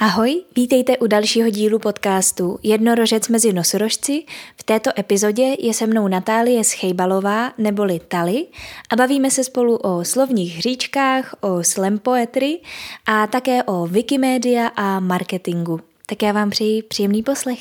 Ahoj, 0.00 0.42
vítejte 0.56 0.98
u 0.98 1.06
dalšího 1.06 1.50
dílu 1.50 1.78
podcastu 1.78 2.58
Jednorožec 2.62 3.28
mezi 3.28 3.52
nosorožci. 3.52 4.24
V 4.56 4.62
této 4.62 4.90
epizodě 4.98 5.56
je 5.58 5.74
se 5.74 5.86
mnou 5.86 6.08
Natálie 6.08 6.64
Schejbalová 6.64 7.52
neboli 7.58 8.00
Tali 8.08 8.46
a 8.90 8.96
bavíme 8.96 9.30
se 9.30 9.44
spolu 9.44 9.76
o 9.76 10.04
slovních 10.04 10.56
hříčkách, 10.56 11.34
o 11.40 11.64
slam 11.64 11.98
poetry 11.98 12.60
a 13.06 13.26
také 13.26 13.62
o 13.62 13.86
Wikimedia 13.86 14.66
a 14.66 15.00
marketingu. 15.00 15.80
Tak 16.06 16.22
já 16.22 16.32
vám 16.32 16.50
přeji 16.50 16.82
příjemný 16.82 17.22
poslech. 17.22 17.58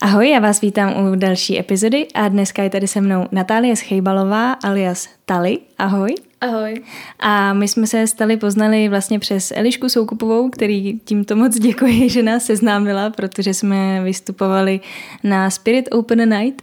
Ahoj, 0.00 0.30
já 0.30 0.40
vás 0.40 0.60
vítám 0.60 1.06
u 1.06 1.14
další 1.16 1.58
epizody 1.58 2.08
a 2.14 2.28
dneska 2.28 2.62
je 2.62 2.70
tady 2.70 2.88
se 2.88 3.00
mnou 3.00 3.26
Natálie 3.32 3.76
Schejbalová 3.76 4.52
alias 4.52 5.08
Tali. 5.24 5.58
Ahoj. 5.78 6.29
Ahoj. 6.40 6.82
A 7.18 7.52
my 7.52 7.68
jsme 7.68 7.86
se 7.86 8.06
stali 8.06 8.36
poznali 8.36 8.88
vlastně 8.88 9.18
přes 9.18 9.52
Elišku 9.56 9.88
Soukupovou, 9.88 10.50
který 10.50 11.00
tímto 11.04 11.36
moc 11.36 11.58
děkuji, 11.58 12.08
že 12.10 12.22
nás 12.22 12.44
seznámila, 12.44 13.10
protože 13.10 13.54
jsme 13.54 14.04
vystupovali 14.04 14.80
na 15.24 15.50
Spirit 15.50 15.88
Open 15.92 16.38
Night. 16.38 16.62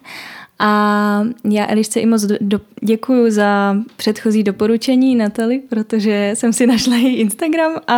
A 0.59 1.23
já 1.49 1.68
Elišce 1.70 1.99
i 1.99 2.05
moc 2.05 2.21
do, 2.23 2.59
děkuju 2.82 3.32
za 3.32 3.76
předchozí 3.95 4.44
doporučení 4.44 5.16
Natali, 5.16 5.59
protože 5.70 6.32
jsem 6.34 6.54
si 6.54 6.68
našla 6.68 6.96
její 6.96 7.16
Instagram 7.16 7.71
a 7.88 7.98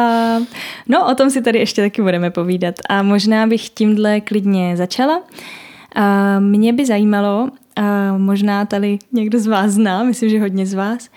no 0.87 1.11
o 1.11 1.15
tom 1.15 1.29
si 1.29 1.41
tady 1.41 1.59
ještě 1.59 1.81
taky 1.81 2.01
budeme 2.01 2.31
povídat. 2.31 2.75
A 2.89 3.03
možná 3.03 3.47
bych 3.47 3.69
tímhle 3.69 4.21
klidně 4.21 4.77
začala. 4.77 5.21
A 5.95 6.39
mě 6.39 6.73
by 6.73 6.85
zajímalo, 6.85 7.49
a 7.75 8.17
možná 8.17 8.65
tady 8.65 8.99
někdo 9.11 9.39
z 9.39 9.47
vás 9.47 9.71
zná, 9.71 10.03
myslím, 10.03 10.29
že 10.29 10.39
hodně 10.39 10.65
z 10.65 10.73
vás, 10.73 11.09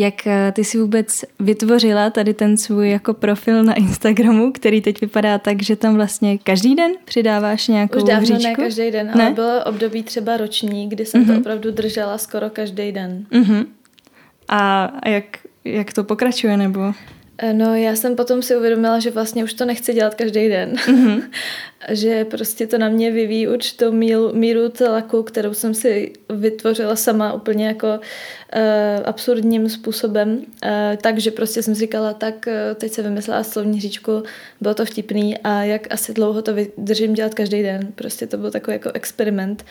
jak 0.00 0.26
eh, 0.26 0.52
ty 0.52 0.64
si 0.64 0.78
vůbec 0.78 1.24
vytvořila 1.38 2.10
tady 2.10 2.34
ten 2.34 2.56
svůj 2.56 2.90
jako 2.90 3.14
profil 3.14 3.64
na 3.64 3.74
Instagramu, 3.74 4.52
který 4.52 4.80
teď 4.80 5.00
vypadá 5.00 5.38
tak, 5.38 5.62
že 5.62 5.76
tam 5.76 5.94
vlastně 5.94 6.38
každý 6.38 6.74
den 6.74 6.92
přidáváš 7.04 7.68
nějakou 7.68 7.96
Už 7.96 8.04
dávno 8.04 8.20
hříčku? 8.20 8.42
ne 8.42 8.54
každý 8.54 8.90
den, 8.90 9.06
ne? 9.14 9.24
ale 9.24 9.34
bylo 9.34 9.64
období 9.64 10.02
třeba 10.02 10.36
roční, 10.36 10.88
kdy 10.88 11.06
jsem 11.06 11.22
mm-hmm. 11.22 11.26
to 11.26 11.32
mhm. 11.32 11.40
opravdu 11.40 11.70
držela 11.70 12.18
skoro 12.18 12.50
každý 12.50 12.92
den. 12.92 13.26
Mm-hmm. 13.32 13.66
A, 14.48 14.84
a 15.02 15.08
jak, 15.08 15.24
jak 15.64 15.92
to 15.92 16.04
pokračuje, 16.04 16.56
nebo? 16.56 16.92
No 17.52 17.74
já 17.74 17.96
jsem 17.96 18.16
potom 18.16 18.42
si 18.42 18.56
uvědomila, 18.56 18.98
že 18.98 19.10
vlastně 19.10 19.44
už 19.44 19.54
to 19.54 19.64
nechci 19.64 19.94
dělat 19.94 20.14
každý 20.14 20.48
den. 20.48 20.72
Mm-hmm. 20.72 21.22
že 21.88 22.24
prostě 22.24 22.66
to 22.66 22.78
na 22.78 22.88
mě 22.88 23.10
vyvíjí 23.10 23.48
určitou 23.48 23.92
míru, 23.92 24.32
míru 24.32 24.68
tlaku, 24.68 25.22
kterou 25.22 25.54
jsem 25.54 25.74
si 25.74 26.12
vytvořila 26.28 26.96
sama 26.96 27.32
úplně 27.32 27.66
jako 27.66 27.88
uh, 27.88 28.00
absurdním 29.04 29.68
způsobem. 29.68 30.32
Uh, 30.32 30.42
takže 31.02 31.30
prostě 31.30 31.62
jsem 31.62 31.74
říkala, 31.74 32.14
tak 32.14 32.46
uh, 32.46 32.74
teď 32.74 32.92
se 32.92 33.02
vymyslela 33.02 33.44
slovní 33.44 33.80
říčku, 33.80 34.22
bylo 34.60 34.74
to 34.74 34.84
vtipný 34.84 35.38
a 35.38 35.62
jak 35.62 35.92
asi 35.92 36.14
dlouho 36.14 36.42
to 36.42 36.54
vydržím 36.54 37.14
dělat 37.14 37.34
každý 37.34 37.62
den. 37.62 37.92
Prostě 37.94 38.26
to 38.26 38.36
byl 38.36 38.50
takový 38.50 38.74
jako 38.74 38.90
experiment. 38.94 39.64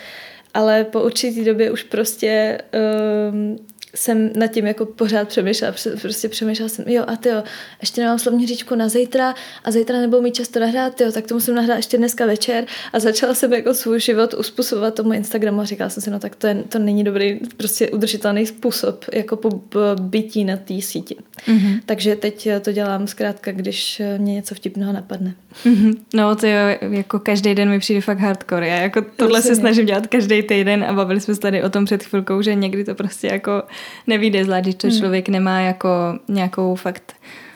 Ale 0.53 0.83
po 0.83 1.03
určitý 1.03 1.45
době 1.45 1.71
už 1.71 1.83
prostě 1.83 2.57
uh, 2.73 3.57
jsem 3.95 4.29
nad 4.35 4.47
tím 4.47 4.67
jako 4.67 4.85
pořád 4.85 5.27
přemýšlela, 5.27 5.73
prostě 6.01 6.29
přemýšlela 6.29 6.69
jsem, 6.69 6.85
jo 6.87 7.03
a 7.07 7.15
ty 7.15 7.29
jo, 7.29 7.43
ještě 7.81 8.01
nemám 8.01 8.19
slovní 8.19 8.47
říčku 8.47 8.75
na 8.75 8.89
zítra 8.89 9.35
a 9.63 9.71
zítra 9.71 9.99
nebudu 9.99 10.21
mít 10.21 10.35
často 10.35 10.59
nahrát, 10.59 11.01
jo, 11.01 11.11
tak 11.11 11.27
to 11.27 11.33
musím 11.33 11.55
nahrát 11.55 11.77
ještě 11.77 11.97
dneska 11.97 12.25
večer 12.25 12.65
a 12.93 12.99
začala 12.99 13.33
jsem 13.33 13.53
jako 13.53 13.73
svůj 13.73 13.99
život 13.99 14.33
uspůsobovat 14.33 14.93
tomu 14.93 15.13
Instagramu 15.13 15.61
a 15.61 15.65
říkala 15.65 15.89
jsem 15.89 16.03
si, 16.03 16.09
no 16.09 16.19
tak 16.19 16.35
to, 16.35 16.47
je, 16.47 16.63
to 16.69 16.79
není 16.79 17.03
dobrý, 17.03 17.39
prostě 17.57 17.89
udržitelný 17.89 18.45
způsob 18.45 19.05
jako 19.13 19.35
po 19.35 19.61
bytí 20.01 20.43
na 20.43 20.57
té 20.57 20.81
síti. 20.81 21.15
Mm-hmm. 21.47 21.79
Takže 21.85 22.15
teď 22.15 22.47
to 22.61 22.71
dělám 22.71 23.07
zkrátka, 23.07 23.51
když 23.51 24.01
mě 24.17 24.33
něco 24.33 24.55
vtipného 24.55 24.93
napadne. 24.93 25.33
Mm-hmm. 25.65 25.97
No 26.13 26.35
to 26.35 26.47
jo, 26.47 26.77
jako 26.81 27.19
každý 27.19 27.55
den 27.55 27.69
mi 27.69 27.79
přijde 27.79 28.01
fakt 28.01 28.19
hardcore. 28.19 28.67
Já 28.67 28.81
jako 28.81 29.05
tohle 29.15 29.41
se 29.41 29.55
snažím 29.55 29.85
dělat 29.85 30.07
každý 30.07 30.43
týden 30.43 30.83
a 30.83 30.93
bavili 30.93 31.21
jsme 31.21 31.35
se 31.35 31.41
tady 31.41 31.63
o 31.63 31.69
tom 31.69 31.85
před 31.85 32.03
chvilkou, 32.03 32.41
že 32.41 32.55
někdy 32.55 32.83
to 32.83 32.95
prostě 32.95 33.27
jako 33.27 33.63
nevíde 34.07 34.43
zvlášť, 34.43 34.63
když 34.63 34.75
to 34.75 34.87
hmm. 34.87 34.97
člověk 34.97 35.29
nemá 35.29 35.59
jako 35.59 35.89
nějakou 36.27 36.75
fakt 36.75 37.13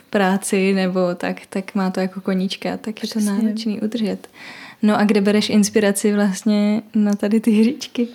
práci 0.09 0.73
nebo 0.73 0.99
tak, 1.15 1.41
tak 1.49 1.75
má 1.75 1.91
to 1.91 1.99
jako 1.99 2.21
koníčka, 2.21 2.77
tak 2.77 3.03
je 3.03 3.09
to 3.09 3.19
náročný 3.19 3.81
udržet. 3.81 4.27
No 4.81 4.99
a 4.99 5.03
kde 5.03 5.21
bereš 5.21 5.49
inspiraci 5.49 6.13
vlastně 6.13 6.81
na 6.95 7.13
tady 7.13 7.39
ty 7.39 7.51
hříčky? 7.51 8.07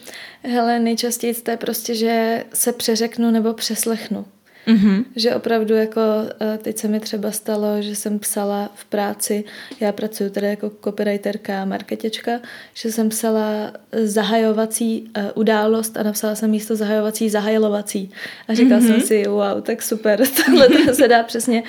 Hele, 0.43 0.79
nejčastěji 0.79 1.35
to 1.35 1.51
je 1.51 1.57
prostě, 1.57 1.95
že 1.95 2.45
se 2.55 2.73
přeřeknu 2.73 3.31
nebo 3.31 3.55
přeslechnu. 3.55 4.25
Mm-hmm. 4.69 5.05
Že 5.17 5.35
opravdu 5.35 5.75
jako 5.75 6.01
eh, 6.41 6.59
teď 6.63 6.79
se 6.79 6.89
mi 6.89 7.01
třeba 7.01 7.31
stalo, 7.31 7.83
že 7.83 7.97
jsem 7.97 8.19
psala 8.19 8.71
v 8.75 8.85
práci, 8.85 9.45
já 9.81 9.93
pracuji 9.93 10.31
tady 10.31 10.47
jako 10.47 10.73
copywriterka 10.85 11.63
a 11.63 11.65
marketečka, 11.65 12.41
že 12.75 12.93
jsem 12.93 13.09
psala 13.09 13.73
zahajovací 14.03 15.11
uh, 15.17 15.25
událost 15.35 15.97
a 15.97 16.03
napsala 16.03 16.35
jsem 16.35 16.51
místo 16.51 16.77
zahajovací 16.77 17.31
zahajovací. 17.31 18.11
A 18.49 18.55
říkala 18.55 18.81
mm-hmm. 18.81 18.87
jsem 18.87 19.01
si, 19.01 19.29
wow, 19.29 19.61
tak 19.63 19.83
super, 19.83 20.23
tohle 20.47 20.69
to 20.69 20.95
se 20.95 21.09
dá 21.09 21.23
přesně 21.23 21.63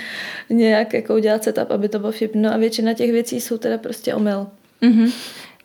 nějak 0.49 0.93
jako 0.93 1.15
udělat 1.15 1.43
setup, 1.43 1.71
aby 1.71 1.89
to 1.89 1.99
bylo 1.99 2.11
vtipno 2.11 2.53
a 2.53 2.57
většina 2.57 2.93
těch 2.93 3.11
věcí 3.11 3.41
jsou 3.41 3.57
teda 3.57 3.77
prostě 3.77 4.13
omyl. 4.13 4.47
Mm-hmm. 4.81 5.11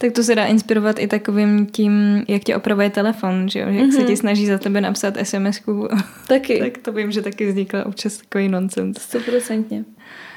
Tak 0.04 0.12
to 0.12 0.22
se 0.22 0.34
dá 0.34 0.46
inspirovat 0.46 0.98
i 0.98 1.06
takovým 1.06 1.66
tím, 1.66 2.24
jak 2.28 2.44
tě 2.44 2.56
opravuje 2.56 2.90
telefon, 2.90 3.48
že 3.48 3.58
jo? 3.58 3.68
Jak 3.68 3.76
mm-hmm. 3.86 3.92
se 3.92 3.98
mhm. 3.98 4.06
ti 4.06 4.16
snaží 4.16 4.46
za 4.46 4.58
tebe 4.58 4.80
napsat 4.80 5.14
sms 5.22 5.60
Taky. 6.28 6.58
tak 6.58 6.78
to 6.78 6.92
vím, 6.92 7.12
že 7.12 7.22
taky 7.22 7.46
vznikla 7.46 7.86
občas 7.86 8.16
takový 8.16 8.48
nonsens. 8.48 8.98
Stoprocentně. 9.00 9.84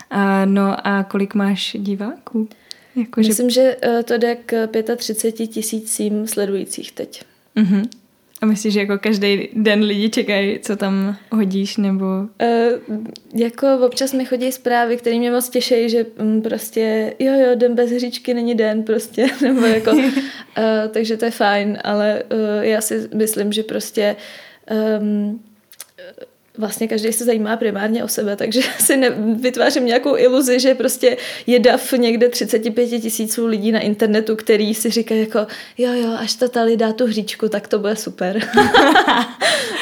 A, 0.10 0.46
no 0.46 0.88
a 0.88 1.04
kolik 1.04 1.34
máš 1.34 1.78
diváků? 1.80 2.50
Jako, 2.96 3.22
Myslím, 3.22 3.50
že... 3.50 3.62
že 3.62 3.78
eh, 3.82 4.04
to 4.04 4.18
jde 4.18 4.36
k 4.36 4.68
35 4.96 5.48
tisícím 5.48 6.28
sledujících 6.28 6.92
teď. 6.92 7.24
Mm-hmm. 7.56 7.90
A 8.42 8.46
myslíš, 8.46 8.74
že 8.74 8.80
jako 8.80 8.98
každý 8.98 9.50
den 9.54 9.84
lidi 9.84 10.10
čekají, 10.10 10.60
co 10.60 10.76
tam 10.76 11.16
hodíš, 11.32 11.78
nebo... 11.78 12.06
Uh, 12.06 12.98
jako 13.34 13.68
občas 13.86 14.14
mi 14.14 14.26
chodí 14.26 14.52
zprávy, 14.52 14.98
které 14.98 15.18
mě 15.18 15.32
moc 15.32 15.50
těší, 15.50 15.90
že 15.90 16.06
um, 16.20 16.42
prostě 16.42 17.14
jo, 17.20 17.34
jo, 17.34 17.56
den 17.56 17.76
bez 17.76 17.92
hříčky 17.92 18.34
není 18.34 18.56
den 18.56 18.84
prostě, 18.84 19.28
nebo 19.42 19.66
jako... 19.66 19.92
uh, 19.92 20.04
takže 20.92 21.18
to 21.18 21.26
je 21.26 21.32
fajn, 21.32 21.78
ale 21.84 22.24
uh, 22.32 22.64
já 22.64 22.82
si 22.82 23.10
myslím, 23.14 23.54
že 23.54 23.64
prostě 23.64 24.16
um, 25.02 25.40
vlastně 26.58 26.88
každý 26.88 27.14
se 27.14 27.26
zajímá 27.26 27.58
primárně 27.58 28.04
o 28.04 28.08
sebe, 28.08 28.36
takže 28.36 28.62
si 28.80 29.02
vytvářím 29.36 29.86
nějakou 29.86 30.18
iluzi, 30.18 30.60
že 30.60 30.76
prostě 30.76 31.18
je 31.48 31.60
dav 31.60 31.92
někde 31.92 32.30
35 32.30 32.88
tisíců 32.88 33.46
lidí 33.48 33.72
na 33.72 33.80
internetu, 33.80 34.36
který 34.36 34.74
si 34.74 34.90
říkají 34.90 35.20
jako 35.22 35.40
jo, 35.78 35.94
jo, 35.94 36.16
až 36.20 36.34
ta 36.34 36.48
tali 36.48 36.78
dá 36.78 36.94
tu 36.94 37.06
hříčku, 37.06 37.50
tak 37.50 37.68
to 37.68 37.80
bude 37.80 37.96
super. 37.96 38.40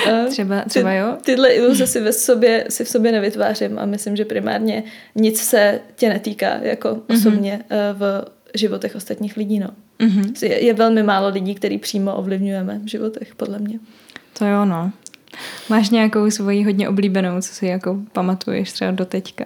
třeba, 0.30 0.62
třeba 0.62 0.94
jo. 0.94 1.18
Ty, 1.18 1.36
tyhle 1.36 1.50
iluze 1.50 1.88
si, 1.88 2.02
ve 2.02 2.14
sobě, 2.14 2.66
si 2.70 2.84
v 2.84 2.90
sobě 2.90 3.12
nevytvářím 3.12 3.80
a 3.80 3.86
myslím, 3.86 4.16
že 4.16 4.26
primárně 4.26 4.84
nic 5.16 5.42
se 5.42 5.80
tě 5.96 6.10
netýká 6.10 6.58
jako 6.62 6.90
mm-hmm. 6.90 7.16
osobně 7.16 7.64
eh, 7.70 7.94
v 7.94 8.26
životech 8.54 8.96
ostatních 8.96 9.38
lidí. 9.38 9.60
No. 9.60 9.68
Mm-hmm. 10.00 10.46
Je, 10.46 10.66
je 10.66 10.74
velmi 10.74 11.04
málo 11.04 11.30
lidí, 11.30 11.56
který 11.56 11.78
přímo 11.78 12.16
ovlivňujeme 12.16 12.80
v 12.84 12.88
životech, 12.88 13.36
podle 13.36 13.60
mě. 13.60 13.80
To 14.38 14.46
jo, 14.46 14.66
no. 14.66 14.92
Máš 15.70 15.90
nějakou 15.90 16.32
svoji 16.32 16.64
hodně 16.64 16.90
oblíbenou, 16.90 17.42
co 17.42 17.54
si 17.54 17.66
jako 17.66 18.00
pamatuješ 18.12 18.72
třeba 18.72 18.92
do 18.92 19.06
teďka? 19.06 19.46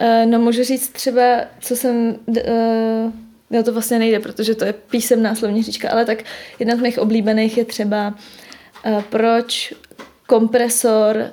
Uh, 0.00 0.30
no 0.30 0.38
můžu 0.38 0.64
říct 0.64 0.88
třeba, 0.88 1.40
co 1.60 1.76
jsem... 1.76 2.16
Uh, 2.26 3.12
no 3.50 3.62
to 3.62 3.72
vlastně 3.72 3.98
nejde, 3.98 4.20
protože 4.20 4.54
to 4.54 4.64
je 4.64 4.72
písemná 4.72 5.34
slovní 5.34 5.62
říčka, 5.62 5.90
ale 5.90 6.04
tak 6.04 6.18
jedna 6.58 6.76
z 6.76 6.80
mých 6.80 6.98
oblíbených 6.98 7.58
je 7.58 7.64
třeba 7.64 8.14
uh, 8.86 9.02
proč 9.02 9.74
kompresor 10.26 11.24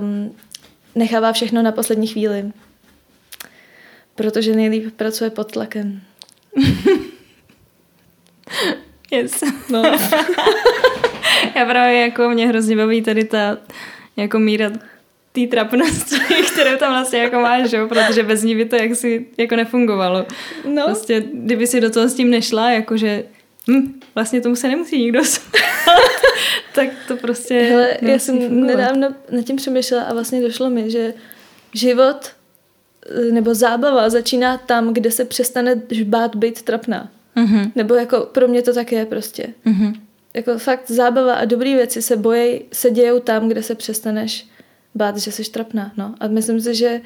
um, 0.00 0.34
nechává 0.94 1.32
všechno 1.32 1.62
na 1.62 1.72
poslední 1.72 2.06
chvíli. 2.06 2.52
Protože 4.14 4.56
nejlíp 4.56 4.96
pracuje 4.96 5.30
pod 5.30 5.52
tlakem. 5.52 6.00
yes. 9.10 9.40
No. 9.70 9.82
Já 11.54 11.64
právě 11.64 12.00
jako 12.00 12.28
mě 12.28 12.48
hrozně 12.48 12.76
baví 12.76 13.02
tady 13.02 13.24
ta 13.24 13.58
jako 14.16 14.38
míra 14.38 14.70
té 15.32 15.46
trapnosti, 15.46 16.16
kterou 16.52 16.76
tam 16.78 16.92
vlastně 16.92 17.18
jako 17.18 17.40
máš, 17.40 17.72
jo? 17.72 17.88
protože 17.88 18.22
bez 18.22 18.42
ní 18.42 18.56
by 18.56 18.64
to 18.64 18.76
jaksi 18.76 19.26
jako 19.38 19.56
nefungovalo. 19.56 20.26
No. 20.64 20.82
Vlastně, 20.86 21.22
kdyby 21.32 21.66
si 21.66 21.80
do 21.80 21.90
toho 21.90 22.08
s 22.08 22.14
tím 22.14 22.30
nešla, 22.30 22.70
jakože 22.70 23.24
hm, 23.70 24.00
vlastně 24.14 24.40
tomu 24.40 24.56
se 24.56 24.68
nemusí 24.68 24.98
nikdo 24.98 25.20
tak 26.74 26.88
to 27.08 27.16
prostě 27.16 27.60
Hele, 27.60 27.96
já 28.02 28.18
jsem 28.18 28.38
fungovat. 28.38 28.66
nedávno 28.66 29.14
nad 29.30 29.44
tím 29.44 29.56
přemýšlela 29.56 30.02
a 30.02 30.12
vlastně 30.12 30.42
došlo 30.42 30.70
mi, 30.70 30.90
že 30.90 31.14
život 31.74 32.32
eh, 33.06 33.32
nebo 33.32 33.54
zábava 33.54 34.10
začíná 34.10 34.58
tam, 34.58 34.94
kde 34.94 35.10
se 35.10 35.24
přestane 35.24 35.82
bát 36.04 36.36
být 36.36 36.62
trapná. 36.62 37.10
Mm-hmm. 37.36 37.72
Nebo 37.74 37.94
jako 37.94 38.20
pro 38.20 38.48
mě 38.48 38.62
to 38.62 38.74
tak 38.74 38.92
je 38.92 39.06
prostě. 39.06 39.46
Mm-hmm 39.66 40.03
jako 40.34 40.58
fakt 40.58 40.90
zábava 40.90 41.34
a 41.34 41.44
dobré 41.44 41.74
věci 41.74 42.02
se 42.02 42.16
bojí, 42.16 42.60
se 42.72 42.90
dějou 42.90 43.20
tam, 43.20 43.48
kde 43.48 43.62
se 43.62 43.74
přestaneš 43.74 44.46
bát, 44.94 45.16
že 45.16 45.32
jsi 45.32 45.50
trapná. 45.50 45.92
No. 45.96 46.14
A 46.20 46.28
myslím 46.28 46.60
si, 46.60 46.74
že 46.74 47.00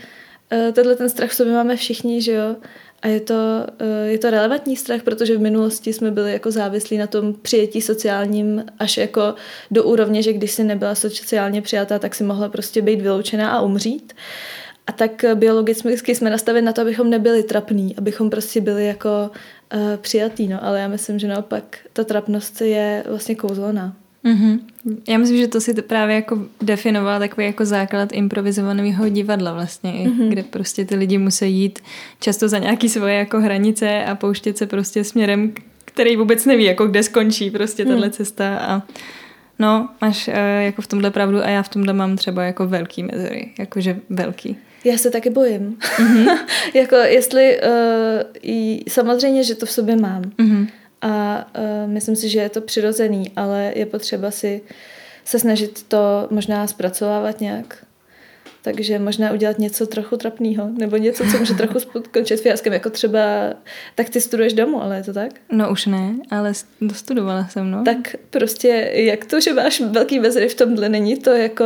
uh, 0.52 0.72
tenhle 0.72 0.96
ten 0.96 1.08
strach 1.08 1.30
v 1.30 1.34
sobě 1.34 1.52
máme 1.52 1.76
všichni, 1.76 2.22
že 2.22 2.32
jo, 2.32 2.56
a 3.02 3.08
je 3.08 3.20
to, 3.20 3.34
uh, 3.34 4.06
je 4.06 4.18
to 4.18 4.30
relevantní 4.30 4.76
strach, 4.76 5.02
protože 5.02 5.36
v 5.36 5.40
minulosti 5.40 5.92
jsme 5.92 6.10
byli 6.10 6.32
jako 6.32 6.50
závislí 6.50 6.98
na 6.98 7.06
tom 7.06 7.34
přijetí 7.34 7.80
sociálním 7.80 8.64
až 8.78 8.96
jako 8.96 9.34
do 9.70 9.84
úrovně, 9.84 10.22
že 10.22 10.32
když 10.32 10.50
si 10.50 10.64
nebyla 10.64 10.94
sociálně 10.94 11.62
přijatá, 11.62 11.98
tak 11.98 12.14
si 12.14 12.24
mohla 12.24 12.48
prostě 12.48 12.82
být 12.82 13.00
vyloučená 13.00 13.50
a 13.50 13.60
umřít. 13.60 14.12
A 14.88 14.92
tak 14.92 15.24
biologicky 15.34 16.14
jsme 16.14 16.30
nastaveni 16.30 16.64
na 16.64 16.72
to, 16.72 16.80
abychom 16.80 17.10
nebyli 17.10 17.42
trapní, 17.42 17.96
abychom 17.96 18.30
prostě 18.30 18.60
byli 18.60 18.86
jako 18.86 19.30
uh, 19.74 19.80
přijatý, 19.96 20.48
no. 20.48 20.64
Ale 20.64 20.80
já 20.80 20.88
myslím, 20.88 21.18
že 21.18 21.28
naopak 21.28 21.78
ta 21.92 22.04
trapnost 22.04 22.60
je 22.60 23.04
vlastně 23.08 23.34
kouzlona. 23.34 23.96
Mm-hmm. 24.24 24.58
Já 25.08 25.18
myslím, 25.18 25.38
že 25.38 25.48
to 25.48 25.60
si 25.60 25.74
to 25.74 25.82
právě 25.82 26.16
jako 26.16 26.38
definovala 26.62 27.18
takový 27.18 27.46
jako 27.46 27.64
základ 27.64 28.12
improvizovaného 28.12 29.08
divadla 29.08 29.52
vlastně, 29.52 29.92
mm-hmm. 29.92 30.28
kde 30.28 30.42
prostě 30.42 30.84
ty 30.84 30.96
lidi 30.96 31.18
musí 31.18 31.52
jít 31.52 31.78
často 32.20 32.48
za 32.48 32.58
nějaký 32.58 32.88
svoje 32.88 33.14
jako 33.14 33.40
hranice 33.40 34.04
a 34.04 34.14
pouštět 34.14 34.58
se 34.58 34.66
prostě 34.66 35.04
směrem, 35.04 35.52
který 35.84 36.16
vůbec 36.16 36.44
neví, 36.46 36.64
jako 36.64 36.86
kde 36.86 37.02
skončí 37.02 37.50
prostě 37.50 37.84
tahle 37.84 38.06
mm. 38.06 38.12
cesta 38.12 38.58
a 38.58 38.82
no, 39.58 39.88
máš 40.00 40.28
uh, 40.28 40.34
jako 40.60 40.82
v 40.82 40.86
tomhle 40.86 41.10
pravdu 41.10 41.38
a 41.38 41.48
já 41.48 41.62
v 41.62 41.68
tomhle 41.68 41.92
mám 41.92 42.16
třeba 42.16 42.44
jako 42.44 42.66
velký 42.66 43.02
mezery, 43.02 43.50
jakože 43.58 44.00
velký. 44.10 44.56
Já 44.84 44.98
se 44.98 45.10
taky 45.10 45.30
bojím. 45.30 45.78
Mm-hmm. 45.96 46.38
jako 46.74 46.96
jestli, 46.96 47.60
uh, 47.62 48.22
i, 48.42 48.84
samozřejmě, 48.88 49.44
že 49.44 49.54
to 49.54 49.66
v 49.66 49.70
sobě 49.70 49.96
mám. 49.96 50.22
Mm-hmm. 50.22 50.68
A 51.02 51.46
uh, 51.58 51.90
myslím 51.90 52.16
si, 52.16 52.28
že 52.28 52.38
je 52.38 52.48
to 52.48 52.60
přirozený, 52.60 53.32
ale 53.36 53.72
je 53.76 53.86
potřeba 53.86 54.30
si 54.30 54.60
se 55.24 55.38
snažit 55.38 55.82
to 55.82 56.28
možná 56.30 56.66
zpracovávat 56.66 57.40
nějak. 57.40 57.84
Takže 58.72 58.98
možná 58.98 59.32
udělat 59.32 59.58
něco 59.58 59.86
trochu 59.86 60.16
trapného, 60.16 60.68
nebo 60.78 60.96
něco, 60.96 61.24
co 61.24 61.38
může 61.38 61.54
trochu 61.54 61.78
skončit 61.80 62.40
fiaskem, 62.40 62.72
jako 62.72 62.90
třeba, 62.90 63.18
tak 63.94 64.08
ty 64.08 64.20
studuješ 64.20 64.52
domů, 64.52 64.82
ale 64.82 64.96
je 64.96 65.02
to 65.02 65.12
tak? 65.12 65.30
No 65.52 65.70
už 65.70 65.86
ne, 65.86 66.14
ale 66.30 66.52
dostudovala 66.80 67.48
jsem, 67.48 67.70
no. 67.70 67.84
Tak 67.84 68.16
prostě, 68.30 68.90
jak 68.94 69.24
to, 69.24 69.40
že 69.40 69.52
máš 69.52 69.80
velký 69.80 70.20
mezery 70.20 70.48
v 70.48 70.54
tomhle, 70.54 70.88
není 70.88 71.16
to 71.16 71.30
jako 71.30 71.64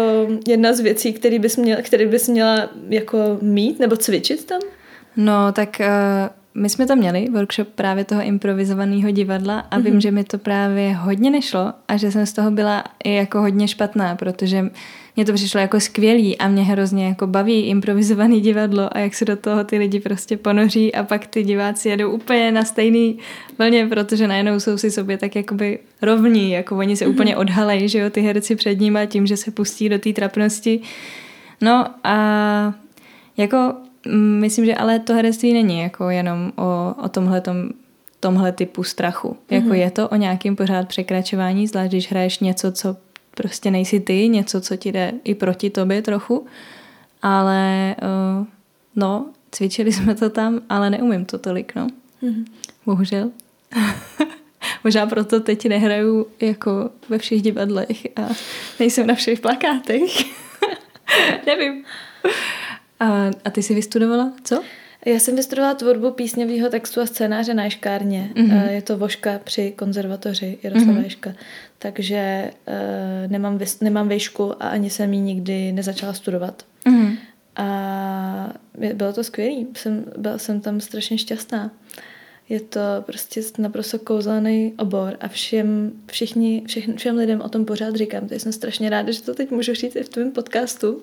jedna 0.49 0.73
z 0.73 0.81
věcí, 0.81 1.13
který 1.13 1.39
bys, 1.39 1.57
měla, 1.57 1.83
který 1.83 2.07
bys 2.07 2.29
měla 2.29 2.71
jako 2.89 3.39
mít 3.41 3.79
nebo 3.79 3.97
cvičit 3.97 4.45
tam? 4.45 4.61
No, 5.17 5.53
tak 5.53 5.81
uh 5.81 6.43
my 6.55 6.69
jsme 6.69 6.87
tam 6.87 6.99
měli 6.99 7.29
workshop 7.31 7.69
právě 7.69 8.05
toho 8.05 8.23
improvizovaného 8.23 9.11
divadla 9.11 9.59
a 9.59 9.79
vím, 9.79 9.95
mm-hmm. 9.95 10.01
že 10.01 10.11
mi 10.11 10.25
to 10.25 10.39
právě 10.39 10.93
hodně 10.95 11.31
nešlo 11.31 11.73
a 11.89 11.97
že 11.97 12.13
jsem 12.13 12.27
z 12.27 12.33
toho 12.33 12.51
byla 12.51 12.85
i 13.05 13.15
jako 13.15 13.41
hodně 13.41 13.69
špatná, 13.69 14.17
protože 14.17 14.65
mě 15.17 15.25
to 15.25 15.33
přišlo 15.33 15.61
jako 15.61 15.81
skvělý 15.81 16.39
a 16.39 16.49
mě 16.49 16.63
hrozně 16.63 17.07
jako 17.07 17.27
baví 17.27 17.61
improvizovaný 17.61 18.41
divadlo 18.41 18.97
a 18.97 18.99
jak 18.99 19.15
se 19.15 19.25
do 19.25 19.37
toho 19.37 19.65
ty 19.65 19.79
lidi 19.79 20.01
prostě 20.01 20.37
ponoří 20.37 20.95
a 20.95 21.03
pak 21.03 21.27
ty 21.27 21.43
diváci 21.43 21.89
jedou 21.89 22.11
úplně 22.11 22.53
na 22.53 22.65
stejný 22.65 23.19
vlně, 23.59 23.87
protože 23.87 24.29
najednou 24.29 24.61
jsou 24.61 24.79
si 24.79 24.91
sobě 24.91 25.19
tak 25.19 25.37
jakoby 25.37 25.79
rovní, 26.03 26.51
jako 26.51 26.77
oni 26.77 26.97
se 26.97 27.05
mm-hmm. 27.05 27.11
úplně 27.11 27.37
odhalejí, 27.37 27.89
že 27.89 27.99
jo, 27.99 28.11
ty 28.11 28.21
herci 28.21 28.57
před 28.57 28.81
nimi 28.81 29.07
tím, 29.07 29.27
že 29.27 29.37
se 29.37 29.51
pustí 29.51 29.89
do 29.89 29.99
té 29.99 30.13
trapnosti. 30.13 30.81
No 31.61 31.87
a 32.05 32.75
jako 33.37 33.75
Myslím, 34.39 34.65
že 34.65 34.75
ale 34.75 34.99
to 34.99 35.15
herectví 35.15 35.53
není 35.53 35.81
jako 35.81 36.11
jenom 36.11 36.53
o, 36.57 36.95
o 37.05 37.09
tomhletom, 37.09 37.69
tomhle 38.21 38.53
typu 38.53 38.85
strachu. 38.85 39.29
Mm-hmm. 39.29 39.55
Jako 39.55 39.75
je 39.75 39.91
to 39.91 40.09
o 40.09 40.17
nějakém 40.17 40.57
pořád 40.57 40.89
překračování, 40.89 41.67
zvlášť 41.67 41.91
když 41.91 42.11
hraješ 42.11 42.39
něco, 42.39 42.73
co 42.73 42.97
prostě 43.35 43.71
nejsi 43.71 44.01
ty, 44.01 44.29
něco, 44.29 44.61
co 44.61 44.77
ti 44.77 44.93
jde 44.93 45.13
i 45.25 45.35
proti 45.35 45.71
tobě 45.71 46.03
trochu. 46.03 46.47
Ale 47.23 47.97
uh, 48.03 48.47
no, 48.97 49.27
cvičili 49.51 49.93
jsme 49.93 50.15
to 50.15 50.31
tam, 50.31 50.61
ale 50.69 50.91
neumím 50.91 51.25
to 51.25 51.39
tolik, 51.39 51.75
no. 51.75 51.87
Mm-hmm. 52.23 52.45
Bohužel. 52.87 53.31
Možná 54.85 55.07
proto 55.07 55.41
teď 55.41 55.69
nehraju 55.69 56.27
jako 56.41 56.91
ve 57.09 57.19
všech 57.19 57.43
divadlech 57.43 58.07
a 58.17 58.29
nejsem 58.81 59.07
na 59.07 59.15
všech 59.15 59.41
plakátech. 59.41 60.25
Nevím. 61.47 61.85
A, 63.01 63.31
a 63.45 63.51
ty 63.51 63.63
jsi 63.63 63.75
vystudovala 63.75 64.33
co? 64.45 64.63
Já 65.07 65.19
jsem 65.19 65.37
vystudovala 65.37 65.75
tvorbu 65.75 66.11
písňového 66.11 66.69
textu 66.69 67.01
a 67.01 67.07
scénáře 67.07 67.55
na 67.55 67.65
Ješkárně. 67.65 68.31
Mm-hmm. 68.35 68.71
Je 68.71 68.83
to 68.83 68.99
Voška 68.99 69.41
při 69.45 69.73
konzervatoři 69.77 70.59
Jaroslava 70.63 70.93
mm-hmm. 70.99 71.05
Ješka. 71.05 71.33
Takže 71.79 72.51
uh, 72.69 73.31
nemám, 73.31 73.59
vys, 73.59 73.81
nemám 73.81 74.09
výšku 74.09 74.63
a 74.63 74.69
ani 74.69 74.91
jsem 74.91 75.13
ji 75.13 75.21
nikdy 75.21 75.73
nezačala 75.73 76.13
studovat. 76.13 76.63
Mm-hmm. 76.87 77.17
A 77.57 78.53
bylo 78.95 79.13
to 79.13 79.25
skvělé. 79.25 79.65
Jsem, 79.77 80.05
byla 80.19 80.39
jsem 80.39 80.61
tam 80.61 80.81
strašně 80.81 81.19
šťastná. 81.19 81.71
Je 82.53 82.61
to 82.61 82.81
prostě 83.07 83.41
naprosto 83.59 83.99
kouzelný 83.99 84.75
obor 84.79 85.17
a 85.21 85.29
všem, 85.29 85.93
všichni, 86.07 86.63
všech, 86.67 86.89
všem 86.97 87.17
lidem 87.17 87.41
o 87.41 87.49
tom 87.49 87.65
pořád 87.65 87.97
říkám. 87.97 88.29
Takže 88.29 88.41
jsem 88.41 88.53
strašně 88.53 88.91
ráda, 88.91 89.13
že 89.13 89.23
to 89.23 89.35
teď 89.35 89.51
můžu 89.51 89.75
říct 89.75 89.97
i 89.97 90.03
v 90.03 90.09
tvém 90.09 90.33
podcastu, 90.33 91.03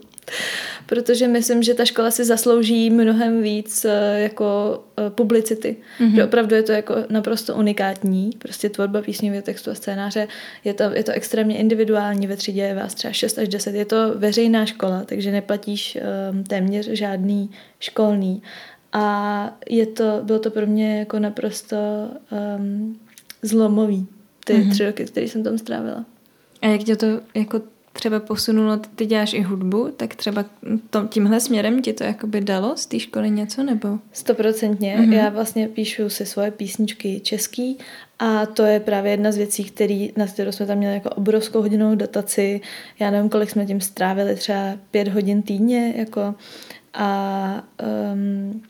protože 0.86 1.28
myslím, 1.28 1.64
že 1.64 1.74
ta 1.74 1.86
škola 1.86 2.12
si 2.12 2.26
zaslouží 2.26 2.90
mnohem 2.90 3.42
víc 3.42 3.86
eh, 3.86 4.20
jako 4.22 4.80
eh, 4.98 5.10
publicity. 5.10 5.78
Mm-hmm. 6.00 6.16
Že 6.16 6.26
opravdu 6.26 6.56
je 6.56 6.64
to 6.64 6.72
jako 6.72 6.96
naprosto 7.10 7.56
unikátní, 7.56 8.30
prostě 8.38 8.70
tvorba 8.70 9.02
písňového 9.02 9.42
textu 9.42 9.72
a 9.72 9.76
scénáře. 9.76 10.28
Je 10.64 10.74
to, 10.74 10.84
je 10.84 11.04
to 11.04 11.12
extrémně 11.12 11.58
individuální, 11.58 12.28
ve 12.28 12.36
třídě 12.36 12.62
je 12.62 12.76
vás 12.76 12.94
třeba 12.94 13.14
6 13.14 13.38
až 13.38 13.48
10. 13.48 13.76
Je 13.76 13.86
to 13.86 14.14
veřejná 14.16 14.66
škola, 14.66 15.04
takže 15.06 15.32
neplatíš 15.32 15.98
um, 16.32 16.44
téměř 16.44 16.88
žádný 16.88 17.50
školný 17.80 18.42
a 18.94 19.58
je 19.70 19.86
to, 19.86 20.20
bylo 20.24 20.40
to 20.40 20.52
pro 20.52 20.68
mě 20.68 21.00
jako 21.00 21.20
naprosto 21.20 21.78
um, 22.58 23.00
zlomový, 23.42 24.08
ty 24.46 24.54
mm-hmm. 24.54 24.72
tři 24.72 24.86
roky, 24.86 25.06
které 25.06 25.28
jsem 25.28 25.44
tam 25.44 25.58
strávila. 25.58 26.06
A 26.62 26.68
jak 26.68 26.84
tě 26.84 26.96
to 26.96 27.08
jako 27.36 27.62
třeba 27.94 28.20
posunulo, 28.20 28.78
ty 28.96 29.06
děláš 29.06 29.34
i 29.34 29.42
hudbu, 29.42 29.90
tak 29.98 30.16
třeba 30.16 30.46
tom, 30.90 31.08
tímhle 31.08 31.40
směrem 31.40 31.82
ti 31.82 31.94
to 31.94 32.04
jakoby 32.04 32.42
dalo 32.42 32.78
z 32.78 32.86
té 32.86 33.00
školy 33.00 33.30
něco, 33.30 33.64
nebo? 33.64 34.00
Stoprocentně. 34.12 34.98
Mm-hmm. 34.98 35.14
Já 35.14 35.30
vlastně 35.30 35.68
píšu 35.68 36.10
si 36.10 36.26
svoje 36.26 36.52
písničky 36.52 37.20
český 37.20 37.78
a 38.20 38.46
to 38.46 38.64
je 38.64 38.80
právě 38.80 39.12
jedna 39.12 39.32
z 39.32 39.38
věcí, 39.38 39.64
který, 39.64 40.12
na 40.18 40.28
kterou 40.28 40.52
jsme 40.52 40.66
tam 40.66 40.78
měli 40.78 40.94
jako 40.94 41.10
obrovskou 41.10 41.62
hodinovou 41.62 41.96
dotaci. 41.96 42.62
Já 43.00 43.12
nevím, 43.12 43.30
kolik 43.30 43.50
jsme 43.50 43.66
tím 43.66 43.82
strávili, 43.82 44.36
třeba 44.36 44.78
pět 44.92 45.08
hodin 45.08 45.42
týdně, 45.42 45.94
jako 45.98 46.36
a 46.94 47.64
um, 48.14 48.62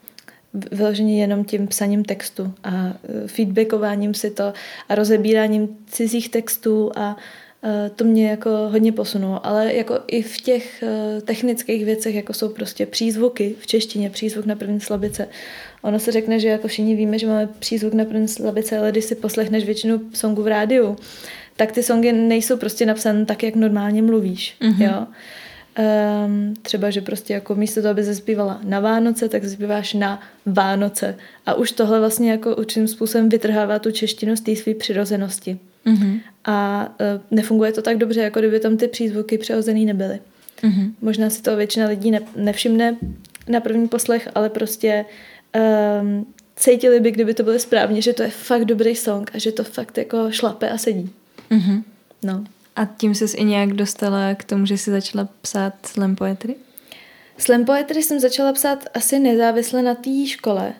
vyloženě 0.53 1.21
jenom 1.21 1.45
tím 1.45 1.67
psaním 1.67 2.03
textu 2.03 2.53
a 2.63 2.93
e, 3.23 3.27
feedbackováním 3.27 4.13
si 4.13 4.31
to 4.31 4.53
a 4.89 4.95
rozebíráním 4.95 5.77
cizích 5.87 6.29
textů 6.29 6.91
a 6.95 7.17
e, 7.63 7.89
to 7.89 8.03
mě 8.03 8.29
jako 8.29 8.49
hodně 8.49 8.91
posunulo, 8.91 9.45
ale 9.45 9.73
jako 9.73 9.99
i 10.07 10.21
v 10.21 10.37
těch 10.37 10.83
e, 10.83 11.21
technických 11.21 11.85
věcech, 11.85 12.15
jako 12.15 12.33
jsou 12.33 12.49
prostě 12.49 12.85
přízvuky 12.85 13.55
v 13.59 13.67
češtině, 13.67 14.09
přízvuk 14.09 14.45
na 14.45 14.55
první 14.55 14.79
slabice. 14.79 15.27
Ono 15.81 15.99
se 15.99 16.11
řekne, 16.11 16.39
že 16.39 16.47
jako 16.47 16.67
všichni 16.67 16.95
víme, 16.95 17.19
že 17.19 17.27
máme 17.27 17.49
přízvuk 17.59 17.93
na 17.93 18.05
první 18.05 18.27
slabice, 18.27 18.77
ale 18.77 18.91
když 18.91 19.05
si 19.05 19.15
poslechneš 19.15 19.65
většinu 19.65 20.01
songů 20.13 20.43
v 20.43 20.47
rádiu, 20.47 20.97
tak 21.55 21.71
ty 21.71 21.83
songy 21.83 22.11
nejsou 22.11 22.57
prostě 22.57 22.85
napsané 22.85 23.25
tak, 23.25 23.43
jak 23.43 23.55
normálně 23.55 24.01
mluvíš. 24.01 24.55
Mm-hmm. 24.61 24.83
Jo? 24.83 25.07
Um, 25.79 26.53
třeba, 26.61 26.89
že 26.89 27.01
prostě 27.01 27.33
jako 27.33 27.55
místo 27.55 27.81
toho, 27.81 27.91
aby 27.91 28.03
zaspívala 28.03 28.59
na 28.63 28.79
Vánoce, 28.79 29.29
tak 29.29 29.45
zaspíváš 29.45 29.93
na 29.93 30.21
Vánoce. 30.45 31.15
A 31.45 31.53
už 31.53 31.71
tohle 31.71 31.99
vlastně 31.99 32.31
jako 32.31 32.55
určitým 32.55 32.87
způsobem 32.87 33.29
vytrhává 33.29 33.79
tu 33.79 33.91
češtinu 33.91 34.35
z 34.35 34.41
té 34.41 34.55
své 34.55 34.73
přirozenosti. 34.73 35.59
Mm-hmm. 35.85 36.19
A 36.45 36.87
uh, 36.99 37.21
nefunguje 37.37 37.71
to 37.71 37.81
tak 37.81 37.97
dobře, 37.97 38.21
jako 38.21 38.39
kdyby 38.39 38.59
tam 38.59 38.77
ty 38.77 38.87
přízvuky 38.87 39.37
přirozený 39.37 39.85
nebyly. 39.85 40.19
Mm-hmm. 40.61 40.91
Možná 41.01 41.29
si 41.29 41.41
to 41.41 41.55
většina 41.55 41.87
lidí 41.87 42.11
ne, 42.11 42.21
nevšimne 42.35 42.97
na 43.47 43.59
první 43.59 43.87
poslech, 43.87 44.29
ale 44.35 44.49
prostě 44.49 45.05
um, 46.01 46.25
cítili 46.55 46.99
by, 46.99 47.11
kdyby 47.11 47.33
to 47.33 47.43
bylo 47.43 47.59
správně, 47.59 48.01
že 48.01 48.13
to 48.13 48.23
je 48.23 48.29
fakt 48.29 48.65
dobrý 48.65 48.95
song 48.95 49.31
a 49.35 49.37
že 49.39 49.51
to 49.51 49.63
fakt 49.63 49.97
jako 49.97 50.31
šlape 50.31 50.69
a 50.69 50.77
sedí. 50.77 51.09
Mm-hmm. 51.51 51.83
No. 52.23 52.43
A 52.79 52.85
tím 52.85 53.15
ses 53.15 53.33
i 53.33 53.43
nějak 53.43 53.73
dostala 53.73 54.35
k 54.35 54.43
tomu, 54.43 54.65
že 54.65 54.77
jsi 54.77 54.91
začala 54.91 55.29
psát 55.41 55.73
slam 55.85 56.15
poetry? 56.15 56.55
Slam 57.37 57.65
poetry 57.65 58.03
jsem 58.03 58.19
začala 58.19 58.53
psát 58.53 58.85
asi 58.93 59.19
nezávisle 59.19 59.81
na 59.81 59.95
té 59.95 60.27
škole. 60.27 60.73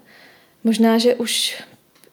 Možná, 0.64 0.98
že 0.98 1.16
už 1.16 1.64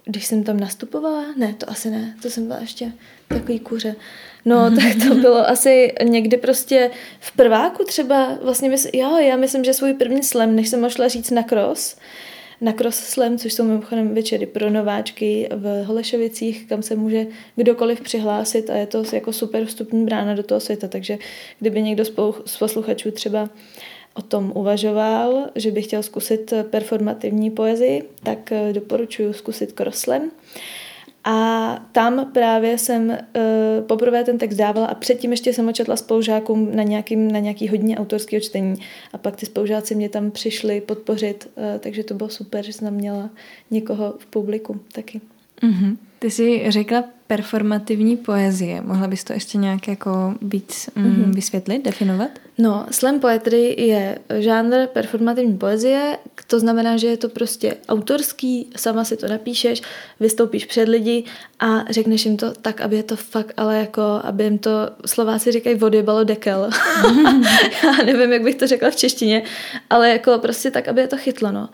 když 0.04 0.26
jsem 0.26 0.44
tam 0.44 0.60
nastupovala, 0.60 1.24
ne, 1.36 1.54
to 1.54 1.70
asi 1.70 1.90
ne, 1.90 2.14
to 2.22 2.30
jsem 2.30 2.46
byla 2.46 2.58
ještě 2.58 2.92
takový 3.28 3.60
kuře. 3.60 3.94
No, 4.44 4.70
tak 4.76 5.08
to 5.08 5.14
bylo 5.14 5.48
asi 5.48 5.94
někdy 6.04 6.36
prostě 6.36 6.90
v 7.20 7.32
prváku 7.32 7.84
třeba, 7.84 8.38
vlastně 8.42 8.68
mysl, 8.68 8.88
jo, 8.92 9.16
já 9.16 9.36
myslím, 9.36 9.64
že 9.64 9.74
svůj 9.74 9.94
první 9.94 10.22
slam, 10.22 10.56
než 10.56 10.68
jsem 10.68 10.90
šla 10.90 11.08
říct 11.08 11.30
na 11.30 11.42
cross, 11.42 11.96
na 12.60 12.72
Cross 12.72 12.96
Slam, 12.96 13.38
což 13.38 13.52
jsou 13.52 13.64
mimochodem 13.64 14.14
večery 14.14 14.46
pro 14.46 14.70
nováčky 14.70 15.48
v 15.50 15.84
Holešovicích, 15.84 16.66
kam 16.68 16.82
se 16.82 16.96
může 16.96 17.26
kdokoliv 17.56 18.00
přihlásit 18.00 18.70
a 18.70 18.76
je 18.76 18.86
to 18.86 19.04
jako 19.12 19.32
super 19.32 19.64
vstupní 19.64 20.04
brána 20.04 20.34
do 20.34 20.42
toho 20.42 20.60
světa, 20.60 20.88
takže 20.88 21.18
kdyby 21.60 21.82
někdo 21.82 22.04
z 22.44 22.56
posluchačů 22.58 23.10
třeba 23.10 23.50
o 24.14 24.22
tom 24.22 24.52
uvažoval, 24.54 25.46
že 25.54 25.70
by 25.70 25.82
chtěl 25.82 26.02
zkusit 26.02 26.52
performativní 26.70 27.50
poezii, 27.50 28.02
tak 28.22 28.52
doporučuji 28.72 29.32
zkusit 29.32 29.72
Kroslem. 29.72 30.30
A 31.28 31.88
tam 31.92 32.30
právě 32.32 32.78
jsem 32.78 33.08
uh, 33.08 33.16
poprvé 33.86 34.24
ten 34.24 34.38
text 34.38 34.56
dávala 34.56 34.86
a 34.86 34.94
předtím 34.94 35.30
ještě 35.30 35.52
jsem 35.52 35.66
ho 35.66 35.72
četla 35.72 35.96
spolužákům 35.96 36.76
na, 36.76 36.82
nějakým, 36.82 37.32
na 37.32 37.38
nějaký 37.38 37.68
hodně 37.68 37.98
autorského 37.98 38.40
čtení. 38.40 38.74
A 39.12 39.18
pak 39.18 39.36
ty 39.36 39.46
spolužáci 39.46 39.94
mě 39.94 40.08
tam 40.08 40.30
přišli 40.30 40.80
podpořit, 40.80 41.50
uh, 41.56 41.64
takže 41.80 42.04
to 42.04 42.14
bylo 42.14 42.28
super, 42.28 42.64
že 42.64 42.72
jsem 42.72 42.94
měla 42.94 43.30
někoho 43.70 44.14
v 44.18 44.26
publiku 44.26 44.80
taky. 44.92 45.20
Mm-hmm. 45.62 45.96
Ty 46.26 46.30
jsi 46.30 46.64
řekla 46.68 47.04
performativní 47.26 48.16
poezie. 48.16 48.80
Mohla 48.80 49.06
bys 49.06 49.24
to 49.24 49.32
ještě 49.32 49.58
nějak 49.58 49.88
jako 49.88 50.34
víc 50.42 50.90
mm, 50.94 51.04
mm-hmm. 51.04 51.34
vysvětlit, 51.34 51.84
definovat? 51.84 52.30
No, 52.58 52.86
slam 52.90 53.20
poetry 53.20 53.74
je 53.78 54.18
žánr 54.38 54.86
performativní 54.92 55.58
poezie, 55.58 56.18
to 56.46 56.60
znamená, 56.60 56.96
že 56.96 57.06
je 57.06 57.16
to 57.16 57.28
prostě 57.28 57.76
autorský, 57.88 58.70
sama 58.76 59.04
si 59.04 59.16
to 59.16 59.28
napíšeš, 59.28 59.82
vystoupíš 60.20 60.64
před 60.64 60.88
lidi 60.88 61.24
a 61.60 61.84
řekneš 61.90 62.24
jim 62.24 62.36
to 62.36 62.52
tak, 62.62 62.80
aby 62.80 62.96
je 62.96 63.02
to 63.02 63.16
fakt, 63.16 63.52
ale 63.56 63.78
jako, 63.78 64.20
aby 64.22 64.44
jim 64.44 64.58
to, 64.58 64.70
Slováci 65.06 65.52
říkají 65.52 65.76
vody 65.76 66.02
balo 66.02 66.24
dekel. 66.24 66.70
Já 67.84 68.04
nevím, 68.04 68.32
jak 68.32 68.42
bych 68.42 68.54
to 68.54 68.66
řekla 68.66 68.90
v 68.90 68.96
češtině, 68.96 69.42
ale 69.90 70.10
jako 70.10 70.38
prostě 70.38 70.70
tak, 70.70 70.88
aby 70.88 71.00
je 71.00 71.08
to 71.08 71.16
chytlo, 71.16 71.52
no 71.52 71.68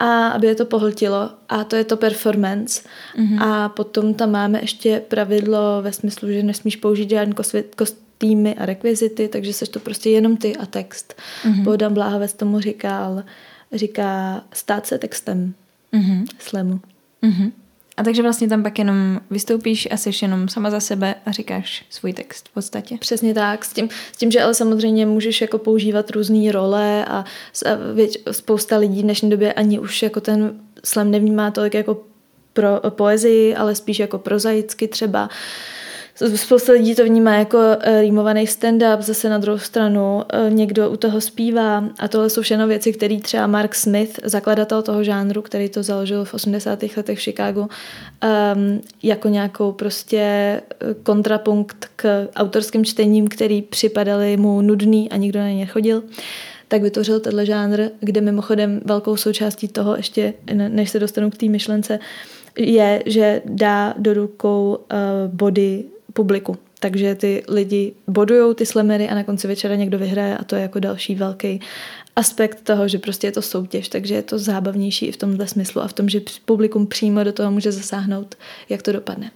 a 0.00 0.28
aby 0.28 0.46
je 0.46 0.54
to 0.54 0.64
pohltilo 0.64 1.30
a 1.48 1.64
to 1.64 1.76
je 1.76 1.84
to 1.84 1.96
performance 1.96 2.82
mm-hmm. 3.16 3.42
a 3.42 3.68
potom 3.68 4.14
tam 4.14 4.30
máme 4.30 4.60
ještě 4.60 5.02
pravidlo 5.08 5.82
ve 5.82 5.92
smyslu, 5.92 6.28
že 6.28 6.42
nesmíš 6.42 6.76
použít 6.76 7.10
žádný 7.10 7.34
kostýmy 7.76 8.54
a 8.54 8.66
rekvizity, 8.66 9.28
takže 9.28 9.52
seš 9.52 9.68
to 9.68 9.80
prostě 9.80 10.10
jenom 10.10 10.36
ty 10.36 10.56
a 10.56 10.66
text. 10.66 11.14
Mm-hmm. 11.44 11.62
Bohdan 11.62 11.94
Bláhavec 11.94 12.32
tomu 12.32 12.60
říkal, 12.60 13.22
říká 13.72 14.42
stát 14.52 14.86
se 14.86 14.98
textem 14.98 15.54
mm-hmm. 15.92 16.26
slemu. 16.38 16.80
Mm-hmm. 17.22 17.52
A 18.00 18.02
takže 18.02 18.22
vlastně 18.22 18.48
tam 18.48 18.62
pak 18.62 18.78
jenom 18.78 19.20
vystoupíš 19.30 19.88
a 19.90 19.96
jsi 19.96 20.10
jenom 20.22 20.48
sama 20.48 20.70
za 20.70 20.80
sebe 20.80 21.14
a 21.26 21.32
říkáš 21.32 21.84
svůj 21.90 22.12
text 22.12 22.48
v 22.48 22.54
podstatě. 22.54 22.96
Přesně 23.00 23.34
tak, 23.34 23.64
s 23.64 23.72
tím, 23.72 23.88
s 24.12 24.16
tím 24.16 24.30
že 24.30 24.42
ale 24.42 24.54
samozřejmě 24.54 25.06
můžeš 25.06 25.40
jako 25.40 25.58
používat 25.58 26.10
různé 26.10 26.52
role 26.52 27.04
a, 27.04 27.18
a 27.18 27.24
věč, 27.94 28.18
spousta 28.30 28.76
lidí 28.76 29.00
v 29.00 29.02
dnešní 29.02 29.30
době 29.30 29.52
ani 29.52 29.78
už 29.78 30.02
jako 30.02 30.20
ten 30.20 30.60
slam 30.84 31.10
nevnímá 31.10 31.50
tolik 31.50 31.74
jako 31.74 32.00
pro 32.52 32.80
poezii, 32.88 33.54
ale 33.56 33.74
spíš 33.74 33.98
jako 33.98 34.18
prozaicky 34.18 34.88
třeba. 34.88 35.24
Uh, 35.24 35.30
Spousta 36.34 36.72
lidí 36.72 36.94
to 36.94 37.04
vnímá 37.04 37.34
jako 37.34 37.58
eh, 37.80 38.00
rýmovaný 38.00 38.46
stand-up, 38.46 39.00
zase 39.00 39.28
na 39.28 39.38
druhou 39.38 39.58
stranu 39.58 40.22
eh, 40.32 40.50
někdo 40.50 40.90
u 40.90 40.96
toho 40.96 41.20
zpívá 41.20 41.84
a 41.98 42.08
tohle 42.08 42.30
jsou 42.30 42.42
všechno 42.42 42.66
věci, 42.66 42.92
které 42.92 43.20
třeba 43.20 43.46
Mark 43.46 43.74
Smith, 43.74 44.20
zakladatel 44.24 44.82
toho 44.82 45.04
žánru, 45.04 45.42
který 45.42 45.68
to 45.68 45.82
založil 45.82 46.24
v 46.24 46.34
80. 46.34 46.82
letech 46.96 47.18
v 47.18 47.22
Chicagu, 47.22 47.60
um, 47.60 48.80
jako 49.02 49.28
nějakou 49.28 49.72
prostě 49.72 50.18
eh, 50.20 50.60
kontrapunkt 51.02 51.88
k 51.96 52.28
autorským 52.36 52.84
čtením, 52.84 53.28
který 53.28 53.62
připadaly 53.62 54.36
mu 54.36 54.62
nudný 54.62 55.10
a 55.10 55.16
nikdo 55.16 55.40
na 55.40 55.50
ně 55.50 55.66
chodil 55.66 56.02
tak 56.68 56.82
vytvořil 56.82 57.20
tenhle 57.20 57.46
žánr, 57.46 57.82
kde 58.00 58.20
mimochodem 58.20 58.80
velkou 58.84 59.16
součástí 59.16 59.68
toho 59.68 59.96
ještě, 59.96 60.34
než 60.52 60.90
se 60.90 60.98
dostanu 60.98 61.30
k 61.30 61.36
té 61.36 61.46
myšlence, 61.46 61.98
je, 62.58 63.02
že 63.06 63.42
dá 63.44 63.94
do 63.98 64.14
rukou 64.14 64.78
body 65.26 65.84
publiku. 66.12 66.56
Takže 66.80 67.14
ty 67.14 67.42
lidi 67.48 67.92
bodují 68.06 68.54
ty 68.54 68.66
slemery 68.66 69.08
a 69.08 69.14
na 69.14 69.24
konci 69.24 69.48
večera 69.48 69.74
někdo 69.74 69.98
vyhraje 69.98 70.38
a 70.38 70.44
to 70.44 70.56
je 70.56 70.62
jako 70.62 70.80
další 70.80 71.14
velký 71.14 71.60
aspekt 72.16 72.60
toho, 72.62 72.88
že 72.88 72.98
prostě 72.98 73.26
je 73.26 73.32
to 73.32 73.42
soutěž, 73.42 73.88
takže 73.88 74.14
je 74.14 74.22
to 74.22 74.38
zábavnější 74.38 75.06
i 75.06 75.12
v 75.12 75.16
tomhle 75.16 75.46
smyslu 75.48 75.82
a 75.82 75.88
v 75.88 75.92
tom, 75.92 76.08
že 76.08 76.20
publikum 76.44 76.86
přímo 76.86 77.24
do 77.24 77.32
toho 77.32 77.50
může 77.50 77.72
zasáhnout, 77.72 78.34
jak 78.68 78.82
to 78.82 78.92
dopadne. 78.92 79.30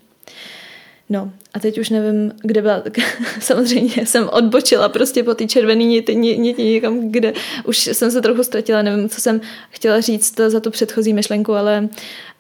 No 1.11 1.33
a 1.55 1.59
teď 1.61 1.79
už 1.79 1.91
nevím, 1.91 2.33
kde 2.43 2.63
byla, 2.63 2.83
samozřejmě 3.41 4.07
jsem 4.07 4.29
odbočila 4.29 4.89
prostě 4.89 5.23
po 5.23 5.35
té 5.35 5.47
červené 5.47 5.85
niti, 5.85 6.17
niti 6.17 6.65
někam, 6.65 7.11
kde 7.11 7.33
už 7.65 7.79
jsem 7.79 8.11
se 8.11 8.23
trochu 8.23 8.43
ztratila, 8.43 8.83
nevím, 8.83 9.09
co 9.09 9.21
jsem 9.21 9.41
chtěla 9.71 10.01
říct 10.01 10.41
za 10.49 10.61
tu 10.61 10.71
předchozí 10.71 11.13
myšlenku, 11.13 11.55
ale 11.55 11.89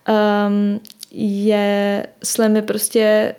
um, 0.09 0.81
je 1.17 2.07
slam 2.25 2.57
je 2.57 2.63
prostě, 2.63 3.35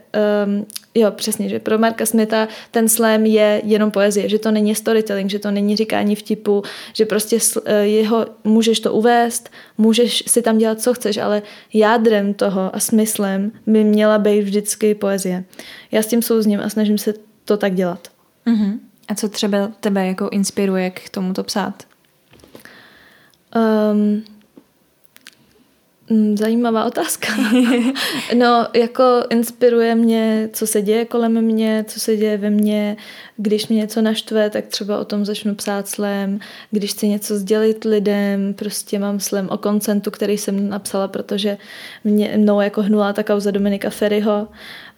um, 0.46 0.65
jo 0.96 1.12
přesně, 1.12 1.50
že 1.50 1.60
pro 1.60 1.77
Marka 1.77 2.05
Smitha 2.05 2.48
ten 2.72 2.89
slam 2.89 3.25
je 3.25 3.62
jenom 3.65 3.91
poezie, 3.91 4.29
že 4.29 4.39
to 4.39 4.51
není 4.51 4.75
storytelling, 4.75 5.29
že 5.29 5.39
to 5.39 5.51
není 5.51 5.75
říkání 5.75 6.15
vtipu, 6.15 6.63
že 6.94 7.05
prostě 7.05 7.38
eh, 7.65 7.75
jeho, 7.75 8.25
můžeš 8.44 8.79
to 8.79 8.94
uvést, 8.94 9.50
můžeš 9.77 10.24
si 10.27 10.41
tam 10.41 10.58
dělat, 10.58 10.82
co 10.82 10.94
chceš, 10.94 11.17
ale 11.17 11.41
jádrem 11.74 12.34
toho 12.34 12.75
a 12.75 12.79
smyslem 12.79 13.51
by 13.67 13.84
měla 13.84 14.17
být 14.17 14.41
vždycky 14.41 14.96
poezie. 14.96 15.44
Já 15.91 16.01
s 16.01 16.08
tím 16.08 16.22
souzním 16.22 16.60
a 16.60 16.70
snažím 16.70 16.98
se 16.98 17.13
to 17.46 17.58
tak 17.58 17.75
dělat. 17.75 18.08
Uh-huh. 18.48 18.79
A 19.08 19.15
co 19.15 19.29
třeba 19.29 19.72
tebe 19.79 20.08
jako 20.08 20.29
inspiruje 20.29 20.89
k 20.89 21.10
tomuto 21.10 21.44
psát? 21.44 21.84
Um, 23.55 24.24
zajímavá 26.36 26.86
otázka. 26.86 27.28
no, 28.38 28.68
jako 28.74 29.04
inspiruje 29.30 29.96
mě, 29.96 30.50
co 30.54 30.68
se 30.68 30.82
děje 30.82 31.06
kolem 31.06 31.42
mě, 31.42 31.86
co 31.88 32.00
se 32.00 32.18
děje 32.18 32.38
ve 32.38 32.50
mně. 32.50 32.98
Když 33.38 33.68
mě 33.68 33.78
něco 33.78 34.02
naštve, 34.02 34.50
tak 34.50 34.66
třeba 34.66 35.00
o 35.00 35.06
tom 35.06 35.26
začnu 35.26 35.56
psát 35.56 35.88
slem. 35.88 36.40
Když 36.72 36.92
chci 36.92 37.08
něco 37.08 37.38
sdělit 37.38 37.84
lidem, 37.84 38.54
prostě 38.54 39.00
mám 39.00 39.20
slem 39.20 39.48
o 39.50 39.58
koncentu, 39.58 40.12
který 40.12 40.38
jsem 40.38 40.70
napsala, 40.70 41.08
protože 41.08 41.58
mě, 42.04 42.34
mnou 42.38 42.62
jako 42.62 42.82
hnula 42.82 43.14
ta 43.14 43.24
kauza 43.24 43.52
Dominika 43.52 43.90
Ferryho 43.90 44.48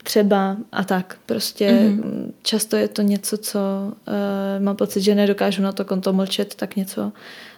třeba 0.08 0.58
a 0.72 0.84
tak. 0.84 1.18
Prostě 1.26 1.70
mm-hmm. 1.72 2.32
často 2.44 2.76
je 2.76 2.88
to 2.88 3.02
něco, 3.02 3.38
co 3.38 3.60
uh, 3.60 4.64
mám 4.64 4.76
pocit, 4.76 5.02
že 5.02 5.16
nedokážu 5.16 5.62
na 5.62 5.72
to 5.72 5.86
konto 5.86 6.14
mlčet, 6.14 6.56
tak 6.56 6.76
něco 6.76 7.12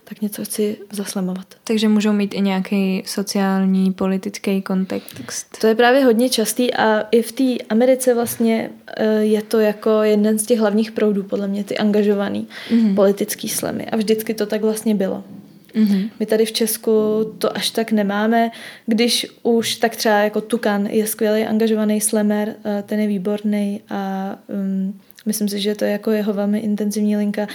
tak 0.03 0.22
něco 0.22 0.46
chci 0.46 0.77
zaslamovat. 0.91 1.46
Takže 1.63 1.88
můžou 1.88 2.13
mít 2.13 2.34
i 2.34 2.41
nějaký 2.41 3.03
sociální, 3.06 3.94
politický 3.94 4.62
kontext. 4.62 5.58
To 5.62 5.68
je 5.68 5.75
právě 5.75 6.06
hodně 6.06 6.29
častý 6.29 6.74
a 6.74 7.01
i 7.12 7.22
v 7.22 7.32
té 7.32 7.63
Americe 7.70 8.13
vlastně 8.13 8.70
eh, 8.98 9.06
je 9.06 9.41
to 9.41 9.60
jako 9.60 9.89
jeden 9.89 10.39
z 10.39 10.46
těch 10.46 10.60
hlavních 10.60 10.91
proudů, 10.91 11.24
podle 11.24 11.48
mě, 11.48 11.63
ty 11.63 11.77
angažovaný 11.77 12.48
mm-hmm. 12.72 12.96
politický 12.96 13.50
slamy. 13.50 13.86
A 13.86 13.96
vždycky 13.96 14.34
to 14.34 14.46
tak 14.46 14.62
vlastně 14.62 14.96
bylo. 14.96 15.24
Mm-hmm. 15.75 16.09
My 16.19 16.25
tady 16.25 16.45
v 16.45 16.51
Česku 16.51 16.91
to 17.38 17.57
až 17.57 17.69
tak 17.69 17.91
nemáme, 17.91 18.51
když 18.85 19.27
už 19.43 19.75
tak 19.75 19.95
třeba 19.95 20.15
jako 20.15 20.41
Tukan 20.41 20.88
je 20.88 21.07
skvělý 21.07 21.43
angažovaný 21.43 22.01
slemer, 22.01 22.55
eh, 22.65 22.83
ten 22.85 22.99
je 22.99 23.07
výborný 23.07 23.81
a 23.89 24.35
um, 24.47 24.99
myslím 25.25 25.49
si, 25.49 25.59
že 25.59 25.75
to 25.75 25.85
je 25.85 25.91
jako 25.91 26.11
jeho 26.11 26.33
velmi 26.33 26.59
intenzivní 26.59 27.17
linka. 27.17 27.47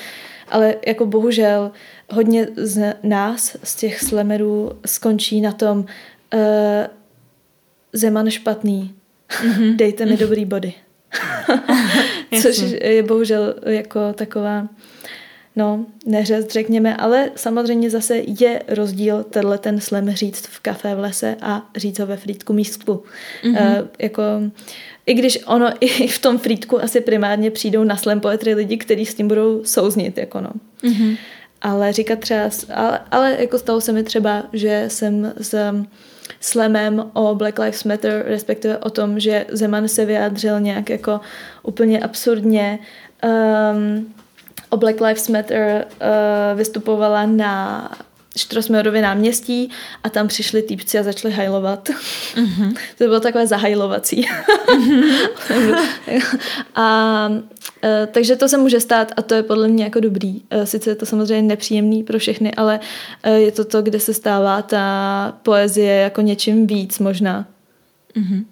Ale 0.48 0.74
jako 0.86 1.06
bohužel 1.06 1.72
hodně 2.10 2.48
z 2.56 2.94
nás, 3.02 3.56
z 3.64 3.76
těch 3.76 4.00
slemerů, 4.00 4.72
skončí 4.86 5.40
na 5.40 5.52
tom 5.52 5.78
uh, 5.78 6.40
Zeman 7.92 8.30
špatný, 8.30 8.94
mm-hmm. 9.28 9.76
dejte 9.76 10.06
mi 10.06 10.16
dobrý 10.16 10.44
body. 10.44 10.72
Což 12.42 12.58
je 12.80 13.02
bohužel 13.02 13.54
jako 13.66 14.12
taková 14.12 14.68
no, 15.56 15.86
neřest, 16.06 16.52
řekněme, 16.52 16.96
ale 16.96 17.30
samozřejmě 17.36 17.90
zase 17.90 18.16
je 18.16 18.62
rozdíl 18.68 19.24
tenhle 19.24 19.58
ten 19.58 19.80
slem 19.80 20.10
říct 20.10 20.46
v 20.46 20.60
kafe 20.60 20.94
v 20.94 20.98
lese 20.98 21.36
a 21.42 21.68
říct 21.76 21.98
ho 21.98 22.06
ve 22.06 22.16
frýtku 22.16 22.52
místku. 22.52 23.02
Mm-hmm. 23.44 23.80
Uh, 23.80 23.88
jako, 23.98 24.22
I 25.06 25.14
když 25.14 25.38
ono 25.46 25.72
i 25.80 26.08
v 26.08 26.18
tom 26.18 26.38
frýtku 26.38 26.82
asi 26.82 27.00
primárně 27.00 27.50
přijdou 27.50 27.84
na 27.84 27.96
slam 27.96 28.20
poetry 28.20 28.54
lidi, 28.54 28.76
kteří 28.76 29.06
s 29.06 29.14
tím 29.14 29.28
budou 29.28 29.64
souznit, 29.64 30.18
jako 30.18 30.40
no. 30.40 30.50
Mm-hmm. 30.82 31.16
Ale 31.62 31.92
říkat 31.92 32.18
třeba, 32.18 32.50
ale, 32.74 33.00
ale 33.10 33.36
jako 33.40 33.58
stalo 33.58 33.80
se 33.80 33.92
mi 33.92 34.02
třeba, 34.02 34.42
že 34.52 34.84
jsem 34.88 35.32
s 35.40 35.84
slemem 36.40 37.10
o 37.12 37.34
Black 37.34 37.58
Lives 37.58 37.84
Matter, 37.84 38.24
respektive 38.26 38.78
o 38.78 38.90
tom, 38.90 39.20
že 39.20 39.46
Zeman 39.48 39.88
se 39.88 40.04
vyjádřil 40.04 40.60
nějak 40.60 40.90
jako 40.90 41.20
úplně 41.62 42.00
absurdně 42.00 42.78
um, 43.24 44.14
o 44.74 44.76
Black 44.76 45.00
Lives 45.00 45.28
Matter 45.28 45.84
uh, 45.84 46.58
vystupovala 46.58 47.26
na 47.26 47.90
Štrosmerově 48.36 49.02
náměstí 49.02 49.70
a 50.02 50.10
tam 50.10 50.28
přišli 50.28 50.62
týpci 50.62 50.98
a 50.98 51.02
začali 51.02 51.34
hajlovat. 51.34 51.88
Mm-hmm. 52.34 52.76
to 52.98 53.04
bylo 53.04 53.20
takové 53.20 53.46
zahajlovací. 53.46 54.28
Mm-hmm. 54.66 55.28
a 56.74 57.28
e, 57.84 58.06
takže 58.06 58.36
to 58.36 58.48
se 58.48 58.58
může 58.58 58.80
stát 58.80 59.12
a 59.16 59.22
to 59.22 59.34
je 59.34 59.42
podle 59.42 59.68
mě 59.68 59.84
jako 59.84 60.00
dobrý. 60.00 60.42
E, 60.50 60.66
sice 60.66 60.90
je 60.90 60.94
to 60.94 61.06
samozřejmě 61.06 61.42
nepříjemný 61.42 62.02
pro 62.02 62.18
všechny, 62.18 62.54
ale 62.54 62.80
e, 63.22 63.40
je 63.40 63.52
to 63.52 63.64
to, 63.64 63.82
kde 63.82 64.00
se 64.00 64.14
stává 64.14 64.62
ta 64.62 65.38
poezie 65.42 65.94
jako 65.94 66.20
něčím 66.20 66.66
víc 66.66 66.98
možná. 66.98 67.46
Mm-hmm. 68.16 68.44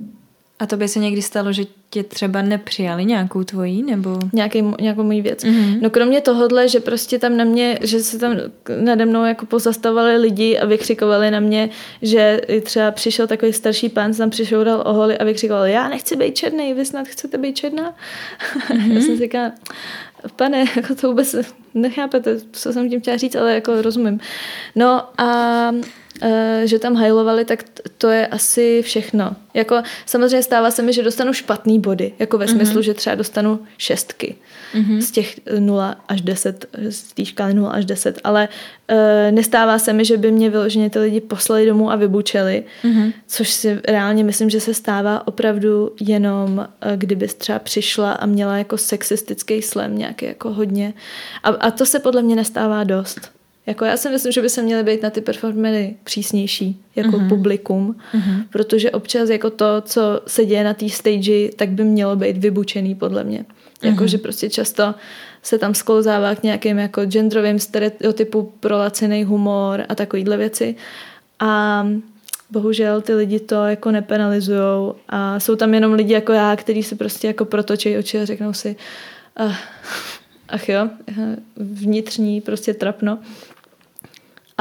A 0.63 0.67
to 0.67 0.77
by 0.77 0.89
se 0.89 0.99
někdy 0.99 1.23
stalo, 1.23 1.53
že 1.53 1.65
tě 1.91 2.03
třeba 2.03 2.43
nepřijali 2.43 3.05
nějakou 3.05 3.45
tvojí, 3.45 3.83
nebo? 3.83 4.19
Nějaký, 4.33 4.65
nějakou 4.81 5.03
můj 5.03 5.21
věc. 5.21 5.45
Mm-hmm. 5.45 5.79
No 5.81 5.91
kromě 5.91 6.21
tohohle, 6.21 6.69
že 6.69 6.81
prostě 6.81 7.19
tam 7.19 7.37
na 7.37 7.45
mě, 7.45 7.79
že 7.83 8.01
se 8.01 8.19
tam 8.19 8.37
nade 8.81 9.07
mnou 9.07 9.25
jako 9.25 9.47
pozastavovali 9.47 10.17
lidi 10.17 10.59
a 10.59 10.67
vykřikovali 10.67 11.31
na 11.31 11.41
mě, 11.41 11.71
že 12.03 12.41
třeba 12.63 12.91
přišel 12.91 13.27
takový 13.27 13.53
starší 13.53 13.89
pán, 13.89 14.15
tam 14.15 14.31
přišel, 14.31 14.65
dal 14.65 14.83
oholy 14.87 15.19
a 15.19 15.25
vykřikoval, 15.25 15.67
já 15.67 15.89
nechci 15.89 16.17
být 16.17 16.37
černý, 16.37 16.75
vy 16.75 16.85
snad 16.85 17.09
chcete 17.09 17.39
být 17.39 17.57
černá? 17.57 17.95
Mm-hmm. 18.69 18.93
já 18.95 19.01
jsem 19.01 19.17
si 19.17 19.23
říkala, 19.23 19.53
pane, 20.37 20.65
jako 20.77 20.95
to 20.95 21.09
vůbec 21.09 21.35
nechápete, 21.75 22.37
co 22.53 22.73
jsem 22.73 22.91
tím 22.91 23.01
chtěla 23.01 23.17
říct, 23.17 23.37
ale 23.37 23.55
jako 23.55 23.83
rozumím. 23.83 24.21
No 24.77 25.03
a 25.19 25.73
že 26.65 26.79
tam 26.79 26.95
hajlovali, 26.95 27.45
tak 27.45 27.65
to 27.99 28.09
je 28.09 28.27
asi 28.27 28.83
všechno. 28.83 29.37
Jako 29.55 29.83
samozřejmě 30.07 30.43
stává 30.43 30.71
se 30.71 30.83
mi, 30.83 30.93
že 30.93 31.03
dostanu 31.03 31.33
špatný 31.33 31.79
body, 31.79 32.13
jako 32.19 32.39
ve 32.39 32.47
mm-hmm. 32.47 32.57
smyslu, 32.57 32.83
že 32.83 32.95
třeba 32.95 33.15
dostanu 33.15 33.61
šestky 33.79 34.35
mm-hmm. 34.75 34.99
z 34.99 35.11
těch 35.11 35.41
0 35.59 35.97
až 36.09 36.21
10, 36.21 36.67
z 36.91 37.03
té 37.03 37.25
škály 37.25 37.55
0 37.55 37.71
až 37.71 37.85
10, 37.85 38.21
ale 38.25 38.49
uh, 38.91 38.97
nestává 39.31 39.79
se 39.79 39.93
mi, 39.93 40.05
že 40.05 40.17
by 40.17 40.33
mě 40.33 40.51
vyloženě 40.51 40.91
ty 40.91 40.99
lidi 40.99 41.21
poslali 41.21 41.67
domů 41.67 41.91
a 41.91 41.97
vybučeli, 41.97 42.65
mm-hmm. 42.85 43.13
což 43.27 43.51
si 43.51 43.81
reálně 43.89 44.25
myslím, 44.25 44.51
že 44.51 44.61
se 44.61 44.75
stává 44.75 45.27
opravdu 45.27 45.93
jenom, 46.01 46.69
kdyby 46.97 47.29
třeba 47.29 47.59
přišla 47.59 48.13
a 48.13 48.27
měla 48.27 48.59
jako 48.59 48.79
sexistický 48.79 49.63
slam 49.63 49.99
nějaký 49.99 50.27
jako 50.27 50.53
hodně. 50.53 50.95
A, 51.43 51.49
a 51.49 51.71
to 51.71 51.87
se 51.87 51.99
podle 51.99 52.23
mě 52.23 52.37
nestává 52.37 52.85
dost. 52.85 53.42
Jako 53.67 53.85
já 53.85 53.97
si 53.97 54.11
myslím, 54.11 54.33
že 54.33 54.43
by 54.43 54.49
se 54.49 54.63
měly 54.63 54.83
být 54.83 55.03
na 55.03 55.11
ty 55.11 55.21
performery 55.21 55.97
přísnější 56.05 56.81
jako 56.97 57.11
mm-hmm. 57.11 57.29
publikum, 57.29 57.97
mm-hmm. 58.15 58.45
protože 58.51 58.91
občas 58.91 59.29
jako 59.29 59.51
to, 59.51 59.81
co 59.81 60.21
se 60.27 60.45
děje 60.45 60.65
na 60.65 60.75
té 60.75 60.89
stage, 60.89 61.49
tak 61.57 61.69
by 61.69 61.85
mělo 61.85 62.17
být 62.17 62.37
vybučený 62.37 62.95
podle 62.95 63.25
mě. 63.25 63.45
Jako, 63.83 64.05
mm-hmm. 64.05 64.07
že 64.07 64.19
prostě 64.19 64.51
často 64.51 64.95
se 65.43 65.59
tam 65.59 65.75
sklouzává 65.75 66.35
k 66.35 66.43
nějakým 66.43 66.79
jako 66.79 67.05
genderovým 67.05 67.59
stereotypu 67.59 68.53
prolacený 68.61 69.25
humor 69.25 69.85
a 69.89 69.95
takovýhle 69.95 70.37
věci. 70.37 70.75
A 71.41 71.87
bohužel 72.51 73.01
ty 73.01 73.15
lidi 73.15 73.41
to 73.41 73.65
jako 73.67 73.91
nepenalizujou 73.91 74.95
a 75.09 75.41
jsou 75.41 75.57
tam 75.57 75.75
jenom 75.75 75.93
lidi 75.93 76.13
jako 76.13 76.33
já, 76.33 76.57
kteří 76.57 76.83
se 76.83 76.95
prostě 76.95 77.27
jako 77.27 77.45
protočí 77.45 77.97
oči 77.97 78.21
a 78.21 78.25
řeknou 78.25 78.53
si 78.53 78.77
ach, 79.37 79.59
ach 80.49 80.69
jo, 80.69 80.89
vnitřní 81.57 82.41
prostě 82.41 82.75
trapno 82.75 83.19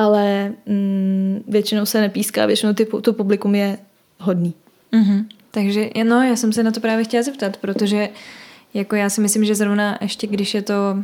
ale 0.05 0.53
mm, 0.65 1.43
většinou 1.48 1.86
se 1.86 2.01
nepíská, 2.01 2.46
většinou 2.46 2.74
ty, 2.74 2.86
to 3.01 3.13
publikum 3.13 3.55
je 3.55 3.77
hodný. 4.20 4.53
Mm-hmm. 4.93 5.25
Takže 5.51 5.89
no, 6.03 6.24
já 6.24 6.36
jsem 6.36 6.53
se 6.53 6.63
na 6.63 6.72
to 6.72 6.79
právě 6.79 7.05
chtěla 7.05 7.24
zeptat, 7.24 7.58
protože 7.58 8.10
jako 8.74 8.96
já 8.96 9.10
si 9.10 9.22
myslím, 9.22 9.46
že 9.46 9.55
zrovna 9.55 9.98
ještě 10.01 10.27
když 10.27 10.53
je 10.53 10.62
to 10.62 11.03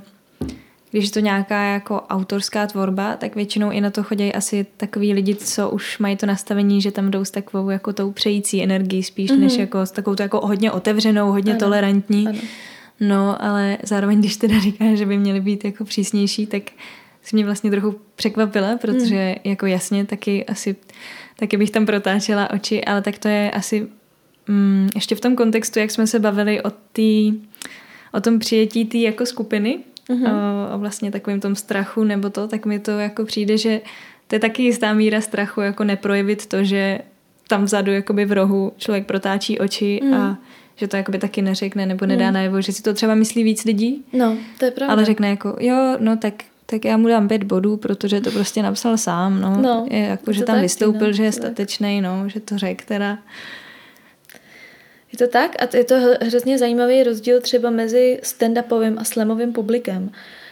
když 0.92 1.06
je 1.06 1.12
to 1.12 1.20
nějaká 1.20 1.63
jako 1.63 2.01
autorská 2.10 2.68
tvorba, 2.68 3.16
tak 3.16 3.36
většinou 3.36 3.72
i 3.72 3.82
na 3.82 3.89
to 3.89 4.04
chodí 4.04 4.34
asi 4.34 4.66
takový 4.77 5.13
lidi, 5.13 5.36
co 5.36 5.70
už 5.70 6.00
mají 6.00 6.18
to 6.18 6.25
nastavení, 6.25 6.82
že 6.82 6.92
tam 6.92 7.12
jdou 7.12 7.25
s 7.25 7.32
takovou 7.32 7.70
jako 7.70 7.94
tou 7.94 8.12
přející 8.12 8.63
energií 8.63 9.04
spíš, 9.04 9.32
mm-hmm. 9.32 9.39
než 9.39 9.58
jako 9.58 9.86
s 9.86 9.92
takovou 9.92 10.16
to 10.16 10.24
jako 10.24 10.48
hodně 10.48 10.72
otevřenou, 10.72 11.32
hodně 11.32 11.51
ano. 11.51 11.60
tolerantní. 11.60 12.27
Ano. 12.27 12.39
No, 13.00 13.44
ale 13.44 13.77
zároveň, 13.84 14.20
když 14.20 14.38
teda 14.38 14.60
říká, 14.60 14.96
že 14.96 15.06
by 15.06 15.18
měly 15.18 15.42
být 15.42 15.66
jako 15.66 15.86
přísnější, 15.86 16.48
tak 16.48 16.63
si 17.28 17.36
mě 17.36 17.46
vlastně 17.46 17.72
trochu 17.72 17.96
překvapila, 18.16 18.78
protože 18.78 19.26
hmm. 19.26 19.36
jako 19.44 19.66
jasně 19.66 20.06
taky 20.06 20.46
asi 20.46 20.76
taky 21.40 21.58
bych 21.58 21.72
tam 21.72 21.86
protáčela 21.86 22.50
oči, 22.50 22.86
ale 22.86 23.02
tak 23.02 23.18
to 23.18 23.28
je 23.28 23.52
asi 23.52 23.88
mm, 24.48 24.90
ještě 24.96 25.16
v 25.16 25.22
tom 25.22 25.36
kontextu, 25.36 25.80
jak 25.80 25.92
jsme 25.92 26.08
se 26.08 26.20
bavili 26.20 26.62
o 26.62 26.72
tý, 26.92 27.34
o 28.14 28.22
tom 28.22 28.40
přijetí 28.40 28.86
té 28.86 28.98
jako 28.98 29.26
skupiny, 29.26 29.80
mm-hmm. 30.10 30.32
o, 30.32 30.76
o 30.76 30.80
vlastně 30.80 31.12
takovým 31.12 31.40
tom 31.40 31.56
strachu 31.56 32.04
nebo 32.04 32.30
to, 32.30 32.48
tak 32.48 32.66
mi 32.66 32.80
to 32.80 32.92
jako 32.92 33.26
přijde, 33.26 33.58
že 33.58 33.82
to 34.28 34.36
je 34.36 34.40
taky 34.40 34.64
jistá 34.64 34.94
míra 34.94 35.22
strachu, 35.22 35.62
jako 35.62 35.84
neprojevit 35.84 36.46
to, 36.46 36.64
že 36.64 37.00
tam 37.48 37.64
vzadu 37.64 37.92
jakoby 37.92 38.26
v 38.26 38.32
rohu 38.32 38.72
člověk 38.78 39.06
protáčí 39.06 39.60
oči 39.60 40.00
mm. 40.04 40.13
a 40.13 40.38
že 40.76 40.88
to 40.88 40.98
jakoby 40.98 41.18
taky 41.18 41.42
neřekne 41.42 41.86
nebo 41.86 42.06
nedá 42.06 42.28
mm. 42.28 42.34
najevo, 42.34 42.62
že 42.62 42.72
si 42.72 42.84
to 42.84 42.94
třeba 42.94 43.16
myslí 43.16 43.44
víc 43.44 43.66
lidí. 43.66 44.06
No, 44.13 44.38
to 44.60 44.66
je 44.66 44.72
pravda. 44.72 44.94
Ale 44.94 45.06
řekne 45.06 45.30
jako, 45.30 45.56
jo, 45.60 45.98
no 46.00 46.18
tak 46.18 46.34
tak 46.69 46.86
já 46.86 46.97
mu 46.97 47.08
dám 47.08 47.27
pět 47.27 47.43
bodů, 47.43 47.77
protože 47.77 48.21
to 48.21 48.32
prostě 48.32 48.63
napsal 48.63 48.97
sám, 48.97 49.41
no. 49.41 49.62
no 49.62 49.88
je 49.89 49.99
jako, 49.99 50.34
že 50.34 50.43
tam 50.43 50.62
vystoupil, 50.62 51.08
no, 51.08 51.13
že 51.13 51.23
je 51.23 51.32
statečný, 51.32 52.01
no, 52.01 52.30
že 52.30 52.39
to 52.39 52.58
řekl 52.58 52.84
teda. 52.88 53.17
Je 55.12 55.17
to 55.17 55.27
tak 55.27 55.63
a 55.63 55.77
je 55.77 55.84
to 55.84 55.95
hrozně 56.21 56.58
zajímavý 56.58 57.03
rozdíl 57.03 57.41
třeba 57.41 57.69
mezi 57.69 58.19
stand-upovým 58.23 58.99
a 58.99 59.03
slamovým 59.03 59.53
publikem. 59.53 60.12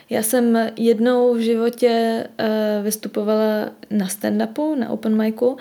Já 0.10 0.23
jsem 0.23 0.69
jednou 0.78 1.34
v 1.34 1.39
životě 1.39 2.23
uh, 2.39 2.84
vystupovala 2.84 3.69
na 3.89 4.06
stand-upu, 4.06 4.75
na 4.75 4.89
open 4.89 5.17
micu 5.17 5.58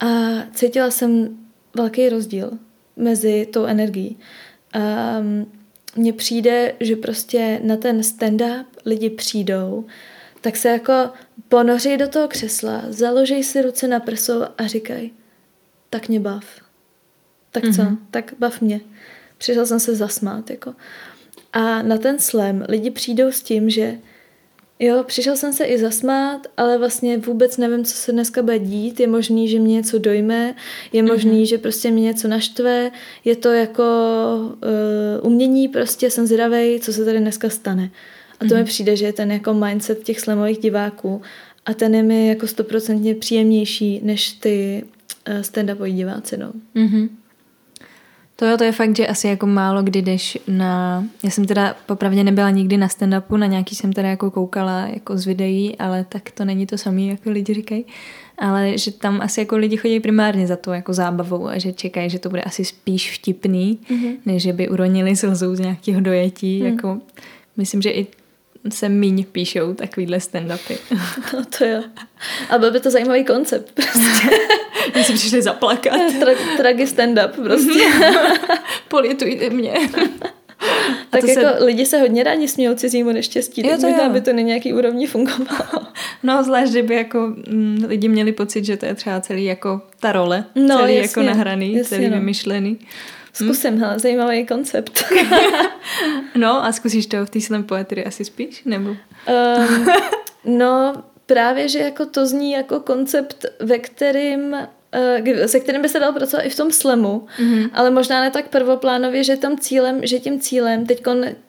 a 0.00 0.06
cítila 0.54 0.90
jsem 0.90 1.36
velký 1.76 2.08
rozdíl 2.08 2.50
mezi 2.96 3.46
tou 3.52 3.64
energií. 3.64 4.18
Um, 5.20 5.46
mně 5.96 6.12
přijde, 6.12 6.74
že 6.80 6.96
prostě 6.96 7.60
na 7.62 7.76
ten 7.76 8.00
stand-up 8.00 8.64
lidi 8.84 9.10
přijdou, 9.10 9.84
tak 10.40 10.56
se 10.56 10.68
jako 10.68 10.92
ponoří 11.48 11.96
do 11.96 12.08
toho 12.08 12.28
křesla, 12.28 12.82
založej 12.88 13.44
si 13.44 13.62
ruce 13.62 13.88
na 13.88 14.00
prsou 14.00 14.42
a 14.58 14.66
říkají, 14.66 15.12
tak 15.90 16.08
mě 16.08 16.20
bav. 16.20 16.44
Tak 17.50 17.64
co? 17.64 17.70
Mm-hmm. 17.70 17.98
Tak 18.10 18.34
bav 18.38 18.60
mě. 18.60 18.80
Přišel 19.38 19.66
jsem 19.66 19.80
se 19.80 19.94
zasmát, 19.94 20.50
jako. 20.50 20.74
A 21.52 21.82
na 21.82 21.98
ten 21.98 22.18
slam 22.18 22.64
lidi 22.68 22.90
přijdou 22.90 23.26
s 23.32 23.42
tím, 23.42 23.70
že 23.70 23.98
Jo, 24.78 25.04
přišel 25.06 25.36
jsem 25.36 25.52
se 25.52 25.64
i 25.64 25.78
zasmát, 25.78 26.46
ale 26.56 26.78
vlastně 26.78 27.18
vůbec 27.18 27.56
nevím, 27.56 27.84
co 27.84 27.94
se 27.94 28.12
dneska 28.12 28.42
bude 28.42 28.58
dít. 28.58 29.00
Je 29.00 29.06
možný, 29.06 29.48
že 29.48 29.58
mě 29.58 29.74
něco 29.74 29.98
dojme, 29.98 30.54
je 30.92 31.02
možný, 31.02 31.42
mm-hmm. 31.42 31.48
že 31.48 31.58
prostě 31.58 31.90
mě 31.90 32.02
něco 32.02 32.28
naštve. 32.28 32.90
Je 33.24 33.36
to 33.36 33.48
jako 33.48 33.84
uh, 35.20 35.26
umění, 35.26 35.68
prostě 35.68 36.10
jsem 36.10 36.26
zvědavej, 36.26 36.80
co 36.80 36.92
se 36.92 37.04
tady 37.04 37.18
dneska 37.18 37.48
stane. 37.48 37.90
A 38.40 38.44
to 38.44 38.44
mm-hmm. 38.44 38.58
mi 38.58 38.64
přijde, 38.64 38.96
že 38.96 39.06
je 39.06 39.12
ten 39.12 39.32
jako 39.32 39.54
mindset 39.54 40.02
těch 40.02 40.20
slamových 40.20 40.58
diváků 40.58 41.22
a 41.66 41.74
ten 41.74 41.94
je 41.94 42.02
mi 42.02 42.28
jako 42.28 42.46
stoprocentně 42.46 43.14
příjemnější 43.14 44.00
než 44.02 44.32
ty 44.32 44.84
uh, 45.28 45.34
stand-upoví 45.34 45.94
diváci, 45.94 46.36
no. 46.36 46.52
Mm-hmm. 46.76 47.08
To 48.36 48.44
jo, 48.46 48.56
to 48.56 48.64
je 48.64 48.72
fakt, 48.72 48.96
že 48.96 49.06
asi 49.06 49.28
jako 49.28 49.46
málo 49.46 49.82
kdy 49.82 50.02
jdeš 50.02 50.38
na... 50.48 51.04
Já 51.22 51.30
jsem 51.30 51.44
teda 51.44 51.76
popravdě 51.86 52.24
nebyla 52.24 52.50
nikdy 52.50 52.76
na 52.76 52.88
stand-upu, 52.88 53.36
na 53.36 53.46
nějaký 53.46 53.74
jsem 53.74 53.92
teda 53.92 54.08
jako 54.08 54.30
koukala 54.30 54.80
jako 54.80 55.18
z 55.18 55.26
videí, 55.26 55.76
ale 55.76 56.06
tak 56.08 56.30
to 56.30 56.44
není 56.44 56.66
to 56.66 56.78
samé, 56.78 57.02
jako 57.02 57.30
lidi 57.30 57.54
říkají. 57.54 57.84
Ale 58.38 58.78
že 58.78 58.90
tam 58.92 59.20
asi 59.20 59.40
jako 59.40 59.56
lidi 59.56 59.76
chodí 59.76 60.00
primárně 60.00 60.46
za 60.46 60.56
to 60.56 60.72
jako 60.72 60.92
zábavou 60.92 61.46
a 61.46 61.58
že 61.58 61.72
čekají, 61.72 62.10
že 62.10 62.18
to 62.18 62.28
bude 62.30 62.42
asi 62.42 62.64
spíš 62.64 63.18
vtipný, 63.18 63.78
mm-hmm. 63.90 64.16
než 64.26 64.42
že 64.42 64.52
by 64.52 64.68
uronili 64.68 65.16
slzou 65.16 65.54
z 65.54 65.60
nějakého 65.60 66.00
dojetí. 66.00 66.60
Mm. 66.60 66.66
Jako, 66.66 67.00
myslím, 67.56 67.82
že 67.82 67.90
i 67.90 68.06
se 68.72 68.88
míň 68.88 69.24
píšou 69.32 69.74
takovýhle 69.74 70.18
stand-upy. 70.18 70.76
No 71.32 71.44
to 71.58 71.64
jo. 71.64 71.82
A 72.50 72.58
byl 72.58 72.70
by 72.70 72.80
to 72.80 72.90
zajímavý 72.90 73.24
koncept 73.24 73.72
prostě. 73.72 74.36
My 74.94 75.04
si 75.04 75.12
přišli 75.12 75.42
zaplakat. 75.42 75.92
Tra- 76.20 76.56
tragi 76.56 76.84
stand-up 76.84 77.28
prostě. 77.28 77.84
Politujte 78.88 79.50
mě. 79.50 79.74
tak 81.10 81.24
jako 81.24 81.40
se... 81.40 81.64
lidi 81.64 81.86
se 81.86 81.98
hodně 81.98 82.22
rádi 82.22 82.48
smějou 82.48 82.74
cizímu 82.74 83.12
neštěstí, 83.12 83.62
jo, 83.66 83.70
tak 83.70 83.80
to 83.80 83.88
možná 83.88 84.08
by 84.08 84.20
to 84.20 84.32
na 84.32 84.40
nějaký 84.40 84.72
úrovni 84.72 85.06
fungovalo. 85.06 85.86
No, 86.22 86.44
zvlášť, 86.44 86.70
kdyby 86.70 86.94
jako 86.94 87.34
mm, 87.48 87.84
lidi 87.88 88.08
měli 88.08 88.32
pocit, 88.32 88.64
že 88.64 88.76
to 88.76 88.86
je 88.86 88.94
třeba 88.94 89.20
celý 89.20 89.44
jako 89.44 89.80
ta 90.00 90.12
role, 90.12 90.44
no, 90.54 90.78
celý 90.78 90.94
jasně, 90.94 91.00
jako 91.00 91.22
nahraný, 91.22 91.74
jasně, 91.74 91.96
celý 91.96 92.08
no. 92.10 92.16
vymyšlený. 92.16 92.78
Zkusím, 93.34 93.74
hm? 93.74 93.80
hele, 93.80 93.98
zajímavý 93.98 94.46
koncept. 94.46 95.04
no 96.36 96.64
a 96.64 96.72
zkusíš 96.72 97.06
to 97.06 97.26
v 97.26 97.30
té 97.30 97.40
slam 97.40 97.64
poetry 97.64 98.04
asi 98.04 98.24
spíš, 98.24 98.64
nebo? 98.64 98.90
Um, 98.90 99.86
no, 100.58 101.02
právě, 101.26 101.68
že 101.68 101.78
jako 101.78 102.06
to 102.06 102.26
zní 102.26 102.52
jako 102.52 102.80
koncept, 102.80 103.44
ve 103.60 103.78
kterým 103.78 104.56
se 105.46 105.60
kterým 105.60 105.82
by 105.82 105.88
se 105.88 106.00
dal 106.00 106.12
pracovat 106.12 106.42
i 106.42 106.50
v 106.50 106.56
tom 106.56 106.72
slemu, 106.72 107.26
mm-hmm. 107.38 107.70
ale 107.72 107.90
možná 107.90 108.20
ne 108.20 108.30
tak 108.30 108.48
prvoplánově, 108.48 109.24
že 109.24 109.36
tam 109.36 109.58
cílem, 109.58 110.00
že 110.06 110.20
tím 110.20 110.40
cílem, 110.40 110.86
teď 110.86 111.02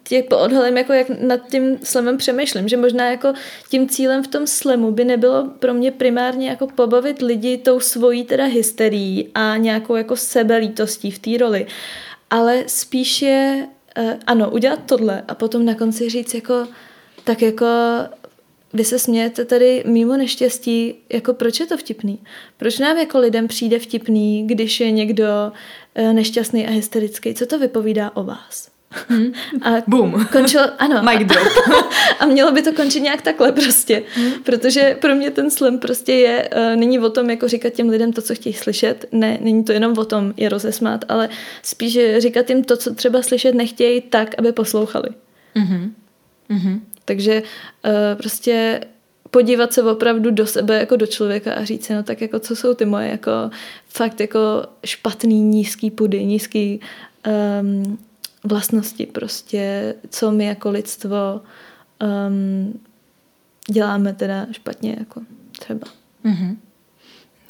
těch 0.03 0.25
odhalím, 0.29 0.77
jako 0.77 0.93
jak 0.93 1.09
nad 1.09 1.39
tím 1.51 1.77
slemem 1.83 2.17
přemýšlím, 2.17 2.67
že 2.67 2.77
možná 2.77 3.11
jako 3.11 3.33
tím 3.69 3.89
cílem 3.89 4.23
v 4.23 4.27
tom 4.27 4.47
slemu 4.47 4.91
by 4.91 5.05
nebylo 5.05 5.49
pro 5.59 5.73
mě 5.73 5.91
primárně 5.91 6.49
jako 6.49 6.67
pobavit 6.67 7.21
lidi 7.21 7.57
tou 7.57 7.79
svojí 7.79 8.23
teda 8.23 8.45
hysterií 8.45 9.29
a 9.35 9.57
nějakou 9.57 9.95
jako 9.95 10.15
sebelítostí 10.15 11.11
v 11.11 11.19
té 11.19 11.37
roli, 11.37 11.67
ale 12.29 12.63
spíš 12.67 13.21
je, 13.21 13.67
uh, 13.99 14.13
ano, 14.27 14.49
udělat 14.49 14.79
tohle 14.85 15.23
a 15.27 15.35
potom 15.35 15.65
na 15.65 15.75
konci 15.75 16.09
říct 16.09 16.33
jako, 16.33 16.67
tak 17.23 17.41
jako 17.41 17.65
vy 18.75 18.83
se 18.85 18.99
smějete 18.99 19.45
tady 19.45 19.83
mimo 19.87 20.17
neštěstí, 20.17 20.95
jako 21.09 21.33
proč 21.33 21.59
je 21.59 21.65
to 21.65 21.77
vtipný? 21.77 22.19
Proč 22.57 22.79
nám 22.79 22.97
jako 22.97 23.19
lidem 23.19 23.47
přijde 23.47 23.79
vtipný, 23.79 24.47
když 24.47 24.79
je 24.79 24.91
někdo 24.91 25.25
eh, 25.95 26.13
nešťastný 26.13 26.67
a 26.67 26.71
hysterický? 26.71 27.33
Co 27.33 27.45
to 27.45 27.59
vypovídá 27.59 28.11
o 28.15 28.23
vás? 28.23 28.75
Hmm. 29.09 29.33
A 29.61 29.69
Boom. 29.87 30.25
Končilo, 30.31 30.63
ano. 30.77 31.03
Mic 31.03 31.27
drop. 31.27 31.47
a 32.19 32.25
mělo 32.25 32.51
by 32.51 32.61
to 32.61 32.73
končit 32.73 32.99
nějak 32.99 33.21
takhle 33.21 33.51
prostě. 33.51 34.03
Hmm. 34.13 34.31
Protože 34.43 34.97
pro 35.01 35.15
mě 35.15 35.31
ten 35.31 35.51
slam 35.51 35.79
prostě 35.79 36.13
je, 36.13 36.49
uh, 36.55 36.75
není 36.75 36.99
o 36.99 37.09
tom 37.09 37.29
jako 37.29 37.47
říkat 37.47 37.73
těm 37.73 37.89
lidem 37.89 38.13
to, 38.13 38.21
co 38.21 38.35
chtějí 38.35 38.53
slyšet. 38.53 39.05
Ne, 39.11 39.37
není 39.41 39.63
to 39.63 39.71
jenom 39.71 39.97
o 39.97 40.05
tom 40.05 40.33
je 40.37 40.49
rozesmát, 40.49 41.05
ale 41.09 41.29
spíš 41.63 41.99
říkat 42.17 42.49
jim 42.49 42.63
to, 42.63 42.77
co 42.77 42.95
třeba 42.95 43.21
slyšet 43.21 43.55
nechtějí 43.55 44.01
tak, 44.01 44.35
aby 44.37 44.51
poslouchali. 44.51 45.09
Mm-hmm. 45.55 45.91
Mm-hmm. 46.49 46.79
Takže 47.05 47.43
uh, 47.85 47.91
prostě 48.17 48.81
podívat 49.31 49.73
se 49.73 49.83
opravdu 49.83 50.31
do 50.31 50.47
sebe 50.47 50.79
jako 50.79 50.95
do 50.95 51.07
člověka 51.07 51.53
a 51.53 51.63
říct 51.63 51.85
si, 51.85 51.93
no 51.93 52.03
tak 52.03 52.21
jako 52.21 52.39
co 52.39 52.55
jsou 52.55 52.73
ty 52.73 52.85
moje 52.85 53.09
jako 53.09 53.31
fakt 53.87 54.19
jako 54.19 54.39
špatný 54.85 55.41
nízký 55.41 55.91
pudy, 55.91 56.25
nízký 56.25 56.79
um, 57.61 57.97
vlastnosti 58.43 59.05
prostě, 59.05 59.95
co 60.09 60.31
my 60.31 60.45
jako 60.45 60.69
lidstvo 60.69 61.41
um, 62.27 62.79
děláme 63.71 64.13
teda 64.13 64.47
špatně 64.51 64.95
jako 64.99 65.21
třeba. 65.59 65.87
Mm-hmm. 66.25 66.55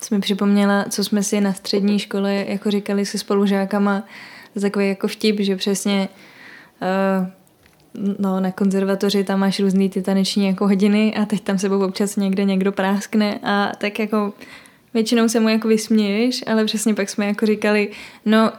Jsme 0.02 0.20
připomněla, 0.20 0.86
co 0.90 1.04
jsme 1.04 1.24
si 1.24 1.42
na 1.42 1.54
střední 1.54 2.00
škole 2.00 2.46
jako 2.48 2.72
říkali 2.72 3.06
se 3.06 3.18
spolužákama, 3.18 4.04
takový 4.62 4.88
jako 4.88 5.08
vtip, 5.08 5.40
že 5.40 5.56
přesně 5.56 6.10
uh, 6.82 7.28
no, 8.20 8.40
na 8.40 8.52
konzervatoři 8.52 9.24
tam 9.24 9.40
máš 9.40 9.60
různý 9.60 9.90
ty 9.90 10.02
taneční 10.02 10.48
jako 10.48 10.68
hodiny 10.68 11.16
a 11.16 11.26
teď 11.26 11.42
tam 11.42 11.58
sebou 11.58 11.86
občas 11.86 12.16
někde 12.16 12.44
někdo 12.44 12.72
práskne 12.72 13.40
a 13.44 13.72
tak 13.78 14.00
jako 14.00 14.34
většinou 14.94 15.30
se 15.30 15.40
mu 15.40 15.50
jako 15.50 15.68
vysměješ, 15.68 16.44
ale 16.48 16.66
přesně 16.66 16.94
pak 16.94 17.10
jsme 17.10 17.26
jako 17.26 17.46
říkali, 17.46 17.90
no 18.26 18.52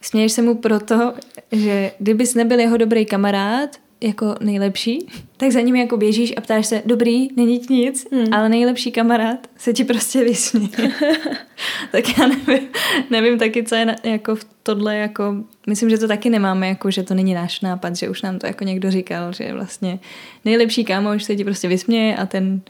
směješ 0.00 0.32
se 0.32 0.42
mu 0.42 0.54
proto, 0.54 1.14
že 1.52 1.92
kdybys 1.98 2.34
nebyl 2.34 2.60
jeho 2.60 2.76
dobrý 2.76 3.06
kamarád, 3.06 3.76
jako 4.00 4.34
nejlepší, 4.40 5.06
tak 5.36 5.52
za 5.52 5.60
ním 5.60 5.76
jako 5.76 5.96
běžíš 5.96 6.32
a 6.36 6.40
ptáš 6.40 6.66
se, 6.66 6.82
dobrý, 6.86 7.28
není 7.36 7.58
ti 7.58 7.74
nic, 7.74 8.06
hmm. 8.12 8.34
ale 8.34 8.48
nejlepší 8.48 8.92
kamarád 8.92 9.46
se 9.56 9.72
ti 9.72 9.84
prostě 9.84 10.24
vysměje. 10.24 10.92
tak 11.92 12.18
já 12.18 12.26
nevím, 12.26 12.68
nevím 13.10 13.38
taky, 13.38 13.64
co 13.64 13.74
je 13.74 13.84
na, 13.84 13.96
jako 14.04 14.36
v 14.36 14.46
tohle, 14.62 14.96
jako, 14.96 15.36
myslím, 15.66 15.90
že 15.90 15.98
to 15.98 16.08
taky 16.08 16.30
nemáme, 16.30 16.68
jako, 16.68 16.90
že 16.90 17.02
to 17.02 17.14
není 17.14 17.34
náš 17.34 17.60
nápad, 17.60 17.96
že 17.96 18.08
už 18.08 18.22
nám 18.22 18.38
to 18.38 18.46
jako 18.46 18.64
někdo 18.64 18.90
říkal, 18.90 19.32
že 19.32 19.52
vlastně 19.52 19.98
nejlepší 20.44 20.84
kámoš 20.84 21.24
se 21.24 21.36
ti 21.36 21.44
prostě 21.44 21.68
vysměje 21.68 22.16
a 22.16 22.26
ten 22.26 22.60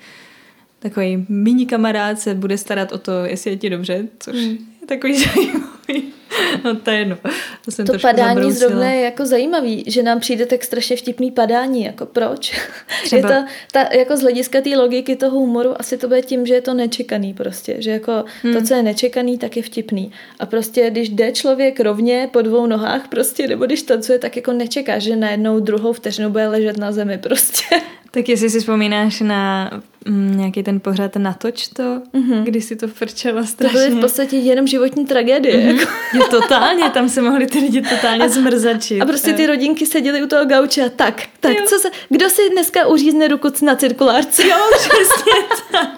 takový 0.79 1.27
mini 1.29 1.67
kamarád 1.67 2.19
se 2.19 2.35
bude 2.35 2.59
starat 2.59 2.93
o 2.93 2.99
to, 2.99 3.25
jestli 3.25 3.51
je 3.51 3.57
ti 3.57 3.71
dobře, 3.71 4.09
což 4.19 4.37
hmm. 4.37 4.70
takový 4.87 5.25
zajímavý. 5.25 6.13
no 6.65 6.77
to 6.77 6.91
je 6.91 6.99
jedno. 6.99 7.17
To, 7.65 7.71
jsem 7.71 7.87
to 7.87 7.99
padání 7.99 8.35
zabrousila. 8.35 8.69
zrovna 8.69 8.91
je 8.91 9.01
jako 9.01 9.27
zajímavý, 9.27 9.85
že 9.87 10.03
nám 10.03 10.21
přijde 10.21 10.47
tak 10.47 10.65
strašně 10.65 10.97
vtipný 10.97 11.31
padání, 11.31 11.85
jako 11.85 12.07
proč? 12.07 12.61
Třeba. 13.05 13.31
Je 13.31 13.35
to, 13.35 13.49
ta, 13.73 13.89
jako 13.95 14.17
z 14.17 14.21
hlediska 14.21 14.61
té 14.61 14.77
logiky 14.77 15.17
toho 15.17 15.39
humoru 15.39 15.81
asi 15.81 15.99
to 15.99 16.09
bude 16.09 16.23
tím, 16.23 16.47
že 16.47 16.55
je 16.55 16.61
to 16.61 16.75
nečekaný 16.75 17.35
prostě, 17.35 17.77
že 17.79 17.91
jako 17.91 18.25
hmm. 18.43 18.55
to, 18.55 18.63
co 18.63 18.75
je 18.75 18.83
nečekaný, 18.83 19.39
tak 19.39 19.57
je 19.57 19.63
vtipný. 19.63 20.13
A 20.39 20.47
prostě 20.47 20.91
když 20.91 21.09
jde 21.09 21.33
člověk 21.33 21.81
rovně 21.81 22.29
po 22.33 22.43
dvou 22.43 22.67
nohách 22.67 23.09
prostě, 23.09 23.49
nebo 23.49 23.67
když 23.67 23.83
tancuje, 23.83 24.19
tak 24.19 24.37
jako 24.37 24.53
nečeká, 24.53 24.99
že 24.99 25.17
najednou 25.17 25.61
druhou 25.61 25.93
vteřinu 25.93 26.31
bude 26.31 26.49
ležet 26.49 26.79
na 26.79 26.93
zemi 26.93 27.19
prostě. 27.19 27.81
Tak 28.11 28.29
jestli 28.29 28.51
si 28.51 28.61
vzpomínáš 28.61 29.21
na 29.21 29.71
mm, 30.07 30.37
nějaký 30.37 30.63
ten 30.63 30.81
pořád 30.81 31.17
Natoč 31.17 31.69
to, 31.69 31.83
mm-hmm. 32.15 32.43
kdy 32.43 32.61
si 32.61 32.77
to 32.77 32.89
frčela 32.89 33.45
strašně. 33.45 33.81
To 33.81 33.87
byly 33.87 33.99
v 33.99 34.01
podstatě 34.01 34.37
jenom 34.37 34.67
životní 34.71 35.07
tragédie. 35.07 35.57
Mm-hmm. 35.57 35.79
Jako. 35.79 35.93
Jo, 36.15 36.27
totálně, 36.31 36.91
tam 36.91 37.09
se 37.09 37.23
mohli 37.23 37.47
ty 37.47 37.59
lidi 37.59 37.83
totálně 37.83 38.29
zmrzačit. 38.29 39.03
A 39.03 39.07
prostě 39.07 39.33
ty 39.33 39.47
rodinky 39.47 39.87
seděly 39.87 40.23
u 40.23 40.27
toho 40.27 40.45
gauče 40.45 40.85
a 40.85 40.89
tak, 40.89 41.23
tak, 41.41 41.53
jo. 41.53 41.65
co 41.67 41.79
se, 41.79 41.91
kdo 42.09 42.31
si 42.31 42.51
dneska 42.51 42.87
uřízne 42.87 43.29
ruku 43.29 43.49
na 43.63 43.77
cirkulárce? 43.77 44.49
Jo, 44.49 44.57
přesně 44.77 45.33
tak. 45.73 45.89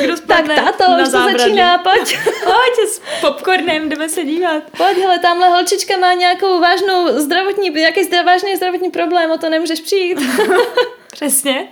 Kdo 0.00 0.14
tak 0.26 0.46
táto, 0.46 0.84
už 1.02 1.08
to 1.08 1.38
začíná, 1.38 1.78
pojď. 1.78 2.18
Pojď 2.44 2.88
s 2.88 3.00
popcornem, 3.20 3.88
jdeme 3.88 4.08
se 4.08 4.24
dívat. 4.24 4.62
Pojď, 4.76 4.98
hele, 4.98 5.18
tamhle 5.18 5.48
holčička 5.48 5.96
má 5.96 6.12
nějakou 6.12 6.60
vážnou 6.60 7.18
zdravotní, 7.18 7.70
nějaký 7.70 8.00
vážný 8.26 8.56
zdravotní 8.56 8.90
problém, 8.90 9.30
o 9.30 9.38
to 9.38 9.50
nemůžeš 9.50 9.80
přijít. 9.80 10.18
Přesně. 11.18 11.68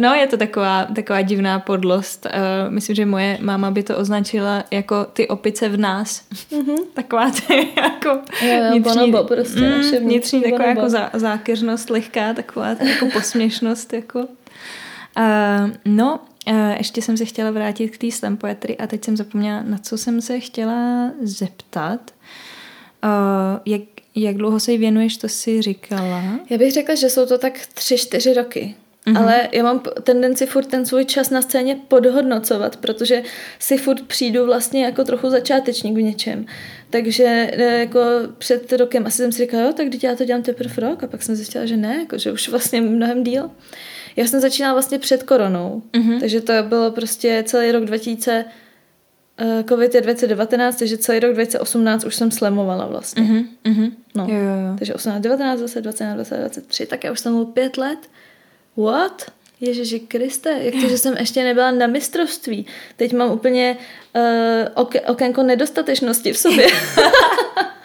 No, 0.00 0.14
je 0.14 0.26
to 0.26 0.36
taková, 0.36 0.84
taková 0.94 1.22
divná 1.22 1.58
podlost. 1.58 2.26
Uh, 2.26 2.72
myslím, 2.72 2.96
že 2.96 3.06
moje 3.06 3.38
máma 3.40 3.70
by 3.70 3.82
to 3.82 3.96
označila 3.96 4.64
jako 4.70 5.04
ty 5.04 5.28
opice 5.28 5.68
v 5.68 5.76
nás. 5.76 6.22
Mm-hmm. 6.50 6.76
taková 6.94 7.30
ty 7.30 7.68
jako 7.82 8.08
jo, 8.08 8.54
jo, 8.54 8.70
vnitřní, 8.70 9.12
bonobo, 9.12 9.24
prostě 9.24 9.60
mm, 9.60 9.70
naše 9.70 10.00
vnitřní 10.00 10.42
taková 10.42 10.64
jako 10.64 10.88
zá, 10.88 11.10
zákeřnost 11.12 11.90
lehká, 11.90 12.34
taková 12.34 12.68
jako 12.68 13.06
posměšnost. 13.12 13.92
Jako. 13.92 14.18
Uh, 14.18 15.70
no, 15.84 16.20
uh, 16.48 16.70
ještě 16.78 17.02
jsem 17.02 17.16
se 17.16 17.24
chtěla 17.24 17.50
vrátit 17.50 17.88
k 17.88 17.98
té 17.98 18.10
slam 18.10 18.36
poetry 18.36 18.76
a 18.76 18.86
teď 18.86 19.04
jsem 19.04 19.16
zapomněla, 19.16 19.62
na 19.62 19.78
co 19.78 19.98
jsem 19.98 20.20
se 20.20 20.40
chtěla 20.40 21.10
zeptat. 21.22 22.00
Uh, 23.04 23.10
jak, 23.66 23.82
jak 24.16 24.36
dlouho 24.36 24.60
se 24.60 24.72
jí 24.72 24.78
věnuješ, 24.78 25.16
to 25.16 25.28
si 25.28 25.62
říkala? 25.62 26.22
Já 26.50 26.58
bych 26.58 26.72
řekla, 26.72 26.94
že 26.94 27.10
jsou 27.10 27.26
to 27.26 27.38
tak 27.38 27.66
tři, 27.74 27.98
čtyři 27.98 28.34
roky. 28.34 28.74
Mm-hmm. 29.06 29.22
Ale 29.22 29.48
já 29.52 29.62
mám 29.62 29.82
tendenci 30.02 30.46
furt 30.46 30.66
ten 30.66 30.86
svůj 30.86 31.04
čas 31.04 31.30
na 31.30 31.42
scéně 31.42 31.76
podhodnocovat, 31.88 32.76
protože 32.76 33.22
si 33.58 33.78
furt 33.78 34.02
přijdu 34.02 34.46
vlastně 34.46 34.84
jako 34.84 35.04
trochu 35.04 35.30
začátečník 35.30 35.96
v 35.96 36.02
něčem. 36.02 36.46
Takže 36.90 37.24
e, 37.52 37.78
jako 37.78 38.00
před 38.38 38.72
rokem 38.72 39.06
asi 39.06 39.16
jsem 39.16 39.32
si 39.32 39.42
říkala, 39.42 39.62
jo, 39.62 39.72
tak 39.72 39.88
teď 39.90 40.04
já 40.04 40.14
to 40.14 40.24
dělám 40.24 40.42
teprve 40.42 40.74
rok 40.88 41.04
a 41.04 41.06
pak 41.06 41.22
jsem 41.22 41.36
zjistila, 41.36 41.66
že 41.66 41.76
ne, 41.76 41.96
jako, 41.98 42.18
že 42.18 42.32
už 42.32 42.48
vlastně 42.48 42.80
mnohem 42.80 43.24
díl. 43.24 43.50
Já 44.16 44.26
jsem 44.26 44.40
začínala 44.40 44.74
vlastně 44.74 44.98
před 44.98 45.22
koronou, 45.22 45.82
mm-hmm. 45.92 46.20
takže 46.20 46.40
to 46.40 46.52
bylo 46.62 46.90
prostě 46.90 47.44
celý 47.46 47.72
rok 47.72 47.84
2000 47.84 48.44
Uh, 48.44 48.65
COVID 49.68 49.94
je 49.94 50.00
2019, 50.00 50.76
takže 50.76 50.98
celý 50.98 51.20
rok 51.20 51.34
2018 51.34 52.04
už 52.04 52.14
jsem 52.14 52.30
slemovala 52.30 52.86
vlastně. 52.86 53.22
Mm-hmm, 53.22 53.46
mm-hmm. 53.64 53.92
No. 54.14 54.26
Jo, 54.28 54.36
jo, 54.36 54.68
jo. 54.70 54.76
Takže 54.78 54.94
18, 54.94 55.22
19, 55.22 55.58
20, 55.58 55.80
21, 55.82 56.14
20, 56.14 56.36
23, 56.36 56.86
tak 56.86 57.04
já 57.04 57.12
už 57.12 57.20
jsem 57.20 57.34
byl 57.34 57.44
pět 57.44 57.76
let. 57.76 57.98
What? 58.76 59.26
Ježiši 59.60 60.00
Kriste, 60.00 60.58
jak 60.60 60.74
to, 60.74 60.88
že 60.88 60.98
jsem 60.98 61.16
ještě 61.16 61.44
nebyla 61.44 61.70
na 61.70 61.86
mistrovství. 61.86 62.66
Teď 62.96 63.12
mám 63.12 63.30
úplně 63.30 63.76
uh, 64.16 64.84
ok- 64.84 65.10
okénko 65.10 65.42
nedostatečnosti 65.42 66.32
v 66.32 66.38
sobě. 66.38 66.66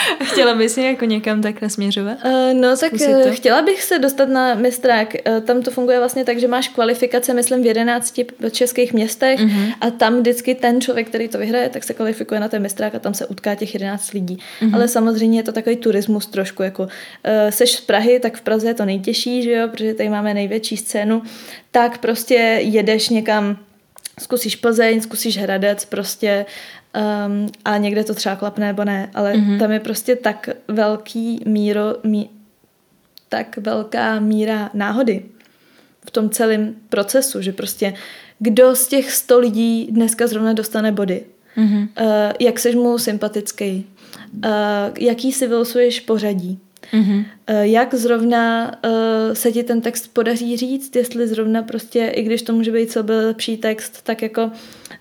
chtěla 0.24 0.54
bys 0.54 0.76
je 0.76 0.86
jako 0.86 1.04
někam 1.04 1.42
tak 1.42 1.62
nasměřovat? 1.62 2.18
Uh, 2.24 2.54
no 2.54 2.76
tak 2.76 2.92
to? 2.92 3.30
chtěla 3.30 3.62
bych 3.62 3.82
se 3.82 3.98
dostat 3.98 4.28
na 4.28 4.54
mistrák. 4.54 5.14
Uh, 5.28 5.40
tam 5.40 5.62
to 5.62 5.70
funguje 5.70 5.98
vlastně 5.98 6.24
tak, 6.24 6.38
že 6.38 6.48
máš 6.48 6.68
kvalifikace, 6.68 7.34
myslím, 7.34 7.62
v 7.62 7.66
11 7.66 8.20
českých 8.50 8.92
městech 8.92 9.40
uh-huh. 9.40 9.74
a 9.80 9.90
tam 9.90 10.20
vždycky 10.20 10.54
ten 10.54 10.80
člověk, 10.80 11.08
který 11.08 11.28
to 11.28 11.38
vyhraje, 11.38 11.68
tak 11.68 11.84
se 11.84 11.94
kvalifikuje 11.94 12.40
na 12.40 12.48
ten 12.48 12.62
mistrák 12.62 12.94
a 12.94 12.98
tam 12.98 13.14
se 13.14 13.26
utká 13.26 13.54
těch 13.54 13.74
11 13.74 14.12
lidí. 14.12 14.38
Uh-huh. 14.62 14.74
Ale 14.74 14.88
samozřejmě 14.88 15.38
je 15.38 15.42
to 15.42 15.52
takový 15.52 15.76
turismus 15.76 16.26
trošku, 16.26 16.62
jako 16.62 16.82
uh, 16.82 16.88
seš 17.50 17.70
z 17.70 17.80
Prahy, 17.80 18.20
tak 18.20 18.36
v 18.36 18.40
Praze 18.40 18.68
je 18.68 18.74
to 18.74 18.84
nejtěžší, 18.84 19.42
že 19.42 19.52
jo, 19.52 19.68
protože 19.68 19.94
tady 19.94 20.08
máme 20.08 20.34
největší 20.34 20.76
scénu, 20.76 21.22
tak 21.70 21.98
prostě 21.98 22.34
jedeš 22.62 23.08
někam 23.08 23.56
zkusíš 24.20 24.56
Plzeň, 24.56 25.00
zkusíš 25.00 25.38
Hradec, 25.38 25.84
prostě 25.84 26.46
Um, 27.26 27.48
a 27.64 27.76
někde 27.76 28.04
to 28.04 28.14
třeba 28.14 28.36
klapne 28.36 28.66
nebo 28.66 28.84
ne, 28.84 29.10
ale 29.14 29.32
mm-hmm. 29.32 29.58
tam 29.58 29.72
je 29.72 29.80
prostě 29.80 30.16
tak 30.16 30.48
velký 30.68 31.42
míro, 31.46 31.96
mí, 32.04 32.30
tak 33.28 33.56
velká 33.56 34.20
míra 34.20 34.70
náhody 34.74 35.24
v 36.06 36.10
tom 36.10 36.30
celém 36.30 36.74
procesu, 36.88 37.42
že 37.42 37.52
prostě 37.52 37.94
kdo 38.38 38.76
z 38.76 38.88
těch 38.88 39.12
100 39.12 39.38
lidí 39.38 39.88
dneska 39.90 40.26
zrovna 40.26 40.52
dostane 40.52 40.92
body, 40.92 41.24
mm-hmm. 41.56 41.88
uh, 42.00 42.32
jak 42.40 42.58
seš 42.58 42.74
mu 42.74 42.98
sympatický, 42.98 43.86
uh, 44.44 44.50
jaký 44.98 45.32
si 45.32 45.46
vylosuješ 45.46 46.00
pořadí, 46.00 46.58
Mm-hmm. 46.92 47.24
Jak 47.62 47.94
zrovna 47.94 48.74
uh, 48.84 48.92
se 49.32 49.52
ti 49.52 49.62
ten 49.62 49.80
text 49.80 50.08
podaří 50.12 50.56
říct, 50.56 50.96
jestli 50.96 51.28
zrovna 51.28 51.62
prostě, 51.62 52.06
i 52.06 52.22
když 52.22 52.42
to 52.42 52.52
může 52.52 52.72
být 52.72 52.92
co 52.92 53.02
byl 53.02 53.26
lepší 53.26 53.56
text, 53.56 54.02
tak 54.02 54.22
jako 54.22 54.50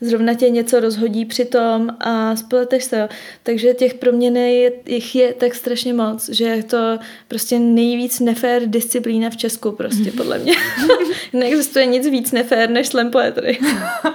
zrovna 0.01 0.33
tě 0.33 0.49
něco 0.49 0.79
rozhodí 0.79 1.25
při 1.25 1.45
tom 1.45 1.89
a 1.99 2.35
spleteš 2.35 2.83
se. 2.83 3.09
Takže 3.43 3.73
těch 3.73 3.93
proměny 3.93 4.55
je, 4.55 4.71
jich 4.85 5.15
je 5.15 5.33
tak 5.33 5.55
strašně 5.55 5.93
moc, 5.93 6.29
že 6.29 6.45
je 6.45 6.63
to 6.63 6.99
prostě 7.27 7.59
nejvíc 7.59 8.19
nefér 8.19 8.61
disciplína 8.65 9.29
v 9.29 9.37
Česku 9.37 9.71
prostě, 9.71 10.11
podle 10.11 10.39
mě. 10.39 10.53
Neexistuje 11.33 11.85
nic 11.85 12.07
víc 12.07 12.31
nefér 12.31 12.69
než 12.69 12.87
slam 12.87 13.11
poetry. 13.11 13.59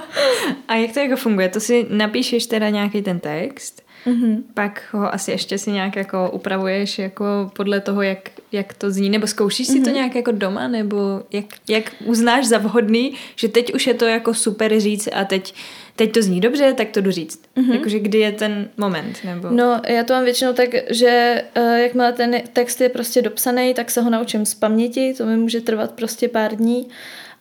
a 0.69 0.75
jak 0.75 0.93
to 0.93 1.01
jako 1.01 1.17
funguje? 1.17 1.49
To 1.49 1.61
si 1.61 1.87
napíšeš 1.91 2.47
teda 2.47 2.71
nějaký 2.71 3.03
ten 3.03 3.21
text 3.21 3.86
Mm-hmm. 4.07 4.43
Pak 4.55 4.83
ho 4.93 5.15
asi 5.15 5.31
ještě 5.31 5.59
si 5.59 5.73
nějak 5.73 5.97
jako 5.97 6.31
upravuješ 6.31 6.99
jako 6.99 7.25
podle 7.53 7.81
toho, 7.81 8.03
jak, 8.03 8.31
jak 8.53 8.75
to 8.75 8.91
zní, 8.91 9.11
nebo 9.11 9.27
zkoušíš 9.27 9.67
si 9.67 9.81
mm-hmm. 9.81 9.85
to 9.85 9.91
nějak 9.91 10.15
jako 10.15 10.33
doma, 10.33 10.69
nebo 10.69 11.23
jak, 11.33 11.45
jak 11.69 11.93
uznáš 12.05 12.47
za 12.47 12.59
vhodný, 12.59 13.15
že 13.37 13.49
teď 13.49 13.75
už 13.75 13.87
je 13.87 13.95
to 13.95 14.05
jako 14.05 14.35
super 14.35 14.81
říct 14.81 15.09
a 15.13 15.25
teď 15.25 15.55
teď 15.97 16.13
to 16.13 16.23
zní 16.23 16.41
dobře, 16.41 16.73
tak 16.73 16.89
to 16.91 17.01
jdu 17.01 17.11
říct. 17.11 17.43
Mm-hmm. 17.57 17.75
Jakože 17.75 17.99
kdy 17.99 18.19
je 18.19 18.33
ten 18.33 18.69
moment? 18.77 19.19
Nebo... 19.25 19.49
No, 19.51 19.81
já 19.89 20.05
to 20.05 20.15
mám 20.15 20.25
většinou 20.25 20.53
tak, 20.53 20.69
že 20.91 21.43
uh, 21.57 21.75
jakmile 21.75 22.13
ten 22.13 22.41
text 22.53 22.81
je 22.81 22.89
prostě 22.89 23.23
dopsaný, 23.23 23.75
tak 23.75 23.91
se 23.91 24.01
ho 24.01 24.11
naučím 24.11 24.47
z 24.47 24.55
paměti, 24.55 25.15
to 25.17 25.27
mi 25.27 25.37
může 25.37 25.61
trvat 25.61 25.91
prostě 25.91 26.29
pár 26.29 26.57
dní. 26.57 26.89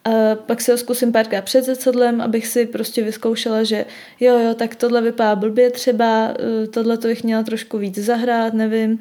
A 0.05 0.35
pak 0.35 0.61
si 0.61 0.71
ho 0.71 0.77
zkusím 0.77 1.11
párkrát 1.11 1.41
před 1.41 1.65
zrcadlem, 1.65 2.21
abych 2.21 2.47
si 2.47 2.65
prostě 2.65 3.03
vyzkoušela, 3.03 3.63
že 3.63 3.85
jo, 4.19 4.39
jo, 4.39 4.53
tak 4.53 4.75
tohle 4.75 5.01
vypadá 5.01 5.35
blbě 5.35 5.71
třeba, 5.71 6.33
eh, 6.63 6.67
tohle 6.67 6.97
to 6.97 7.07
bych 7.07 7.23
měla 7.23 7.43
trošku 7.43 7.77
víc 7.77 7.97
zahrát, 7.97 8.53
nevím. 8.53 8.99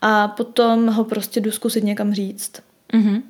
A 0.00 0.28
potom 0.28 0.86
ho 0.86 1.04
prostě 1.04 1.40
jdu 1.40 1.50
zkusit 1.50 1.84
někam 1.84 2.14
říct. 2.14 2.52
Mm-hmm. 2.92 3.22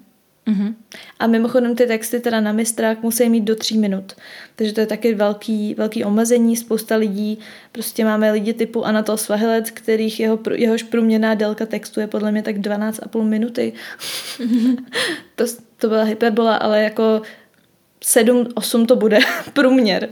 Mm-hmm. 0.46 0.74
A 1.18 1.26
mimochodem 1.26 1.76
ty 1.76 1.86
texty 1.86 2.20
teda 2.20 2.40
na 2.40 2.52
mistrák 2.52 3.02
musí 3.02 3.28
mít 3.28 3.40
do 3.40 3.56
tří 3.56 3.78
minut. 3.78 4.12
Takže 4.56 4.72
to 4.72 4.80
je 4.80 4.86
taky 4.86 5.14
velký, 5.14 5.74
velký 5.74 6.04
omezení. 6.04 6.56
Spousta 6.56 6.96
lidí, 6.96 7.38
prostě 7.72 8.04
máme 8.04 8.32
lidi 8.32 8.52
typu 8.52 8.84
Anatol 8.84 9.16
Svahelec, 9.16 9.70
kterých 9.70 10.20
jeho, 10.20 10.38
jehož 10.54 10.82
průměrná 10.82 11.34
délka 11.34 11.66
textu 11.66 12.00
je 12.00 12.06
podle 12.06 12.32
mě 12.32 12.42
tak 12.42 12.56
12,5 12.56 13.22
minuty. 13.22 13.72
Mm-hmm. 14.38 14.76
to, 15.34 15.44
to 15.76 15.88
byla 15.88 16.02
hyperbola, 16.02 16.56
ale 16.56 16.82
jako 16.82 17.22
7-8 18.04 18.86
to 18.86 18.96
bude 18.96 19.18
průměr. 19.52 20.08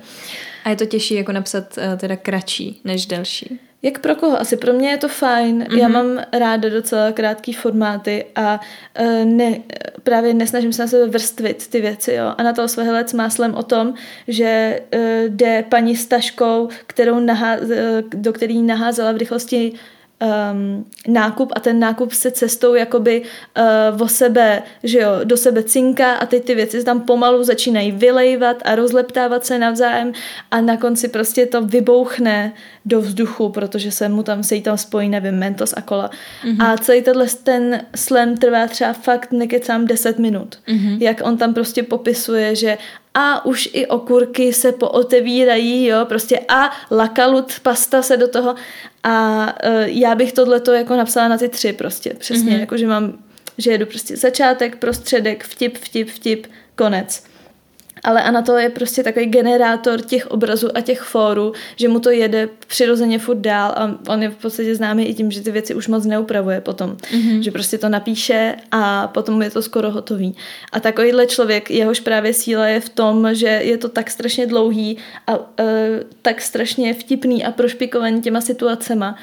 A 0.64 0.70
je 0.70 0.77
to 0.77 0.87
těžší 0.87 1.14
jako 1.14 1.33
napsat 1.33 1.79
uh, 1.79 1.98
teda 1.98 2.16
kratší 2.16 2.81
než 2.85 3.07
delší? 3.07 3.61
Jak 3.83 3.98
pro 3.98 4.14
koho? 4.16 4.40
Asi 4.40 4.57
pro 4.57 4.72
mě 4.72 4.90
je 4.90 4.96
to 4.96 5.09
fajn. 5.09 5.62
Mm-hmm. 5.62 5.79
Já 5.79 5.88
mám 5.88 6.20
ráda 6.33 6.68
docela 6.68 7.12
krátký 7.12 7.53
formáty 7.53 8.24
a 8.37 8.61
uh, 9.00 9.24
ne, 9.24 9.59
právě 10.03 10.35
nesnažím 10.35 10.72
se 10.72 10.83
na 10.83 10.88
sebe 10.88 11.07
vrstvit 11.07 11.66
ty 11.66 11.81
věci. 11.81 12.12
Jo. 12.12 12.35
Anatol 12.38 12.68
Svehelec 12.68 13.12
má 13.12 13.31
slem 13.31 13.55
o 13.55 13.62
tom, 13.62 13.94
že 14.29 14.81
uh, 14.94 15.00
jde 15.29 15.64
paní 15.68 15.96
s 15.96 16.07
taškou, 16.07 16.68
kterou 16.87 17.18
nahá, 17.18 17.57
do 18.14 18.33
který 18.33 18.62
naházela 18.62 19.12
v 19.12 19.16
rychlosti 19.16 19.72
um, 20.22 20.87
nákup 21.09 21.53
a 21.57 21.61
ten 21.61 21.81
nákup 21.81 22.12
se 22.12 22.31
cestou 22.31 22.74
jakoby 22.74 23.22
uh, 23.92 24.03
o 24.03 24.09
sebe, 24.09 24.62
že 24.83 24.98
jo, 24.98 25.11
do 25.24 25.37
sebe 25.37 25.62
cinká 25.62 26.14
a 26.14 26.27
teď 26.27 26.44
ty 26.44 26.55
věci 26.55 26.79
se 26.79 26.85
tam 26.85 27.00
pomalu 27.00 27.44
začínají 27.44 27.92
vylejvat 27.92 28.57
a 28.64 28.74
rozleptávat 28.74 29.46
se 29.46 29.59
navzájem 29.59 30.12
a 30.50 30.61
na 30.61 30.77
konci 30.77 31.09
prostě 31.09 31.46
to 31.46 31.62
vybouchne 31.62 32.53
do 32.85 33.00
vzduchu, 33.00 33.48
protože 33.48 33.90
se 33.90 34.09
mu 34.09 34.22
tam, 34.22 34.42
se 34.42 34.55
jí 34.55 34.62
tam 34.62 34.79
spojí, 34.79 35.09
nevím, 35.09 35.35
mentos 35.35 35.74
a 35.77 35.83
kola. 35.83 36.11
Mm-hmm. 36.44 36.66
A 36.66 36.77
celý 36.77 37.03
tenhle 37.03 37.27
ten 37.42 37.83
slam 37.96 38.37
trvá 38.37 38.66
třeba 38.66 38.92
fakt 38.92 39.33
nekecám 39.33 39.87
10 39.87 40.18
minut. 40.18 40.59
Mm-hmm. 40.68 40.96
Jak 41.00 41.20
on 41.24 41.37
tam 41.37 41.55
prostě 41.55 41.83
popisuje, 41.83 42.57
že 42.57 42.79
a 43.14 43.44
už 43.44 43.68
i 43.72 43.87
okurky 43.87 44.53
se 44.53 44.72
pootevírají, 44.72 45.87
jo, 45.87 46.05
prostě 46.05 46.40
a 46.48 46.70
lakalut, 46.90 47.53
pasta 47.62 48.03
se 48.03 48.16
do 48.16 48.29
toho 48.29 48.55
a 49.03 49.46
uh, 49.68 49.83
já 49.85 50.14
bych 50.14 50.33
tohleto 50.33 50.72
jako 50.72 50.96
napsala 50.96 51.29
na 51.29 51.38
ty 51.38 51.48
tři 51.48 51.72
prostě, 51.72 52.14
přesně, 52.14 52.53
mm-hmm. 52.53 52.61
jako 52.61 52.77
že 52.77 52.87
mám, 52.87 53.18
že 53.59 53.70
jedu 53.70 53.87
prostě 53.87 54.16
začátek, 54.16 54.77
prostředek, 54.77 55.44
vtip, 55.44 55.79
vtip, 55.79 56.09
vtip, 56.09 56.46
konec 56.77 57.33
ale 58.04 58.22
Anatol 58.22 58.56
je 58.56 58.70
prostě 58.70 59.02
takový 59.02 59.26
generátor 59.26 60.00
těch 60.00 60.26
obrazů 60.26 60.68
a 60.76 60.80
těch 60.80 61.00
fórů, 61.00 61.52
že 61.76 61.88
mu 61.88 62.00
to 62.00 62.10
jede 62.10 62.48
přirozeně 62.66 63.18
furt 63.18 63.38
dál 63.38 63.74
a 63.76 63.98
on 64.08 64.22
je 64.22 64.30
v 64.30 64.36
podstatě 64.36 64.74
známý 64.74 65.04
i 65.04 65.14
tím, 65.14 65.30
že 65.30 65.40
ty 65.40 65.50
věci 65.50 65.74
už 65.74 65.88
moc 65.88 66.04
neupravuje 66.04 66.60
potom. 66.60 66.96
Mm-hmm. 66.96 67.40
Že 67.40 67.50
prostě 67.50 67.78
to 67.78 67.88
napíše 67.88 68.56
a 68.70 69.08
potom 69.08 69.42
je 69.42 69.50
to 69.50 69.62
skoro 69.62 69.90
hotový. 69.90 70.36
A 70.72 70.80
takovýhle 70.80 71.26
člověk, 71.26 71.70
jehož 71.70 72.00
právě 72.00 72.32
síla 72.32 72.66
je 72.66 72.80
v 72.80 72.88
tom, 72.88 73.28
že 73.34 73.46
je 73.46 73.78
to 73.78 73.88
tak 73.88 74.10
strašně 74.10 74.46
dlouhý 74.46 74.98
a 75.26 75.36
uh, 75.36 75.44
tak 76.22 76.40
strašně 76.40 76.94
vtipný 76.94 77.44
a 77.44 77.50
prošpikovaný 77.50 78.20
těma 78.20 78.40
situacema, 78.40 79.16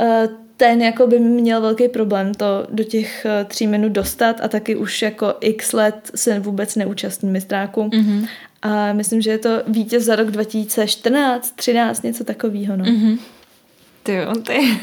uh, 0.00 0.45
ten 0.56 0.82
jako 0.82 1.06
by 1.06 1.18
měl 1.18 1.60
velký 1.60 1.88
problém 1.88 2.34
to 2.34 2.66
do 2.70 2.84
těch 2.84 3.26
eh, 3.26 3.44
tří 3.44 3.66
minut 3.66 3.92
dostat 3.92 4.40
a 4.42 4.48
taky 4.48 4.76
už 4.76 5.02
jako 5.02 5.34
x 5.40 5.72
let 5.72 6.10
se 6.14 6.40
vůbec 6.40 6.76
neúčastní 6.76 7.30
mistráku. 7.30 7.82
Mm-hmm. 7.82 8.28
A 8.62 8.92
myslím, 8.92 9.20
že 9.20 9.30
je 9.30 9.38
to 9.38 9.62
vítěz 9.66 10.04
za 10.04 10.16
rok 10.16 10.30
2014, 10.30 11.56
13, 11.56 12.02
něco 12.02 12.24
takového. 12.24 12.76
No. 12.76 12.84
Mm-hmm. 12.84 13.18
Ty 14.02 14.14
jo, 14.14 14.34
ty. 14.34 14.78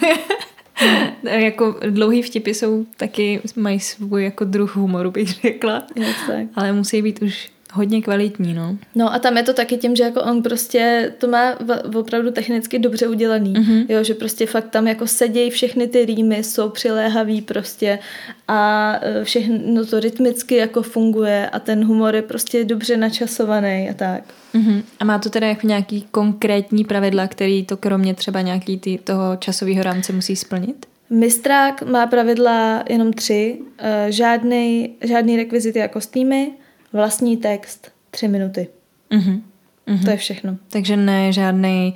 jako 1.30 1.80
dlouhý 1.90 2.22
vtipy 2.22 2.54
jsou 2.54 2.86
taky, 2.98 3.42
mají 3.56 3.80
svůj 3.80 4.24
jako 4.24 4.44
druh 4.44 4.76
humoru, 4.76 5.12
bych 5.12 5.42
řekla. 5.42 5.84
Tak. 6.28 6.48
Ale 6.56 6.74
musí 6.74 7.02
být 7.02 7.22
už 7.22 7.53
hodně 7.74 8.02
kvalitní, 8.02 8.54
no. 8.54 8.78
No 8.96 9.14
a 9.14 9.20
tam 9.20 9.38
je 9.38 9.44
to 9.44 9.54
taky 9.54 9.78
tím, 9.78 9.96
že 9.96 10.04
jako 10.04 10.22
on 10.22 10.44
prostě 10.44 11.14
to 11.18 11.28
má 11.28 11.58
opravdu 11.96 12.32
technicky 12.32 12.80
dobře 12.80 13.08
udělaný, 13.08 13.54
mm-hmm. 13.54 13.86
jo, 13.90 14.04
že 14.04 14.14
prostě 14.14 14.46
fakt 14.46 14.70
tam 14.70 14.88
jako 14.88 15.08
sedějí 15.08 15.50
všechny 15.50 15.88
ty 15.88 16.06
rýmy, 16.06 16.44
jsou 16.44 16.70
přiléhavý 16.70 17.42
prostě 17.42 18.00
a 18.48 18.94
e, 19.02 19.24
všechno 19.24 19.86
to 19.86 20.00
rytmicky 20.00 20.56
jako 20.56 20.82
funguje 20.82 21.50
a 21.50 21.60
ten 21.60 21.86
humor 21.86 22.16
je 22.16 22.22
prostě 22.22 22.66
dobře 22.66 22.98
načasovaný 22.98 23.90
a 23.90 23.94
tak. 23.94 24.24
Mm-hmm. 24.56 24.82
A 25.00 25.06
má 25.06 25.20
to 25.20 25.30
teda 25.30 25.48
jako 25.48 25.68
nějaký 25.68 26.06
konkrétní 26.12 26.84
pravidla, 26.84 27.28
který 27.28 27.66
to 27.66 27.78
kromě 27.78 28.14
třeba 28.14 28.42
nějaký 28.42 28.80
ty, 28.80 29.00
toho 29.04 29.36
časového 29.36 29.84
rámce 29.84 30.14
musí 30.14 30.36
splnit? 30.36 30.86
Mistrák 31.10 31.84
má 31.84 32.08
pravidla 32.08 32.84
jenom 32.90 33.14
tři. 33.14 33.58
E, 33.78 34.12
žádný, 34.12 34.90
žádný 35.02 35.36
rekvizity 35.36 35.82
a 35.82 35.88
kostýmy, 35.88 36.52
vlastní 36.94 37.38
text, 37.38 37.92
tři 38.12 38.28
minuty. 38.28 38.68
Mm-hmm. 39.12 39.42
Mm-hmm. 39.88 40.04
To 40.04 40.10
je 40.10 40.18
všechno. 40.18 40.58
Takže 40.70 40.98
ne 40.98 41.34
žádný 41.34 41.96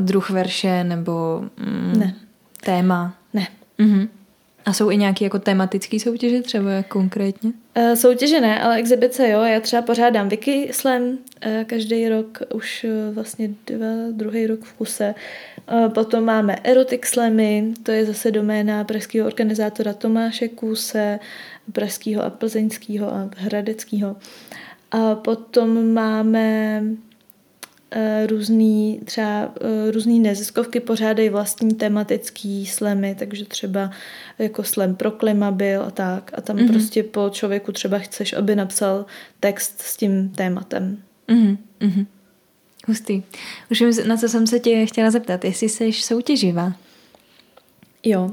druh 0.00 0.30
verše 0.30 0.84
nebo 0.84 1.44
mm, 1.56 1.92
ne. 1.98 2.14
téma? 2.64 3.14
Ne. 3.34 3.48
Mm-hmm. 3.78 4.08
A 4.64 4.72
jsou 4.72 4.90
i 4.90 4.96
nějaké 4.96 5.24
jako 5.24 5.38
tematické 5.38 6.00
soutěže 6.00 6.42
třeba 6.42 6.70
konkrétně? 6.88 7.52
Uh, 7.76 7.94
soutěže 7.94 8.40
ne, 8.40 8.62
ale 8.62 8.76
exibice 8.76 9.28
jo. 9.28 9.42
Já 9.42 9.60
třeba 9.60 9.82
pořádám 9.82 10.28
Wiki 10.28 10.68
Slam 10.72 11.02
uh, 11.02 11.16
každý 11.66 12.08
rok, 12.08 12.42
už 12.54 12.84
uh, 12.84 13.14
vlastně 13.14 13.50
dva, 13.66 13.86
druhý 14.10 14.46
rok 14.46 14.64
v 14.64 14.72
kuse. 14.72 15.14
Potom 15.94 16.24
máme 16.24 16.56
Erotic 16.64 17.04
Slamy, 17.04 17.74
to 17.82 17.90
je 17.90 18.06
zase 18.06 18.30
doména 18.30 18.84
pražského 18.84 19.26
organizátora 19.26 19.92
Tomáše 19.92 20.48
Kuse, 20.48 21.18
pražského 21.72 22.24
a 22.24 22.30
plzeňského 22.30 23.14
a 23.14 23.30
hradeckého. 23.36 24.16
A 24.90 25.14
potom 25.14 25.92
máme 25.92 26.82
eh, 26.82 27.11
různý, 28.26 29.00
třeba 29.04 29.54
eh, 29.60 29.90
různý 29.90 30.20
neziskovky 30.20 30.80
pořádají 30.80 31.28
vlastní 31.28 31.74
tematický 31.74 32.66
slemy, 32.66 33.16
takže 33.18 33.44
třeba 33.44 33.90
jako 34.38 34.64
slam 34.64 34.94
pro 34.94 35.10
klima 35.10 35.50
byl 35.50 35.82
a 35.82 35.90
tak. 35.90 36.30
A 36.34 36.40
tam 36.40 36.56
mm-hmm. 36.56 36.72
prostě 36.72 37.02
po 37.02 37.30
člověku 37.30 37.72
třeba 37.72 37.98
chceš, 37.98 38.32
aby 38.32 38.56
napsal 38.56 39.06
text 39.40 39.82
s 39.82 39.96
tím 39.96 40.28
tématem. 40.28 40.98
Mm-hmm. 41.28 42.06
Hustý. 42.86 43.22
Už 43.70 43.80
vím, 43.80 44.08
na 44.08 44.16
co 44.16 44.28
jsem 44.28 44.46
se 44.46 44.60
tě 44.60 44.86
chtěla 44.86 45.10
zeptat, 45.10 45.44
jestli 45.44 45.68
jsi 45.68 45.92
soutěživá. 45.92 46.72
Jo. 48.02 48.30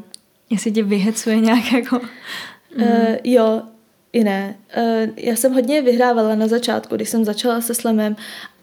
Jestli 0.49 0.71
tě 0.71 0.83
vyhecuje 0.83 1.39
nějak 1.39 1.71
jako 1.71 2.01
Mm. 2.75 2.83
Uh, 2.83 3.15
jo, 3.23 3.61
i 4.13 4.23
ne. 4.23 4.55
Uh, 4.77 5.09
já 5.15 5.35
jsem 5.35 5.53
hodně 5.53 5.81
vyhrávala 5.81 6.35
na 6.35 6.47
začátku, 6.47 6.95
když 6.95 7.09
jsem 7.09 7.25
začala 7.25 7.61
se 7.61 7.73
slemem 7.73 8.15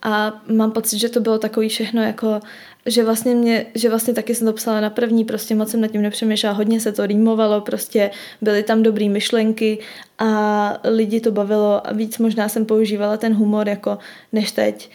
a 0.06 0.40
mám 0.48 0.70
pocit, 0.70 0.98
že 0.98 1.08
to 1.08 1.20
bylo 1.20 1.38
takový 1.38 1.68
všechno 1.68 2.02
jako, 2.02 2.40
že 2.86 3.04
vlastně 3.04 3.34
mě, 3.34 3.66
že 3.74 3.88
vlastně 3.88 4.14
taky 4.14 4.34
jsem 4.34 4.46
to 4.46 4.52
psala 4.52 4.80
na 4.80 4.90
první, 4.90 5.24
prostě 5.24 5.54
moc 5.54 5.70
jsem 5.70 5.80
nad 5.80 5.88
tím 5.88 6.02
nepřemýšlela, 6.02 6.54
hodně 6.54 6.80
se 6.80 6.92
to 6.92 7.06
rýmovalo, 7.06 7.60
prostě 7.60 8.10
byly 8.40 8.62
tam 8.62 8.82
dobrý 8.82 9.08
myšlenky 9.08 9.78
a 10.18 10.80
lidi 10.84 11.20
to 11.20 11.30
bavilo 11.30 11.86
a 11.86 11.92
víc 11.92 12.18
možná 12.18 12.48
jsem 12.48 12.66
používala 12.66 13.16
ten 13.16 13.34
humor 13.34 13.68
jako 13.68 13.98
než 14.32 14.52
teď. 14.52 14.90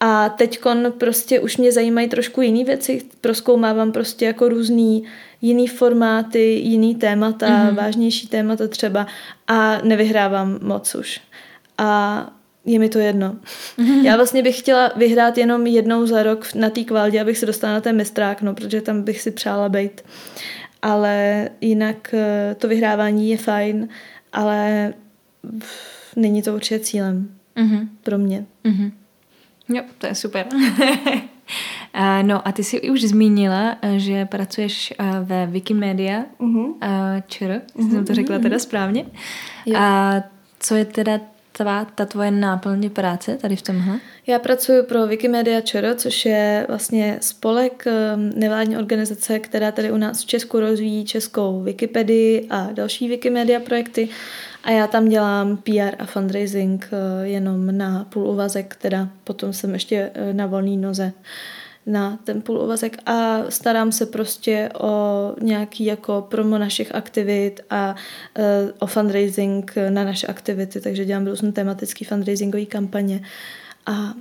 A 0.00 0.28
teďkon 0.28 0.92
prostě 0.98 1.40
už 1.40 1.56
mě 1.56 1.72
zajímají 1.72 2.08
trošku 2.08 2.40
jiné 2.40 2.64
věci, 2.64 3.02
proskoumávám 3.20 3.92
prostě 3.92 4.24
jako 4.24 4.48
různý 4.48 5.04
jiný 5.42 5.68
formáty, 5.68 6.44
jiný 6.54 6.94
témata, 6.94 7.46
mm-hmm. 7.46 7.74
vážnější 7.74 8.28
témata 8.28 8.68
třeba 8.68 9.06
a 9.48 9.78
nevyhrávám 9.82 10.58
moc 10.62 10.94
už. 10.94 11.20
A 11.78 12.39
je 12.72 12.78
mi 12.78 12.88
to 12.88 12.98
jedno. 12.98 13.36
Mm-hmm. 13.78 14.04
Já 14.04 14.16
vlastně 14.16 14.42
bych 14.42 14.58
chtěla 14.58 14.92
vyhrát 14.96 15.38
jenom 15.38 15.66
jednou 15.66 16.06
za 16.06 16.22
rok 16.22 16.54
na 16.54 16.70
té 16.70 16.84
kvaldě, 16.84 17.20
abych 17.20 17.38
se 17.38 17.46
dostala 17.46 17.72
na 17.72 17.80
ten 17.80 17.96
mistrák, 17.96 18.42
no, 18.42 18.54
protože 18.54 18.80
tam 18.80 19.02
bych 19.02 19.20
si 19.20 19.30
přála 19.30 19.68
být. 19.68 20.00
Ale 20.82 21.48
jinak 21.60 22.14
eh, 22.14 22.56
to 22.58 22.68
vyhrávání 22.68 23.30
je 23.30 23.36
fajn, 23.36 23.88
ale 24.32 24.94
není 26.16 26.42
to 26.42 26.54
určitě 26.54 26.78
cílem 26.78 27.28
mm-hmm. 27.56 27.88
pro 28.02 28.18
mě. 28.18 28.46
Mm-hmm. 28.64 28.92
Jo, 29.68 29.82
to 29.98 30.06
je 30.06 30.14
super. 30.14 30.46
no 32.22 32.48
a 32.48 32.52
ty 32.52 32.64
jsi 32.64 32.90
už 32.90 33.02
zmínila, 33.02 33.76
že 33.96 34.24
pracuješ 34.24 34.94
ve 35.22 35.46
Wikimedia 35.46 36.24
uh-huh. 36.40 36.74
ČR, 37.26 37.44
uh-huh. 37.44 37.90
jsem 37.90 38.04
to 38.04 38.14
řekla 38.14 38.38
teda 38.38 38.58
správně. 38.58 39.06
Jo. 39.66 39.74
A 39.78 40.14
co 40.60 40.74
je 40.74 40.84
teda 40.84 41.20
tvá, 41.52 41.84
ta 41.84 42.06
tvoje 42.06 42.30
náplně 42.30 42.90
práce 42.90 43.36
tady 43.36 43.56
v 43.56 43.62
tomhle? 43.62 43.98
Já 44.26 44.38
pracuji 44.38 44.82
pro 44.82 45.06
Wikimedia 45.06 45.60
ČR, 45.60 45.94
což 45.96 46.24
je 46.24 46.66
vlastně 46.68 47.18
spolek 47.20 47.84
um, 47.86 48.32
nevládní 48.34 48.76
organizace, 48.76 49.38
která 49.38 49.72
tady 49.72 49.92
u 49.92 49.96
nás 49.96 50.22
v 50.22 50.26
Česku 50.26 50.60
rozvíjí 50.60 51.04
českou 51.04 51.62
Wikipedii 51.62 52.46
a 52.50 52.68
další 52.72 53.08
Wikimedia 53.08 53.60
projekty. 53.60 54.08
A 54.64 54.70
já 54.70 54.86
tam 54.86 55.08
dělám 55.08 55.56
PR 55.56 55.94
a 55.98 56.06
fundraising 56.06 56.88
uh, 56.92 57.26
jenom 57.26 57.78
na 57.78 58.06
půl 58.08 58.28
uvazek, 58.28 58.76
teda 58.76 59.08
potom 59.24 59.52
jsem 59.52 59.72
ještě 59.72 60.10
uh, 60.16 60.36
na 60.36 60.46
volný 60.46 60.76
noze 60.76 61.12
na 61.86 62.18
ten 62.24 62.42
půl 62.42 62.58
uvazek 62.58 62.96
a 63.06 63.38
starám 63.48 63.92
se 63.92 64.06
prostě 64.06 64.68
o 64.80 65.34
nějaký 65.40 65.84
jako 65.84 66.26
promo 66.30 66.58
našich 66.58 66.94
aktivit 66.94 67.60
a 67.70 67.94
uh, 68.38 68.44
o 68.78 68.86
fundraising 68.86 69.72
na 69.88 70.04
naše 70.04 70.26
aktivity, 70.26 70.80
takže 70.80 71.04
dělám 71.04 71.26
různé 71.26 71.52
tematické 71.52 72.04
fundraisingové 72.04 72.64
kampaně 72.64 73.22
a, 73.86 73.92
a 73.92 74.14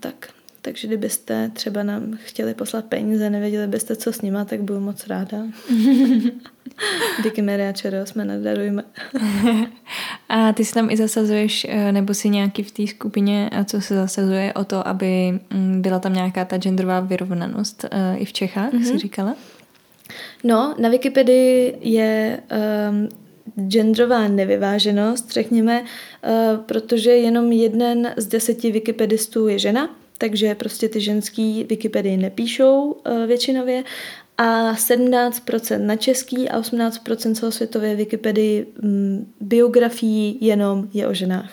tak. 0.00 0.41
Takže 0.64 0.88
kdybyste 0.88 1.50
třeba 1.54 1.82
nám 1.82 2.18
chtěli 2.24 2.54
poslat 2.54 2.84
peníze, 2.84 3.30
nevěděli 3.30 3.66
byste, 3.66 3.96
co 3.96 4.12
s 4.12 4.22
nima, 4.22 4.44
tak 4.44 4.60
budu 4.60 4.80
moc 4.80 5.06
ráda. 5.06 5.38
Díky 7.24 7.42
Maria 7.42 7.72
Čero, 7.72 8.06
jsme 8.06 8.24
nadarujeme. 8.24 8.84
a 10.28 10.52
ty 10.52 10.64
si 10.64 10.74
tam 10.74 10.90
i 10.90 10.96
zasazuješ, 10.96 11.66
eh, 11.68 11.92
nebo 11.92 12.14
si 12.14 12.28
nějaký 12.28 12.62
v 12.62 12.70
té 12.70 12.86
skupině, 12.86 13.50
co 13.64 13.80
se 13.80 13.94
zasazuje 13.94 14.52
o 14.52 14.64
to, 14.64 14.88
aby 14.88 15.40
mm, 15.50 15.82
byla 15.82 15.98
tam 15.98 16.12
nějaká 16.12 16.44
ta 16.44 16.58
genderová 16.58 17.00
vyrovnanost 17.00 17.84
eh, 17.90 18.16
i 18.16 18.24
v 18.24 18.32
Čechách, 18.32 18.72
mm-hmm. 18.72 18.92
si 18.92 18.98
říkala? 18.98 19.36
No, 20.44 20.74
na 20.78 20.88
Wikipedii 20.88 21.78
je 21.80 22.40
um, 22.90 23.08
genderová 23.68 24.28
nevyváženost, 24.28 25.32
řekněme, 25.32 25.80
uh, 25.80 26.60
protože 26.60 27.10
jenom 27.10 27.52
jeden 27.52 28.12
z 28.16 28.26
deseti 28.26 28.72
wikipedistů 28.72 29.48
je 29.48 29.58
žena, 29.58 29.88
takže 30.22 30.54
prostě 30.54 30.88
ty 30.88 31.00
ženský 31.00 31.64
Wikipedii 31.64 32.16
nepíšou 32.16 32.92
uh, 32.92 33.26
většinově 33.26 33.84
a 34.38 34.74
17% 34.74 35.86
na 35.86 35.96
český 35.96 36.48
a 36.48 36.60
18% 36.60 37.34
celosvětové 37.34 37.94
Wikipedii 37.94 38.66
mm, 38.82 39.32
biografií 39.40 40.38
jenom 40.40 40.88
je 40.94 41.06
o 41.06 41.14
ženách. 41.14 41.50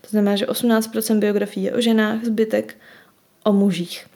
To 0.00 0.08
znamená, 0.10 0.36
že 0.36 0.46
18% 0.46 1.18
biografií 1.18 1.64
je 1.64 1.72
o 1.72 1.80
ženách, 1.80 2.24
zbytek 2.24 2.76
o 3.44 3.52
mužích. 3.52 4.06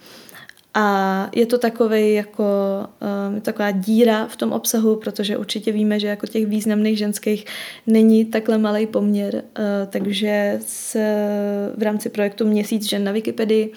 A 0.79 1.31
je 1.35 1.47
to 1.47 1.59
takový 1.59 2.15
jako 2.15 2.45
um, 3.29 3.41
taková 3.41 3.71
díra 3.71 4.27
v 4.27 4.37
tom 4.37 4.53
obsahu, 4.53 4.97
protože 4.97 5.37
určitě 5.37 5.73
víme, 5.73 6.01
že 6.01 6.07
jako 6.07 6.27
těch 6.27 6.47
významných 6.47 6.99
ženských 6.99 7.47
není 7.87 8.25
takhle 8.25 8.59
malý 8.59 8.87
poměr, 8.87 9.35
uh, 9.35 9.43
takže 9.91 10.59
se 10.67 11.29
v 11.77 11.83
rámci 11.83 12.09
projektu 12.09 12.47
Měsíc 12.47 12.89
žen 12.89 13.05
na 13.05 13.13
Wikipedii 13.13 13.73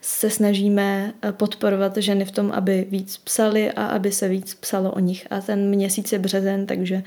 se 0.00 0.30
snažíme 0.30 1.12
uh, 1.24 1.30
podporovat 1.30 1.96
ženy 1.96 2.24
v 2.24 2.30
tom, 2.30 2.52
aby 2.52 2.86
víc 2.90 3.16
psali 3.16 3.72
a 3.72 3.86
aby 3.86 4.12
se 4.12 4.28
víc 4.28 4.54
psalo 4.54 4.92
o 4.92 4.98
nich. 4.98 5.26
A 5.30 5.40
ten 5.40 5.68
měsíc 5.68 6.12
je 6.12 6.18
březen, 6.18 6.66
takže 6.66 7.02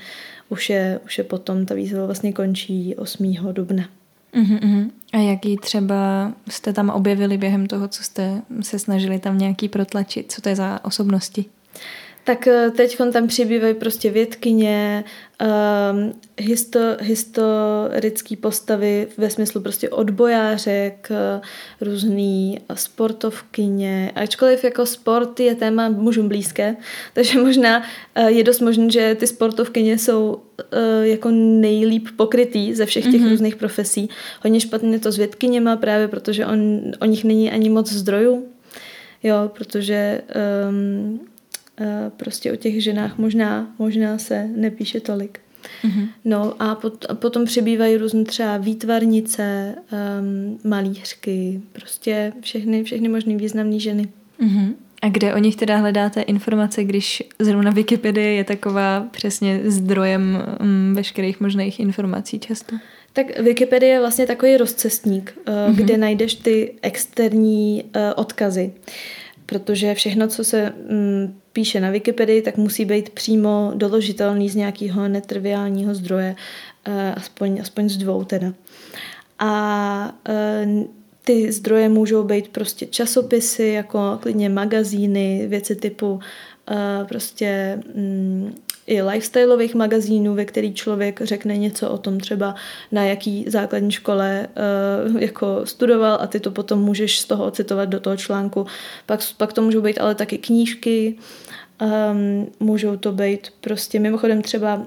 už 0.48 0.70
je, 0.70 1.00
už 1.04 1.18
je 1.18 1.24
potom, 1.24 1.66
ta 1.66 1.74
výzva 1.74 2.06
vlastně 2.06 2.32
končí 2.32 2.96
8. 2.96 3.34
dubna. 3.52 3.97
Uh-huh. 4.34 4.90
A 5.12 5.16
jaký 5.16 5.56
třeba 5.56 6.32
jste 6.48 6.72
tam 6.72 6.90
objevili 6.90 7.38
během 7.38 7.66
toho, 7.66 7.88
co 7.88 8.02
jste 8.02 8.42
se 8.60 8.78
snažili 8.78 9.18
tam 9.18 9.38
nějaký 9.38 9.68
protlačit? 9.68 10.32
Co 10.32 10.42
to 10.42 10.48
je 10.48 10.56
za 10.56 10.84
osobnosti? 10.84 11.44
Tak 12.28 12.46
eh, 12.46 12.70
teď 12.70 12.98
tam 13.12 13.28
přibývají 13.28 13.74
prostě 13.74 14.10
vědkyně, 14.10 15.04
um, 15.92 16.12
histo, 16.38 16.80
historické 17.00 18.36
postavy 18.36 19.06
ve 19.16 19.30
smyslu 19.30 19.60
prostě 19.60 19.88
odbojářek, 19.88 21.08
eh, 21.10 21.40
různý 21.80 22.60
sportovkyně. 22.74 24.12
Ačkoliv 24.14 24.64
jako 24.64 24.86
sport 24.86 25.40
je 25.40 25.54
téma 25.54 25.88
mužům 25.88 26.28
blízké, 26.28 26.76
takže 27.14 27.40
možná 27.40 27.82
eh, 28.14 28.30
je 28.30 28.44
dost 28.44 28.60
možné, 28.60 28.90
že 28.90 29.14
ty 29.14 29.26
sportovkyně 29.26 29.98
jsou 29.98 30.42
jako 31.02 31.30
nejlíp 31.30 32.08
pokrytý 32.16 32.74
ze 32.74 32.86
všech 32.86 33.04
těch 33.04 33.14
mm-hmm. 33.14 33.30
různých 33.30 33.56
profesí. 33.56 34.08
Hodně 34.42 34.60
špatně 34.60 34.98
to 34.98 35.12
s 35.12 35.16
vědkyněma 35.16 35.76
právě, 35.76 36.08
protože 36.08 36.46
on, 36.46 36.80
o 37.00 37.04
nich 37.04 37.24
není 37.24 37.50
ani 37.50 37.70
moc 37.70 37.92
zdrojů. 37.92 38.46
Jo, 39.22 39.50
protože 39.54 40.22
um, 40.68 41.20
prostě 42.16 42.52
o 42.52 42.56
těch 42.56 42.82
ženách 42.82 43.18
možná, 43.18 43.74
možná 43.78 44.18
se 44.18 44.48
nepíše 44.56 45.00
tolik. 45.00 45.40
Mm-hmm. 45.84 46.08
No 46.24 46.54
a, 46.58 46.74
pot, 46.74 47.06
a 47.08 47.14
potom 47.14 47.44
přibývají 47.44 47.96
různé 47.96 48.24
třeba 48.24 48.56
výtvarnice, 48.56 49.74
um, 49.74 50.58
malířky, 50.64 51.60
prostě 51.72 52.32
všechny, 52.40 52.84
všechny 52.84 53.08
možné 53.08 53.36
významné 53.36 53.78
ženy. 53.78 54.08
Mm-hmm. 54.40 54.74
A 55.02 55.08
kde 55.08 55.34
o 55.34 55.38
nich 55.38 55.56
teda 55.56 55.76
hledáte 55.76 56.20
informace, 56.20 56.84
když 56.84 57.22
zrovna 57.38 57.70
Wikipedie 57.70 58.32
je 58.32 58.44
taková 58.44 59.06
přesně 59.10 59.60
zdrojem 59.64 60.42
um, 60.60 60.94
veškerých 60.94 61.40
možných 61.40 61.80
informací 61.80 62.38
často? 62.38 62.76
Tak 63.12 63.40
Wikipedie 63.40 63.92
je 63.92 64.00
vlastně 64.00 64.26
takový 64.26 64.56
rozcestník, 64.56 65.38
mm-hmm. 65.46 65.74
kde 65.74 65.96
najdeš 65.96 66.34
ty 66.34 66.74
externí 66.82 67.84
uh, 67.84 68.02
odkazy. 68.16 68.72
Protože 69.46 69.94
všechno, 69.94 70.28
co 70.28 70.44
se 70.44 70.72
um, 70.90 71.34
píše 71.58 71.80
na 71.80 71.90
Wikipedii, 71.90 72.42
tak 72.42 72.56
musí 72.56 72.84
být 72.84 73.10
přímo 73.10 73.72
doložitelný 73.74 74.48
z 74.48 74.54
nějakého 74.54 75.08
netriviálního 75.08 75.94
zdroje, 75.94 76.36
eh, 76.84 77.14
aspoň, 77.16 77.60
aspoň 77.60 77.88
z 77.88 77.96
dvou 77.96 78.24
teda. 78.24 78.52
A 79.38 80.14
eh, 80.28 80.66
ty 81.24 81.52
zdroje 81.52 81.88
můžou 81.88 82.22
být 82.22 82.48
prostě 82.48 82.86
časopisy, 82.86 83.66
jako 83.66 84.18
klidně 84.22 84.48
magazíny, 84.48 85.46
věci 85.48 85.76
typu 85.76 86.20
eh, 86.70 87.04
prostě 87.08 87.80
mm, 87.94 88.54
i 88.88 89.02
lifestyleových 89.02 89.74
magazínů, 89.74 90.34
ve 90.34 90.44
který 90.44 90.74
člověk 90.74 91.20
řekne 91.22 91.56
něco 91.56 91.90
o 91.90 91.98
tom 91.98 92.20
třeba 92.20 92.54
na 92.92 93.04
jaký 93.04 93.44
základní 93.48 93.92
škole 93.92 94.48
uh, 95.12 95.22
jako 95.22 95.60
studoval 95.64 96.18
a 96.20 96.26
ty 96.26 96.40
to 96.40 96.50
potom 96.50 96.80
můžeš 96.80 97.20
z 97.20 97.24
toho 97.24 97.44
ocitovat 97.44 97.88
do 97.88 98.00
toho 98.00 98.16
článku. 98.16 98.66
Pak, 99.06 99.20
pak 99.36 99.52
to 99.52 99.62
můžou 99.62 99.80
být 99.80 99.98
ale 99.98 100.14
taky 100.14 100.38
knížky, 100.38 101.16
Um, 101.82 102.46
můžou 102.60 102.96
to 102.96 103.12
být 103.12 103.48
prostě 103.60 104.00
mimochodem 104.00 104.42
třeba 104.42 104.76
uh, 104.76 104.82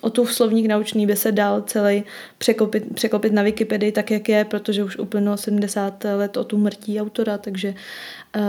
o 0.00 0.10
tu 0.10 0.26
slovník 0.26 0.66
naučný 0.66 1.06
by 1.06 1.16
se 1.16 1.32
dal 1.32 1.62
celý 1.62 2.04
překopit, 2.38 2.94
překopit 2.94 3.32
na 3.32 3.42
Wikipedii 3.42 3.92
tak, 3.92 4.10
jak 4.10 4.28
je, 4.28 4.44
protože 4.44 4.84
už 4.84 4.96
uplynulo 4.96 5.36
70 5.36 6.04
let 6.04 6.36
o 6.36 6.44
tu 6.44 6.58
mrtí 6.58 7.00
autora, 7.00 7.38
takže 7.38 7.74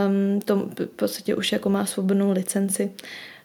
um, 0.08 0.42
to 0.42 0.56
v 0.80 0.86
podstatě 0.86 1.36
už 1.36 1.52
jako 1.52 1.70
má 1.70 1.86
svobodnou 1.86 2.32
licenci. 2.32 2.92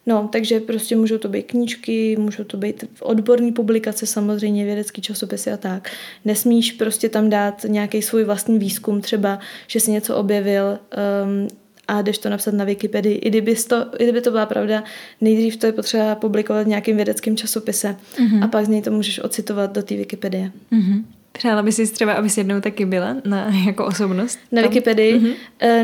No, 0.06 0.28
takže 0.32 0.60
prostě 0.60 0.96
můžou 0.96 1.18
to 1.18 1.28
být 1.28 1.42
knížky, 1.42 2.16
můžou 2.16 2.44
to 2.44 2.56
být 2.56 2.84
odborní 3.00 3.52
publikace, 3.52 4.06
samozřejmě 4.06 4.64
vědecký 4.64 5.02
časopisy 5.02 5.52
a 5.52 5.56
tak. 5.56 5.90
Nesmíš 6.24 6.72
prostě 6.72 7.08
tam 7.08 7.30
dát 7.30 7.64
nějaký 7.68 8.02
svůj 8.02 8.24
vlastní 8.24 8.58
výzkum, 8.58 9.00
třeba, 9.00 9.38
že 9.66 9.80
si 9.80 9.90
něco 9.90 10.16
objevil, 10.16 10.78
um, 11.24 11.48
a 11.88 12.03
jdeš 12.03 12.18
to 12.18 12.29
napsat 12.29 12.55
na 12.55 12.64
Wikipedii. 12.64 13.14
I 13.14 13.29
kdyby 13.31 13.55
to, 13.55 13.87
i 13.99 14.05
kdyby 14.05 14.20
to 14.20 14.31
byla 14.31 14.46
pravda, 14.46 14.85
nejdřív 15.20 15.57
to 15.57 15.66
je 15.66 15.72
potřeba 15.72 16.14
publikovat 16.14 16.62
v 16.64 16.68
nějakým 16.68 16.96
vědeckým 16.96 17.37
časopise 17.37 17.96
mm-hmm. 18.16 18.44
a 18.44 18.49
pak 18.49 18.64
z 18.64 18.68
něj 18.68 18.83
to 18.83 18.90
můžeš 18.90 19.20
ocitovat 19.20 19.72
do 19.72 19.83
té 19.83 19.96
Wikipedie. 19.96 20.53
Mm-hmm. 20.72 21.03
Přála 21.33 21.62
by 21.62 21.72
si 21.72 21.92
třeba, 21.92 22.12
aby 22.12 22.29
jednou 22.37 22.61
taky 22.61 22.85
byla 22.85 23.16
na, 23.25 23.53
jako 23.66 23.87
osobnost? 23.87 24.38
Na 24.53 24.62
tam? 24.62 24.70
Wikipedii? 24.70 25.18
Mm-hmm. 25.18 25.35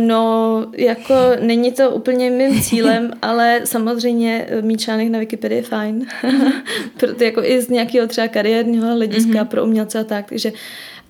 No, 0.07 0.67
jako 0.77 1.15
není 1.41 1.73
to 1.73 1.91
úplně 1.91 2.31
mým 2.31 2.63
cílem, 2.63 3.11
ale 3.23 3.61
samozřejmě 3.65 4.47
eh, 4.49 4.63
mít 4.63 4.81
článek 4.81 5.09
na 5.09 5.19
Wikipedii 5.19 5.59
je 5.59 5.63
fajn. 5.63 6.07
Proto 6.97 7.25
jako 7.25 7.45
i 7.45 7.63
z 7.63 7.69
nějakého 7.69 8.07
třeba 8.07 8.29
kariérního 8.29 8.87
hlediska 8.95 9.33
mm-hmm. 9.33 9.49
pro 9.49 9.65
umělce 9.65 9.99
a 9.99 10.05
tak, 10.05 10.29
takže 10.29 10.53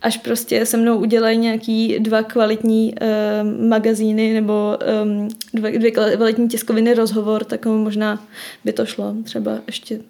až 0.02 0.16
prostě 0.16 0.66
se 0.66 0.76
mnou 0.76 0.98
udělají 0.98 1.38
nějaký 1.38 1.98
dva 1.98 2.22
kvalitní 2.22 2.94
uh, 2.94 3.68
magazíny 3.68 4.34
nebo 4.34 4.78
um, 5.02 5.28
dva, 5.54 5.70
dvě 5.70 5.90
kvalitní 5.90 6.48
tiskoviny 6.48 6.94
rozhovor, 6.94 7.44
tak 7.44 7.66
možná 7.66 8.24
by 8.64 8.72
to 8.72 8.86
šlo 8.86 9.14
třeba 9.24 9.58
ještě 9.66 10.00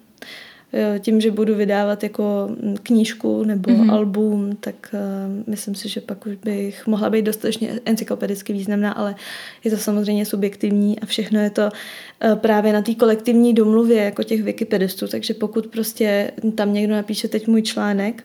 tím, 0.99 1.21
že 1.21 1.31
budu 1.31 1.55
vydávat 1.55 2.03
jako 2.03 2.49
knížku 2.83 3.43
nebo 3.43 3.69
mm-hmm. 3.69 3.93
album, 3.93 4.57
tak 4.59 4.75
uh, 4.93 5.43
myslím 5.47 5.75
si, 5.75 5.89
že 5.89 6.01
pak 6.01 6.25
už 6.25 6.35
bych 6.35 6.87
mohla 6.87 7.09
být 7.09 7.21
dostatečně 7.21 7.79
encyklopedicky 7.85 8.53
významná, 8.53 8.91
ale 8.91 9.15
je 9.63 9.71
to 9.71 9.77
samozřejmě 9.77 10.25
subjektivní 10.25 10.99
a 10.99 11.05
všechno 11.05 11.39
je 11.39 11.49
to 11.49 11.61
uh, 11.61 12.35
právě 12.35 12.73
na 12.73 12.81
té 12.81 12.95
kolektivní 12.95 13.53
domluvě 13.53 14.03
jako 14.03 14.23
těch 14.23 14.43
wikipedistů, 14.43 15.07
takže 15.07 15.33
pokud 15.33 15.67
prostě 15.67 16.31
tam 16.55 16.73
někdo 16.73 16.93
napíše 16.93 17.27
teď 17.27 17.47
můj 17.47 17.61
článek, 17.61 18.23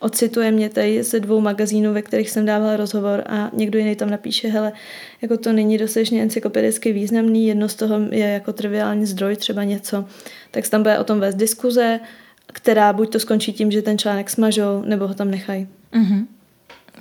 ocituje 0.00 0.50
mě 0.50 0.68
tady 0.68 1.02
ze 1.02 1.20
dvou 1.20 1.40
magazínů, 1.40 1.92
ve 1.92 2.02
kterých 2.02 2.30
jsem 2.30 2.46
dávala 2.46 2.76
rozhovor 2.76 3.22
a 3.26 3.50
někdo 3.52 3.78
jiný 3.78 3.96
tam 3.96 4.10
napíše, 4.10 4.48
hele, 4.48 4.72
jako 5.22 5.36
to 5.36 5.52
není 5.52 5.78
dostatečně 5.78 6.22
encyklopedicky 6.22 6.92
významný, 6.92 7.46
jedno 7.46 7.68
z 7.68 7.74
toho 7.74 8.00
je 8.10 8.26
jako 8.26 8.52
triviální 8.52 9.06
zdroj, 9.06 9.36
třeba 9.36 9.64
něco, 9.64 10.04
tak 10.50 10.64
se 10.64 10.70
tam 10.70 10.82
bude 10.82 10.98
o 10.98 11.04
tom 11.04 11.20
vést 11.20 11.34
diskuze, 11.34 12.00
která 12.46 12.92
buď 12.92 13.12
to 13.12 13.20
skončí 13.20 13.52
tím, 13.52 13.70
že 13.70 13.82
ten 13.82 13.98
článek 13.98 14.30
smažou, 14.30 14.82
nebo 14.84 15.06
ho 15.06 15.14
tam 15.14 15.30
nechají. 15.30 15.68
Mm-hmm. 15.92 16.26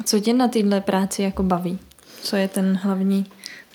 Co 0.06 0.20
tě 0.20 0.34
na 0.34 0.48
téhle 0.48 0.82
práci 0.82 1.24
jako 1.24 1.44
baví? 1.44 1.80
Co 2.22 2.36
je 2.36 2.48
ten 2.48 2.80
hlavní 2.84 3.26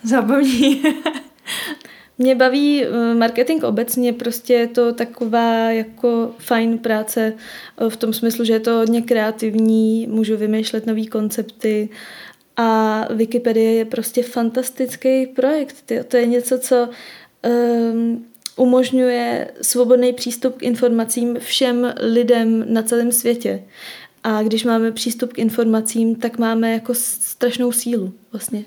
zábavní? 0.03 0.83
Mě 2.19 2.35
baví 2.35 2.85
eh, 2.85 3.15
marketing 3.15 3.65
obecně, 3.65 4.13
prostě 4.13 4.55
je 4.55 4.67
to 4.67 4.93
taková 4.93 5.71
jako 5.71 6.35
fajn 6.39 6.79
práce 6.79 7.33
eh, 7.79 7.91
v 7.91 7.97
tom 7.97 8.13
smyslu, 8.13 8.45
že 8.45 8.53
je 8.53 8.61
to 8.61 8.71
hodně 8.71 9.03
kreativní, 9.03 10.07
můžu 10.07 10.37
vymýšlet 10.37 10.87
nové 10.87 11.07
koncepty 11.07 11.89
a 12.57 13.01
Wikipedie 13.15 13.73
je 13.73 13.85
prostě 13.85 14.23
fantastický 14.23 15.27
projekt. 15.27 15.93
To 16.09 16.17
je 16.17 16.27
něco, 16.27 16.59
co 16.59 16.89
um, 17.93 18.25
umožňuje 18.57 19.51
svobodný 19.63 20.13
přístup 20.13 20.57
k 20.57 20.63
informacím 20.63 21.37
všem 21.39 21.95
lidem 22.01 22.65
na 22.75 22.83
celém 22.83 23.13
světě. 23.13 23.63
A 24.25 24.43
když 24.43 24.65
máme 24.65 24.93
přístup 24.93 25.33
k 25.33 25.39
informacím, 25.39 26.17
tak 26.17 26.39
máme 26.39 26.73
jako 26.73 26.95
strašnou 26.95 27.73
sílu 27.73 28.15
vlastně. 28.33 28.65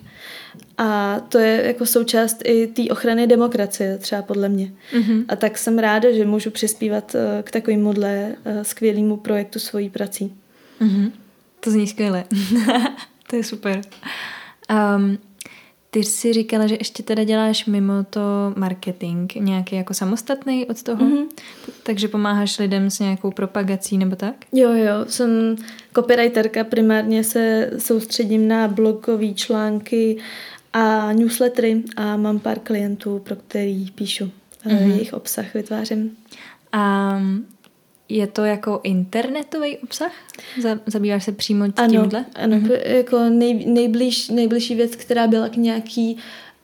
A 0.78 1.20
to 1.20 1.38
je 1.38 1.68
jako 1.68 1.86
součást 1.86 2.42
i 2.46 2.68
té 2.68 2.84
ochrany 2.92 3.28
demokracie, 3.28 3.98
třeba 3.98 4.22
podle 4.22 4.50
mě. 4.50 4.74
Mm-hmm. 4.94 5.26
A 5.28 5.36
tak 5.36 5.58
jsem 5.58 5.80
ráda, 5.80 6.12
že 6.12 6.26
můžu 6.26 6.52
přispívat 6.52 7.16
eh, 7.16 7.44
k 7.44 7.52
takovémuhle 7.52 8.36
eh, 8.46 8.64
skvělému 8.64 9.18
projektu 9.18 9.60
svojí 9.60 9.90
prací. 9.90 10.36
Mm-hmm. 10.82 11.12
To 11.60 11.72
zní 11.72 11.88
skvěle. 11.88 12.24
to 13.30 13.36
je 13.36 13.44
super. 13.44 13.82
Um, 14.96 15.18
ty 15.98 16.04
jsi 16.04 16.34
říkala, 16.34 16.68
že 16.68 16.76
ještě 16.80 17.04
teda 17.04 17.24
děláš 17.24 17.66
mimo 17.66 17.94
to 18.10 18.22
marketing, 18.56 19.32
nějaký 19.36 19.76
jako 19.76 19.94
samostatný 19.94 20.66
od 20.66 20.84
toho, 20.84 21.06
mm-hmm. 21.06 21.26
takže 21.84 22.08
pomáháš 22.08 22.60
lidem 22.60 22.90
s 22.90 23.00
nějakou 23.00 23.32
propagací 23.32 23.98
nebo 23.98 24.16
tak? 24.16 24.36
Jo, 24.52 24.74
jo, 24.74 24.94
jsem 25.08 25.56
copywriterka, 25.96 26.64
primárně 26.64 27.24
se 27.24 27.72
soustředím 27.78 28.48
na 28.48 28.68
blogové 28.68 29.34
články 29.34 30.18
a 30.74 31.14
newslettery 31.14 31.84
a 31.96 32.18
mám 32.18 32.40
pár 32.40 32.60
klientů, 32.60 33.20
pro 33.20 33.36
který 33.36 33.92
píšu 33.92 34.32
mm-hmm. 34.66 34.88
jejich 34.88 35.14
obsah, 35.14 35.54
vytvářím. 35.54 36.18
A 36.72 37.20
je 38.10 38.28
to 38.28 38.46
jako 38.46 38.80
internetový 38.84 39.78
obsah? 39.78 40.12
Zabýváš 40.86 41.24
se 41.24 41.32
přímo 41.32 41.66
tímhle? 41.68 42.26
Ano, 42.36 42.56
ano 42.56 42.58
mm-hmm. 42.58 42.80
jako 42.86 43.20
nej, 43.30 43.66
nejbliž, 43.66 44.30
nejbližší 44.30 44.76
věc, 44.76 44.96
která 44.96 45.28
byla 45.28 45.50
k 45.50 45.56
nějaký 45.56 46.18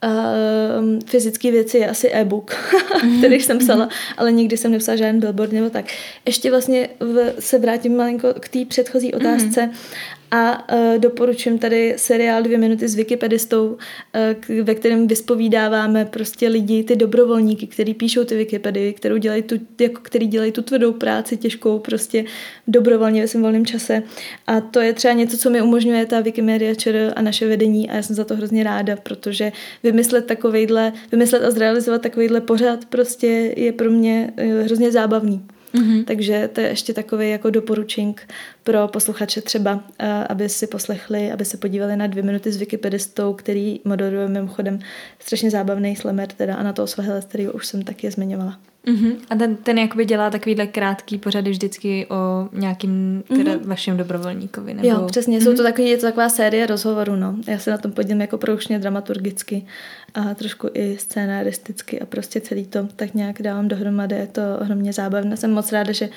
uh, 0.03 0.99
fyzické 1.05 1.51
věci 1.51 1.77
je 1.77 1.89
asi 1.89 2.11
e-book, 2.11 2.51
mm-hmm. 2.51 3.17
který 3.19 3.39
jsem 3.39 3.59
psala, 3.59 3.87
mm-hmm. 3.87 4.13
ale 4.17 4.31
nikdy 4.31 4.57
jsem 4.57 4.71
nepsala 4.71 4.95
žádný 4.95 5.19
billboard 5.19 5.51
nebo 5.51 5.69
tak. 5.69 5.85
Ještě 6.25 6.51
vlastně 6.51 6.89
v, 6.99 7.33
se 7.39 7.59
vrátím 7.59 7.97
malinko 7.97 8.27
k 8.39 8.49
té 8.49 8.65
předchozí 8.65 9.13
otázce 9.13 9.61
mm-hmm. 9.61 10.12
A 10.35 10.73
uh, 10.73 10.99
doporučím 10.99 11.59
tady 11.59 11.93
seriál 11.97 12.43
Dvě 12.43 12.57
minuty 12.57 12.87
s 12.87 12.95
Wikipedistou, 12.95 13.67
uh, 13.67 14.63
ve 14.63 14.75
kterém 14.75 15.07
vyspovídáváme 15.07 16.05
prostě 16.05 16.47
lidi, 16.47 16.83
ty 16.83 16.95
dobrovolníky, 16.95 17.67
kteří 17.67 17.93
píšou 17.93 18.23
ty 18.23 18.35
Wikipedii, 18.35 18.93
kterou 18.93 19.17
dělají 19.17 19.41
tu, 19.41 19.55
jako, 19.81 20.01
který 20.01 20.27
dělají 20.27 20.51
tu 20.51 20.61
tvrdou 20.61 20.93
práci 20.93 21.37
těžkou 21.37 21.79
prostě 21.79 22.25
dobrovolně 22.67 23.21
ve 23.21 23.27
svém 23.27 23.43
volném 23.43 23.65
čase. 23.65 24.03
A 24.47 24.61
to 24.61 24.79
je 24.79 24.93
třeba 24.93 25.13
něco, 25.13 25.37
co 25.37 25.49
mi 25.49 25.61
umožňuje 25.61 26.05
ta 26.05 26.21
Wikimedia 26.21 26.75
ČR 26.75 27.13
a 27.15 27.21
naše 27.21 27.47
vedení 27.47 27.89
a 27.89 27.95
já 27.95 28.01
jsem 28.01 28.15
za 28.15 28.23
to 28.23 28.35
hrozně 28.35 28.63
ráda, 28.63 28.95
protože 28.95 29.51
vymyslet 29.83 30.25
takovejhle, 30.25 30.93
vymyslet 31.11 31.43
a 31.43 31.51
zrealizovat 31.51 32.01
takovýhle 32.01 32.41
pořád 32.41 32.85
prostě 32.85 33.53
je 33.57 33.71
pro 33.71 33.91
mě 33.91 34.33
uh, 34.37 34.65
hrozně 34.65 34.91
zábavný. 34.91 35.41
Mm-hmm. 35.73 36.03
Takže 36.03 36.49
to 36.53 36.61
je 36.61 36.67
ještě 36.67 36.93
takový 36.93 37.29
jako 37.29 37.49
doporučink 37.49 38.27
pro 38.63 38.87
posluchače 38.87 39.41
třeba, 39.41 39.83
eh, 39.99 40.23
aby 40.29 40.49
si 40.49 40.67
poslechli, 40.67 41.31
aby 41.31 41.45
se 41.45 41.57
podívali 41.57 41.97
na 41.97 42.07
dvě 42.07 42.23
minuty 42.23 42.51
s 42.51 42.57
Wikipedistou, 42.57 43.33
který 43.33 43.79
moderuje 43.85 44.27
mimochodem 44.27 44.79
strašně 45.19 45.51
zábavný 45.51 45.95
slemer 45.95 46.27
teda 46.27 46.55
a 46.55 46.63
na 46.63 46.73
toho 46.73 46.87
Svahele, 46.87 47.21
který 47.21 47.49
už 47.49 47.67
jsem 47.67 47.81
taky 47.81 48.11
zmiňovala. 48.11 48.59
Uh-huh. 48.87 49.15
A 49.29 49.35
ten, 49.35 49.55
ten 49.55 49.77
jakoby 49.77 50.05
dělá 50.05 50.29
takovýhle 50.29 50.67
krátký 50.67 51.17
pořady 51.17 51.51
vždycky 51.51 52.07
o 52.09 52.49
nějakým 52.53 53.23
teda 53.27 53.51
uh-huh. 53.51 53.65
vašem 53.65 53.97
dobrovolníkovi. 53.97 54.73
Nebo... 54.73 54.87
Jo, 54.87 55.07
přesně. 55.07 55.39
Uh-huh. 55.39 55.43
Jsou 55.43 55.53
to 55.55 55.63
takový, 55.63 55.89
je 55.89 55.97
to 55.97 56.05
taková 56.05 56.29
série 56.29 56.65
rozhovorů, 56.65 57.15
no. 57.15 57.35
Já 57.47 57.59
se 57.59 57.71
na 57.71 57.77
tom 57.77 57.91
podívám 57.91 58.21
jako 58.21 58.37
proušně 58.37 58.79
dramaturgicky 58.79 59.65
a 60.13 60.33
trošku 60.33 60.69
i 60.73 60.97
scénaristicky 60.97 61.99
a 61.99 62.05
prostě 62.05 62.41
celý 62.41 62.65
to 62.65 62.87
tak 62.95 63.13
nějak 63.13 63.41
dávám 63.41 63.67
dohromady. 63.67 64.15
Je 64.15 64.27
to 64.27 64.41
ohromně 64.61 64.93
zábavné. 64.93 65.37
Jsem 65.37 65.51
moc 65.51 65.71
ráda, 65.71 65.91
že 65.91 66.09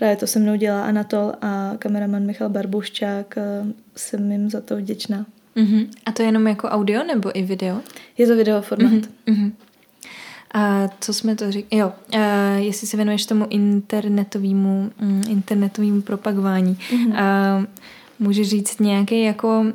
právě 0.00 0.16
to 0.16 0.26
se 0.26 0.38
mnou 0.38 0.56
dělá 0.56 0.84
Anatol 0.84 1.32
a 1.42 1.72
kameraman 1.78 2.26
Michal 2.26 2.48
Barbuščák. 2.48 3.38
Jsem 3.96 4.32
jim 4.32 4.50
za 4.50 4.60
to 4.60 4.76
vděčná. 4.76 5.26
Uh-huh. 5.56 5.88
A 6.06 6.12
to 6.12 6.22
je 6.22 6.28
jenom 6.28 6.46
jako 6.46 6.68
audio 6.68 7.04
nebo 7.04 7.38
i 7.38 7.42
video? 7.42 7.80
Je 8.18 8.26
to 8.26 8.36
video 8.36 8.62
format. 8.62 8.92
Uh-huh. 9.26 9.52
A 10.54 10.88
co 11.00 11.14
jsme 11.14 11.36
to 11.36 11.52
říkali? 11.52 11.80
Jo, 11.80 11.92
uh, 12.14 12.20
jestli 12.56 12.86
se 12.86 12.96
věnuješ 12.96 13.26
tomu 13.26 13.46
internetovému, 13.50 14.90
um, 15.02 15.22
internetovému 15.28 16.02
propagování. 16.02 16.78
Mm-hmm. 16.90 17.08
Uh, 17.08 17.64
můžeš 18.18 18.48
říct 18.48 18.80
nějaké 18.80 19.18
jako 19.18 19.66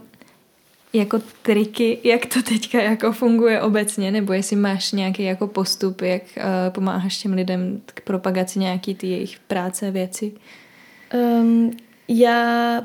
jako 0.96 1.22
triky, 1.42 2.00
jak 2.04 2.26
to 2.26 2.42
teďka 2.42 2.82
jako 2.82 3.12
funguje 3.12 3.62
obecně, 3.62 4.12
nebo 4.12 4.34
jestli 4.34 4.56
máš 4.56 4.92
nějaký 4.92 5.24
jako 5.24 5.48
postup, 5.48 6.02
jak 6.02 6.22
uh, 6.38 6.44
pomáháš 6.70 7.18
těm 7.18 7.34
lidem 7.34 7.82
k 7.86 8.02
propagaci 8.02 8.60
nějaký 8.60 8.96
ty 8.96 9.08
jejich 9.08 9.40
práce, 9.40 9.92
věci? 9.92 10.32
Um, 11.14 11.78
já 12.08 12.82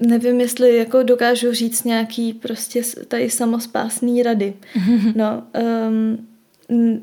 nevím, 0.00 0.40
jestli 0.40 0.76
jako 0.76 1.02
dokážu 1.02 1.52
říct 1.52 1.84
nějaký 1.84 2.32
prostě 2.32 2.82
tady 3.08 3.30
samospásný 3.30 4.22
rady. 4.22 4.54
No, 5.14 5.42
um, 5.88 6.29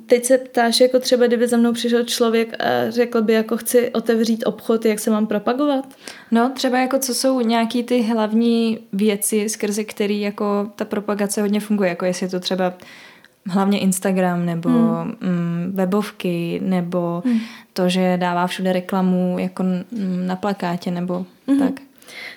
Teď 0.05 0.26
se 0.26 0.38
ptáš, 0.38 0.80
jako 0.80 0.99
třeba 0.99 1.28
kdyby 1.28 1.47
za 1.47 1.57
mnou 1.57 1.74
přišel 1.74 2.03
člověk 2.03 2.63
a 2.63 2.89
řekl 2.89 3.22
by, 3.22 3.34
jako 3.34 3.57
chci 3.57 3.89
otevřít 3.89 4.43
obchod, 4.45 4.86
jak 4.86 4.99
se 4.99 5.11
mám 5.11 5.28
propagovat? 5.28 5.86
No, 6.32 6.51
třeba 6.55 6.80
jako 6.80 6.99
co 6.99 7.13
jsou 7.13 7.41
nějaký 7.41 7.84
ty 7.84 8.01
hlavní 8.01 8.80
věci, 8.93 9.49
skrze 9.49 9.84
který 9.84 10.22
jako 10.22 10.72
ta 10.76 10.86
propagace 10.86 11.41
hodně 11.41 11.59
funguje, 11.59 11.89
jako 11.89 12.05
jestli 12.05 12.26
je 12.26 12.30
to 12.30 12.39
třeba 12.39 12.74
hlavně 13.49 13.80
Instagram 13.80 14.45
nebo 14.45 14.70
hmm. 14.70 15.15
mm, 15.22 15.72
webovky 15.76 16.59
nebo 16.63 17.24
hmm. 17.26 17.39
to, 17.74 17.89
že 17.89 18.18
dává 18.18 18.47
všude 18.47 18.74
reklamu 18.74 19.36
jako 19.39 19.63
na 20.26 20.36
plakátě 20.36 20.91
nebo 20.91 21.26
hmm. 21.47 21.59
tak. 21.59 21.87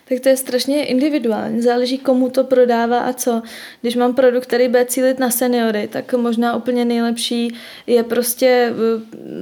Tak 0.08 0.20
to 0.20 0.28
je 0.28 0.36
strašně 0.36 0.84
individuální. 0.84 1.62
Záleží, 1.62 1.98
komu 1.98 2.30
to 2.30 2.44
prodává 2.44 3.00
a 3.00 3.12
co. 3.12 3.42
Když 3.80 3.96
mám 3.96 4.14
produkt, 4.14 4.46
který 4.46 4.68
bude 4.68 4.84
cílit 4.84 5.18
na 5.18 5.30
seniory, 5.30 5.88
tak 5.92 6.12
možná 6.12 6.56
úplně 6.56 6.84
nejlepší 6.84 7.54
je 7.86 8.02
prostě, 8.02 8.72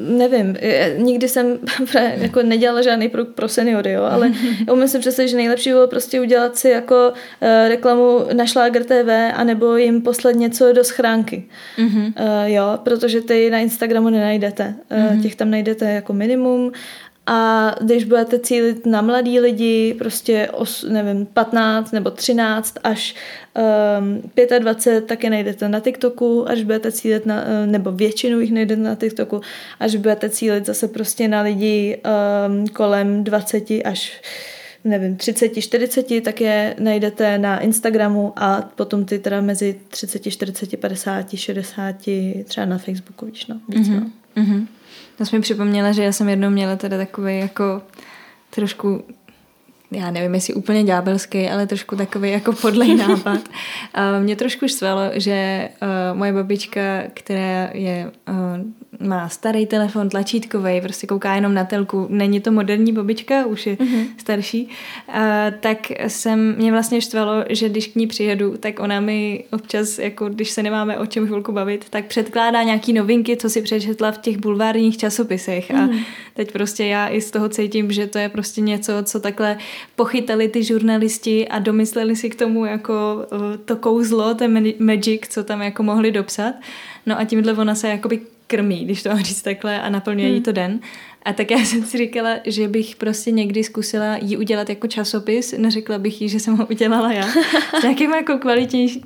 nevím, 0.09 0.57
nikdy 0.97 1.29
jsem 1.29 1.59
jako 2.17 2.43
nedělala 2.43 2.83
žádný 2.83 3.09
produkt 3.09 3.35
pro 3.35 3.49
seniory, 3.49 3.93
jo, 3.93 4.03
ale 4.03 4.33
umím 4.73 4.89
si 4.89 4.99
představit, 4.99 5.29
že 5.29 5.37
nejlepší 5.37 5.71
bylo 5.71 5.87
prostě 5.87 6.21
udělat 6.21 6.57
si 6.57 6.69
jako 6.69 7.13
uh, 7.13 7.49
reklamu 7.69 8.21
na 8.33 8.47
Šláger 8.47 8.85
TV 8.85 9.35
anebo 9.35 9.77
jim 9.77 10.03
poslat 10.03 10.35
něco 10.35 10.73
do 10.73 10.85
schránky. 10.85 11.49
Mm-hmm. 11.79 12.07
Uh, 12.07 12.45
jo, 12.45 12.79
protože 12.83 13.21
ty 13.21 13.51
na 13.51 13.59
Instagramu 13.59 14.11
nenajdete. 14.11 14.75
Uh, 14.91 14.99
mm-hmm. 14.99 15.23
Těch 15.23 15.37
tam 15.37 15.51
najdete 15.51 15.93
jako 15.93 16.13
minimum 16.13 16.73
a 17.31 17.75
když 17.81 18.05
budete 18.05 18.39
cílit 18.39 18.87
na 18.87 19.03
mladí 19.03 19.41
lidi, 19.41 19.95
prostě 19.99 20.49
os, 20.53 20.85
nevím, 20.89 21.27
15 21.27 21.93
nebo 21.93 22.11
13 22.11 22.79
až 22.85 23.15
um, 23.99 24.23
25, 24.59 25.05
tak 25.07 25.25
je 25.25 25.31
najdete 25.31 25.69
na 25.69 25.81
TikToku, 25.81 26.49
až 26.49 26.63
budete 26.63 26.93
cílit 26.93 27.27
na, 27.27 27.45
eh, 27.47 27.67
nebo 27.67 27.93
většinu 27.93 28.41
jich 28.41 28.53
najdete 28.53 28.83
na 28.83 28.95
TikToku, 28.95 29.41
až 29.81 29.97
budete 29.97 30.29
cílit 30.29 30.67
zase 30.67 30.89
prostě 30.89 31.29
na 31.29 31.43
lidi 31.43 31.99
um, 32.49 32.69
kolem 32.69 33.25
20 33.25 33.65
až 33.85 34.21
nevím, 34.85 35.17
30, 35.17 35.61
40, 35.61 36.21
tak 36.25 36.41
je 36.41 36.77
najdete 36.79 37.39
na 37.39 37.61
Instagramu 37.61 38.33
a 38.37 38.63
potom 38.75 39.05
ty 39.05 39.19
teda 39.19 39.41
mezi 39.41 39.81
30, 39.89 40.31
40, 40.31 40.77
50, 40.77 41.37
60, 41.37 41.97
třeba 42.45 42.67
na 42.67 42.79
Facebooku, 42.79 43.27
víš 43.27 43.47
no. 43.47 43.61
Víc, 43.69 43.89
mm-hmm. 43.89 44.01
no. 44.01 44.11
Mm-hmm. 44.39 44.67
To 45.19 45.27
jsi 45.27 45.37
mi 45.37 45.43
připomněla, 45.43 45.93
že 45.93 46.03
já 46.03 46.13
jsem 46.13 46.29
jednou 46.29 46.51
měla 46.51 46.77
teda 46.77 46.97
takový 46.99 47.39
jako 47.39 47.83
trošku 48.51 49.05
já 49.91 50.11
nevím, 50.11 50.35
jestli 50.35 50.55
úplně 50.55 50.85
ďábelský, 50.85 51.49
ale 51.49 51.67
trošku 51.67 51.97
takový 51.97 52.31
jako 52.31 52.53
podlej 52.53 52.95
nápad. 53.09 53.41
Mě 54.23 54.37
trošku 54.37 54.69
štvalo, 54.69 55.03
že 55.15 55.69
uh, 55.83 56.19
moje 56.19 56.33
babička, 56.33 57.03
která 57.15 57.71
je 57.73 58.11
uh, 58.29 58.35
má 59.01 59.29
starý 59.29 59.67
telefon, 59.67 60.09
tlačítkový, 60.09 60.81
prostě 60.81 61.07
kouká 61.07 61.35
jenom 61.35 61.55
na 61.55 61.65
telku, 61.65 62.07
není 62.11 62.41
to 62.41 62.53
moderní 62.53 62.93
babička, 62.93 63.47
už 63.47 63.67
je 63.67 63.75
mm-hmm. 63.77 64.07
starší, 64.17 64.69
uh, 65.09 65.15
tak 65.61 65.79
jsem, 66.07 66.57
mě 66.57 66.73
vlastně 66.73 67.01
štvalo, 67.01 67.45
že 67.49 67.69
když 67.69 67.87
k 67.87 67.97
ní 67.97 68.07
přijedu, 68.07 68.57
tak 68.57 68.81
ona 68.81 69.01
mi 69.01 69.45
občas, 69.53 69.99
jako 69.99 70.29
když 70.29 70.51
se 70.51 70.63
nemáme 70.63 70.99
o 70.99 71.07
čem 71.07 71.27
chvilku 71.27 71.53
bavit, 71.53 71.85
tak 71.91 72.05
předkládá 72.05 72.63
nějaký 72.63 72.93
novinky, 72.93 73.37
co 73.37 73.51
si 73.51 73.63
přečetla 73.63 74.13
v 74.13 74.19
těch 74.19 74.39
bulvárních 74.39 74.97
časopisech 74.97 75.71
mm-hmm. 75.71 75.83
a 75.83 75.87
mhm. 75.87 75.99
teď 76.35 76.53
prostě 76.53 76.85
já 76.85 77.09
i 77.09 77.21
z 77.21 77.31
toho 77.31 77.49
cítím, 77.49 77.93
že 77.93 78.07
to 78.07 78.19
je 78.19 78.29
prostě 78.29 78.61
něco, 78.61 78.93
co 79.03 79.21
takhle 79.21 79.59
pochytali 79.97 80.49
ty 80.49 80.65
žurnalisti 80.65 81.49
a 81.49 81.59
domysleli 81.59 82.17
si 82.17 82.31
k 82.31 82.35
tomu 82.35 82.65
jako 82.65 83.27
uh, 83.33 83.57
to 83.65 83.77
kouzlo, 83.77 84.35
ten 84.35 84.73
magic, 84.79 85.21
co 85.29 85.45
tam 85.45 85.63
jako 85.63 85.83
mohli 85.83 86.13
dopsat. 86.13 86.55
No 87.07 87.19
a 87.19 87.25
tímhle 87.25 87.53
ona 87.53 87.75
se 87.75 87.89
jakoby 87.89 88.21
krmí, 88.49 88.85
když 88.85 89.03
to 89.03 89.09
mám 89.09 89.19
říct 89.19 89.43
takhle, 89.43 89.83
a 89.83 89.89
naplňuje 89.89 90.27
hmm. 90.27 90.35
jí 90.35 90.43
to 90.43 90.53
den. 90.53 90.81
A 91.29 91.33
tak 91.33 91.51
já 91.51 91.59
jsem 91.65 91.85
si 91.85 91.99
říkala, 91.99 92.37
že 92.45 92.69
bych 92.69 92.97
prostě 92.97 93.31
někdy 93.31 93.65
zkusila 93.65 94.17
jí 94.23 94.37
udělat 94.37 94.69
jako 94.69 94.87
časopis, 94.87 95.55
neřekla 95.59 95.99
bych 95.99 96.23
jí, 96.23 96.29
že 96.29 96.41
jsem 96.41 96.57
ho 96.57 96.67
udělala 96.67 97.13
já, 97.13 97.29
s 97.81 97.83
nějakýma 97.83 98.17
jako 98.17 98.39
kvalitnější, 98.39 99.03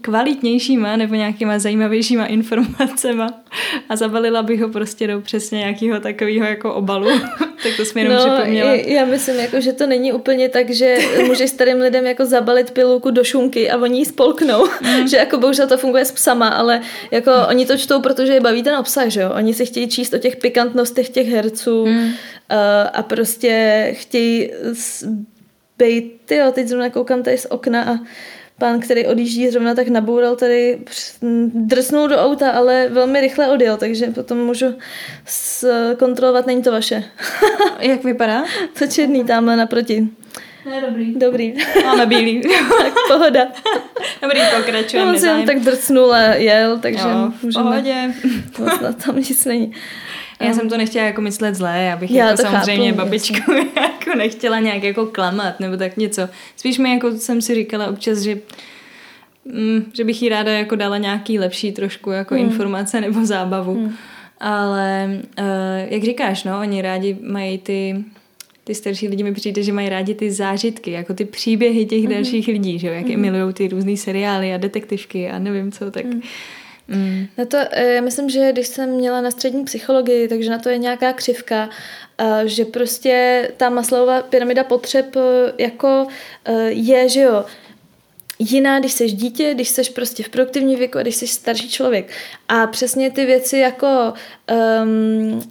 kvalitnějšíma 0.00 0.96
nebo 0.96 1.14
nějakýma 1.14 1.58
zajímavějšíma 1.58 2.26
informacema 2.26 3.28
a 3.88 3.96
zabalila 3.96 4.42
bych 4.42 4.60
ho 4.60 4.68
prostě 4.68 5.06
do 5.06 5.20
přesně 5.20 5.58
nějakého 5.58 6.00
takového 6.00 6.46
jako 6.46 6.74
obalu. 6.74 7.08
tak 7.62 7.76
to 7.76 7.84
jsme 7.84 8.00
jenom 8.00 8.16
no, 8.16 8.34
připomněla. 8.34 8.74
Já 8.74 9.04
myslím, 9.04 9.36
jako, 9.36 9.60
že 9.60 9.72
to 9.72 9.86
není 9.86 10.12
úplně 10.12 10.48
tak, 10.48 10.70
že 10.70 10.98
můžeš 11.26 11.50
starým 11.50 11.76
lidem 11.76 12.06
jako 12.06 12.26
zabalit 12.26 12.70
pilulku 12.70 13.10
do 13.10 13.24
šunky 13.24 13.70
a 13.70 13.76
oni 13.76 13.98
ji 13.98 14.04
spolknou. 14.04 14.66
Mm. 14.82 15.08
že 15.08 15.16
jako 15.16 15.38
bohužel 15.38 15.66
to 15.66 15.78
funguje 15.78 16.04
s 16.04 16.12
psama, 16.12 16.48
ale 16.48 16.80
jako 17.10 17.30
mm. 17.30 17.44
oni 17.48 17.66
to 17.66 17.76
čtou, 17.76 18.00
protože 18.00 18.32
je 18.32 18.40
baví 18.40 18.62
ten 18.62 18.76
obsah, 18.76 19.08
že 19.08 19.20
jo? 19.20 19.30
Oni 19.36 19.54
si 19.54 19.66
chtějí 19.66 19.88
číst 19.88 20.14
o 20.14 20.18
těch 20.18 20.36
pikantnostech 20.36 21.08
těch 21.08 21.28
herců 21.28 21.47
mm. 21.86 22.04
uh, 22.04 22.12
a 22.92 23.02
prostě 23.02 23.88
chtějí 23.96 24.50
být, 25.78 26.30
jo, 26.30 26.52
teď 26.52 26.68
zrovna 26.68 26.90
koukám 26.90 27.22
tady 27.22 27.38
z 27.38 27.46
okna 27.50 27.84
a 27.84 27.98
pán, 28.58 28.80
který 28.80 29.06
odjíždí 29.06 29.50
zrovna 29.50 29.74
tak 29.74 29.88
naboural 29.88 30.36
tady, 30.36 30.78
drsnul 31.54 32.08
do 32.08 32.16
auta, 32.16 32.50
ale 32.50 32.88
velmi 32.88 33.20
rychle 33.20 33.48
odjel, 33.48 33.76
takže 33.76 34.06
potom 34.06 34.38
můžu 34.38 34.66
kontrolovat, 35.98 36.46
není 36.46 36.62
to 36.62 36.72
vaše. 36.72 37.04
Jak 37.80 38.04
vypadá? 38.04 38.44
To 38.78 38.86
černý 38.86 39.24
tamhle 39.24 39.56
naproti. 39.56 40.08
Ne, 40.70 40.80
dobrý. 40.80 41.14
Dobrý. 41.14 41.54
Máme 41.84 42.06
bílý. 42.06 42.42
tak 42.82 42.92
pohoda. 43.08 43.48
Dobrý, 44.22 44.40
pokračujeme. 44.56 45.10
On 45.10 45.18
si 45.18 45.46
tak 45.46 45.60
drcnul 45.60 46.14
a 46.14 46.20
jel, 46.20 46.78
takže 46.78 47.08
jo, 47.08 47.32
v 47.38 47.42
můžeme. 47.42 47.64
pohodě. 47.64 48.14
tam 49.06 49.16
nic 49.16 49.44
není. 49.44 49.74
Já 50.40 50.54
jsem 50.54 50.68
to 50.68 50.76
nechtěla 50.76 51.06
jako 51.06 51.20
myslet 51.20 51.54
zlé, 51.54 51.82
já 51.82 51.96
bych 51.96 52.10
já 52.10 52.26
jako 52.26 52.42
samozřejmě 52.42 52.90
chápu, 52.92 52.96
babičku 52.96 53.52
jako 53.76 54.18
nechtěla 54.18 54.58
nějak 54.58 54.82
jako 54.82 55.06
klamat 55.06 55.60
nebo 55.60 55.76
tak 55.76 55.96
něco. 55.96 56.28
Spíš 56.56 56.78
mi 56.78 56.90
jako 56.90 57.12
jsem 57.12 57.42
si 57.42 57.54
říkala 57.54 57.86
občas, 57.86 58.18
že 58.18 58.38
mm, 59.44 59.84
že 59.92 60.04
bych 60.04 60.22
jí 60.22 60.28
ráda 60.28 60.52
jako 60.52 60.76
dala 60.76 60.98
nějaký 60.98 61.38
lepší 61.38 61.72
trošku 61.72 62.10
jako 62.10 62.34
hmm. 62.34 62.44
informace 62.44 63.00
nebo 63.00 63.26
zábavu. 63.26 63.74
Hmm. 63.74 63.94
Ale 64.40 65.20
uh, 65.38 65.44
jak 65.88 66.02
říkáš, 66.02 66.44
no, 66.44 66.60
oni 66.60 66.82
rádi 66.82 67.16
mají 67.22 67.58
ty 67.58 68.04
ty 68.68 68.74
starší 68.74 69.08
lidi 69.08 69.22
mi 69.22 69.34
přijde, 69.34 69.62
že 69.62 69.72
mají 69.72 69.88
rádi 69.88 70.14
ty 70.14 70.30
zážitky, 70.32 70.90
jako 70.90 71.14
ty 71.14 71.24
příběhy 71.24 71.86
těch 71.86 72.04
mm-hmm. 72.04 72.14
dalších 72.14 72.48
lidí, 72.48 72.78
že 72.78 72.86
jo, 72.86 72.92
jak 72.94 73.06
mm-hmm. 73.06 73.18
milují 73.18 73.54
ty 73.54 73.68
různé 73.68 73.96
seriály 73.96 74.54
a 74.54 74.56
detektivky 74.56 75.30
a 75.30 75.38
nevím 75.38 75.72
co, 75.72 75.90
tak 75.90 76.04
mm. 76.04 76.20
Mm. 76.88 77.26
Na 77.38 77.44
to, 77.44 77.56
eh, 77.70 77.92
já 77.92 78.00
myslím, 78.00 78.30
že 78.30 78.52
když 78.52 78.66
jsem 78.66 78.90
měla 78.90 79.20
na 79.20 79.30
střední 79.30 79.64
psychologii, 79.64 80.28
takže 80.28 80.50
na 80.50 80.58
to 80.58 80.68
je 80.68 80.78
nějaká 80.78 81.12
křivka, 81.12 81.70
že 82.44 82.64
prostě 82.64 83.48
ta 83.56 83.70
maslová 83.70 84.22
pyramida 84.22 84.64
potřeb 84.64 85.16
eh, 85.16 85.52
jako 85.58 86.06
eh, 86.44 86.70
je, 86.70 87.08
že 87.08 87.20
jo, 87.20 87.44
jiná, 88.38 88.80
když 88.80 88.92
jsi 88.92 89.10
dítě, 89.10 89.54
když 89.54 89.68
jsi 89.68 89.82
prostě 89.90 90.22
v 90.22 90.28
produktivní 90.28 90.76
věku 90.76 90.98
a 90.98 91.02
když 91.02 91.16
jsi 91.16 91.26
starší 91.26 91.70
člověk. 91.70 92.10
A 92.48 92.66
přesně 92.66 93.10
ty 93.10 93.26
věci 93.26 93.58
jako 93.58 94.12
um, 94.82 95.42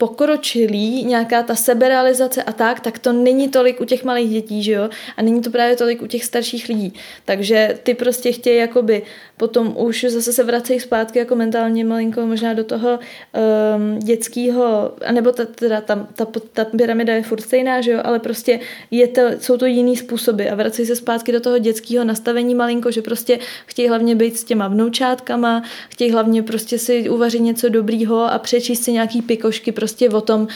pokročilý, 0.00 1.04
nějaká 1.04 1.42
ta 1.42 1.54
seberealizace 1.54 2.42
a 2.42 2.52
tak, 2.52 2.80
tak 2.80 2.98
to 2.98 3.12
není 3.12 3.48
tolik 3.48 3.80
u 3.80 3.84
těch 3.84 4.04
malých 4.04 4.30
dětí, 4.30 4.62
že 4.62 4.72
jo? 4.72 4.88
A 5.16 5.22
není 5.22 5.40
to 5.40 5.50
právě 5.50 5.76
tolik 5.76 6.02
u 6.02 6.06
těch 6.06 6.24
starších 6.24 6.68
lidí. 6.68 6.92
Takže 7.24 7.78
ty 7.82 7.94
prostě 7.94 8.32
chtějí 8.32 8.58
jakoby 8.58 9.02
potom 9.36 9.74
už 9.76 10.06
zase 10.08 10.32
se 10.32 10.44
vracejí 10.44 10.80
zpátky 10.80 11.18
jako 11.18 11.34
mentálně 11.36 11.84
malinko 11.84 12.26
možná 12.26 12.54
do 12.54 12.64
toho 12.64 12.98
um, 12.98 13.98
dětského, 13.98 14.92
anebo 15.06 15.32
ta, 15.32 15.44
teda 15.44 15.80
ta, 15.80 16.06
ta, 16.14 16.26
ta 16.52 16.64
pyramida 16.64 17.14
je 17.14 17.22
furt 17.22 17.40
stejná, 17.40 17.80
že 17.80 17.90
jo, 17.90 18.00
ale 18.04 18.18
prostě 18.18 18.60
je 18.90 19.08
to, 19.08 19.20
jsou 19.40 19.56
to 19.56 19.66
jiný 19.66 19.96
způsoby 19.96 20.48
a 20.48 20.54
vracejí 20.54 20.86
se 20.86 20.96
zpátky 20.96 21.32
do 21.32 21.40
toho 21.40 21.58
dětského 21.58 22.04
nastavení 22.04 22.54
malinko, 22.54 22.90
že 22.90 23.02
prostě 23.02 23.38
chtějí 23.66 23.88
hlavně 23.88 24.14
být 24.14 24.38
s 24.38 24.44
těma 24.44 24.68
vnoučátkama, 24.68 25.62
chtějí 25.88 26.10
hlavně 26.10 26.42
prostě 26.42 26.78
si 26.78 27.10
uvařit 27.10 27.40
něco 27.40 27.68
dobrýho 27.68 28.32
a 28.32 28.38
přečíst 28.38 28.84
si 28.84 28.92
nějaký 28.92 29.22
pikošky 29.22 29.72
prostě 29.72 29.89
o 30.12 30.20
tom, 30.20 30.40
uh, 30.40 30.48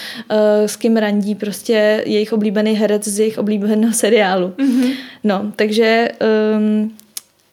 s 0.67 0.77
kým 0.77 0.97
randí 0.97 1.35
prostě 1.35 2.03
jejich 2.07 2.33
oblíbený 2.33 2.73
herec 2.73 3.09
z 3.09 3.19
jejich 3.19 3.39
oblíbeného 3.39 3.93
seriálu. 3.93 4.49
Mm-hmm. 4.49 4.93
No, 5.25 5.53
takže 5.57 6.09
um, 6.57 6.93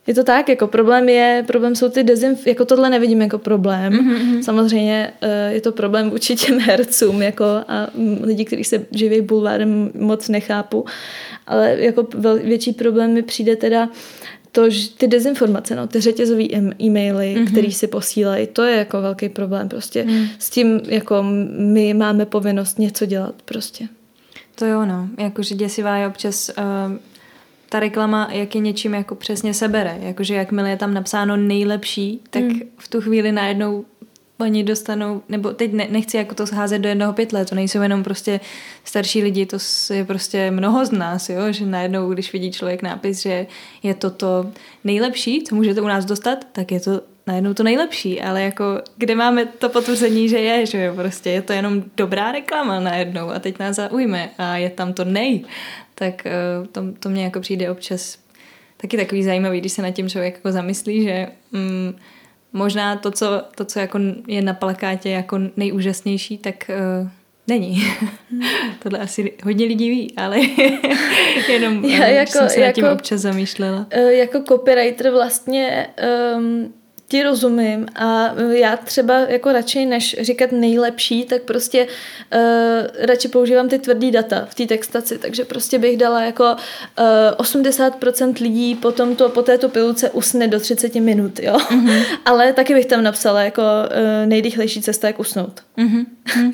je 0.08 0.14
to 0.14 0.24
tak, 0.24 0.50
jako 0.50 0.68
problém 0.68 1.10
je, 1.10 1.44
problém 1.48 1.76
jsou 1.76 1.90
ty 1.90 2.04
dezinf, 2.04 2.48
jako 2.48 2.66
tohle 2.66 2.90
nevidím 2.90 3.22
jako 3.22 3.38
problém. 3.38 3.94
Mm-hmm. 3.94 4.42
Samozřejmě 4.42 5.14
uh, 5.24 5.54
je 5.54 5.62
to 5.62 5.72
problém 5.72 6.10
vůči 6.10 6.36
těm 6.36 6.60
hercům, 6.60 7.22
jako 7.22 7.46
a 7.46 7.88
lidi, 8.24 8.46
kteří 8.46 8.64
se 8.64 8.86
živí 8.92 9.22
bulvárem, 9.22 9.92
moc 9.96 10.30
nechápu, 10.30 10.86
ale 11.48 11.76
jako 11.80 12.08
větší 12.44 12.74
problém 12.74 13.14
mi 13.14 13.22
přijde 13.22 13.56
teda 13.56 13.90
to, 14.52 14.70
že 14.70 14.89
ty 14.89 15.08
dezinformace, 15.08 15.76
no, 15.76 15.88
ty 15.88 16.02
řetězové 16.02 16.43
e-maily, 16.82 17.36
mm-hmm. 17.36 17.52
které 17.52 17.72
si 17.72 17.88
posílají, 17.88 18.47
to 18.47 18.64
je 18.64 18.78
jako 18.78 19.02
velký 19.02 19.30
problém 19.30 19.70
prostě. 19.70 20.04
Mm. 20.04 20.26
S 20.39 20.49
tím 20.49 20.82
jako 20.86 21.24
my 21.58 21.93
máme 21.93 22.26
povinnost 22.26 22.80
něco 22.80 23.06
dělat 23.06 23.36
prostě. 23.45 23.88
To 24.56 24.66
jo, 24.66 24.86
no. 24.86 25.10
Jakože 25.18 25.56
děsivá 25.56 25.97
je 25.97 26.08
občas 26.08 26.52
uh, 26.58 26.95
ta 27.70 27.80
reklama, 27.80 28.30
jak 28.32 28.56
je 28.56 28.62
něčím 28.62 28.93
jako 28.93 29.16
přesně 29.16 29.54
sebere. 29.54 29.97
Jakože 30.02 30.36
jakmile 30.36 30.70
je 30.70 30.78
tam 30.78 30.93
napsáno 30.93 31.38
nejlepší, 31.38 32.22
tak 32.30 32.43
mm. 32.43 32.60
v 32.78 32.88
tu 32.88 33.02
chvíli 33.02 33.32
najednou 33.32 33.86
oni 34.42 34.64
dostanou, 34.64 35.22
nebo 35.30 35.54
teď 35.54 35.74
ne, 35.74 35.88
nechci 35.89 36.18
jako 36.18 36.36
to 36.36 36.48
scházet 36.48 36.80
do 36.80 36.89
jednoho 36.89 37.14
pytle, 37.14 37.46
to 37.46 37.56
nejsou 37.56 37.82
jenom 37.82 38.04
prostě 38.04 38.39
starší 38.84 39.24
lidi, 39.24 39.46
to 39.46 39.58
je 39.94 40.06
prostě 40.06 40.52
mnoho 40.52 40.86
z 40.86 40.92
nás, 40.92 41.30
jo? 41.30 41.42
že 41.52 41.66
najednou, 41.66 42.10
když 42.10 42.34
vidí 42.34 42.52
člověk 42.52 42.82
nápis, 42.82 43.22
že 43.22 43.48
je 43.84 43.94
to 43.94 44.10
to 44.10 44.52
nejlepší, 44.84 45.44
co 45.44 45.56
můžete 45.56 45.82
u 45.82 45.88
nás 45.88 46.06
dostat, 46.06 46.48
tak 46.52 46.72
je 46.72 46.80
to 46.80 47.02
najednou 47.28 47.54
to 47.54 47.64
nejlepší, 47.64 48.22
ale 48.22 48.42
jako 48.42 48.82
kde 48.98 49.16
máme 49.16 49.46
to 49.46 49.70
potvrzení, 49.70 50.30
že 50.30 50.38
je, 50.38 50.66
že 50.66 50.94
prostě 50.94 51.30
je 51.30 51.42
to 51.42 51.54
jenom 51.54 51.84
dobrá 51.98 52.32
reklama 52.32 52.80
najednou 52.80 53.30
a 53.30 53.39
teď 53.39 53.60
nás 53.60 53.76
zaujme 53.76 54.30
a 54.38 54.58
je 54.58 54.70
tam 54.70 54.94
to 54.94 55.06
nej. 55.06 55.46
Tak 55.96 56.26
eh, 56.26 56.32
to, 56.72 56.82
to 57.00 57.10
mě 57.10 57.24
jako 57.24 57.39
přijde 57.39 57.72
občas 57.72 58.18
taky 58.78 58.98
takový 58.98 59.24
zajímavý, 59.24 59.60
když 59.60 59.72
se 59.72 59.82
nad 59.82 59.92
tím 59.92 60.10
člověk 60.10 60.36
jako 60.36 60.52
zamyslí, 60.52 61.04
že 61.04 61.28
mm, 61.52 61.96
možná 62.54 62.95
to 62.95 63.12
co, 63.12 63.43
to, 63.56 63.66
co 63.66 63.80
jako 63.80 63.99
je 64.28 64.41
na 64.41 64.54
plakátě 64.54 65.10
jako 65.10 65.39
nejúžasnější, 65.58 66.38
tak 66.38 66.72
uh, 67.02 67.10
není. 67.47 67.84
Hmm. 68.32 68.41
Tohle 68.84 68.99
asi 68.99 69.34
hodně 69.43 69.66
lidí 69.66 69.89
ví, 69.89 70.14
ale 70.18 70.39
jenom 71.49 71.86
Já 71.86 72.08
jako, 72.08 72.32
jsem 72.32 72.49
se 72.49 72.60
nad 72.60 72.72
tím 72.72 72.86
jako, 72.86 72.95
občas 72.95 73.22
zamýšlela. 73.22 73.88
Jako 74.10 74.43
copywriter 74.47 75.12
vlastně 75.12 75.88
um, 76.36 76.74
ti 77.12 77.24
rozumím 77.24 77.86
a 77.95 78.34
já 78.51 78.78
třeba 78.78 79.20
jako 79.20 79.51
radši 79.51 79.86
než 79.86 80.16
říkat 80.22 80.51
nejlepší, 80.51 81.24
tak 81.24 81.41
prostě 81.41 81.88
uh, 81.88 83.05
radši 83.05 83.28
používám 83.28 83.70
ty 83.70 83.80
tvrdý 83.80 84.12
data 84.12 84.47
v 84.49 84.55
té 84.55 84.66
textaci, 84.66 85.18
takže 85.18 85.45
prostě 85.45 85.80
bych 85.80 85.97
dala 85.97 86.22
jako 86.22 86.43
uh, 86.43 87.45
80% 87.45 88.41
lidí 88.41 88.76
potom 88.76 89.16
to, 89.16 89.30
po 89.30 89.41
této 89.41 89.70
pilulce 89.70 90.09
usne 90.09 90.47
do 90.47 90.59
30 90.59 90.95
minut, 90.95 91.39
jo. 91.39 91.57
Mm-hmm. 91.57 92.03
Ale 92.26 92.53
taky 92.53 92.74
bych 92.74 92.86
tam 92.86 93.03
napsala 93.03 93.41
jako 93.41 93.62
uh, 93.62 94.28
nejrychlejší 94.30 94.82
cesta, 94.82 95.07
jak 95.07 95.20
usnout. 95.20 95.62
Mm-hmm. 95.78 96.05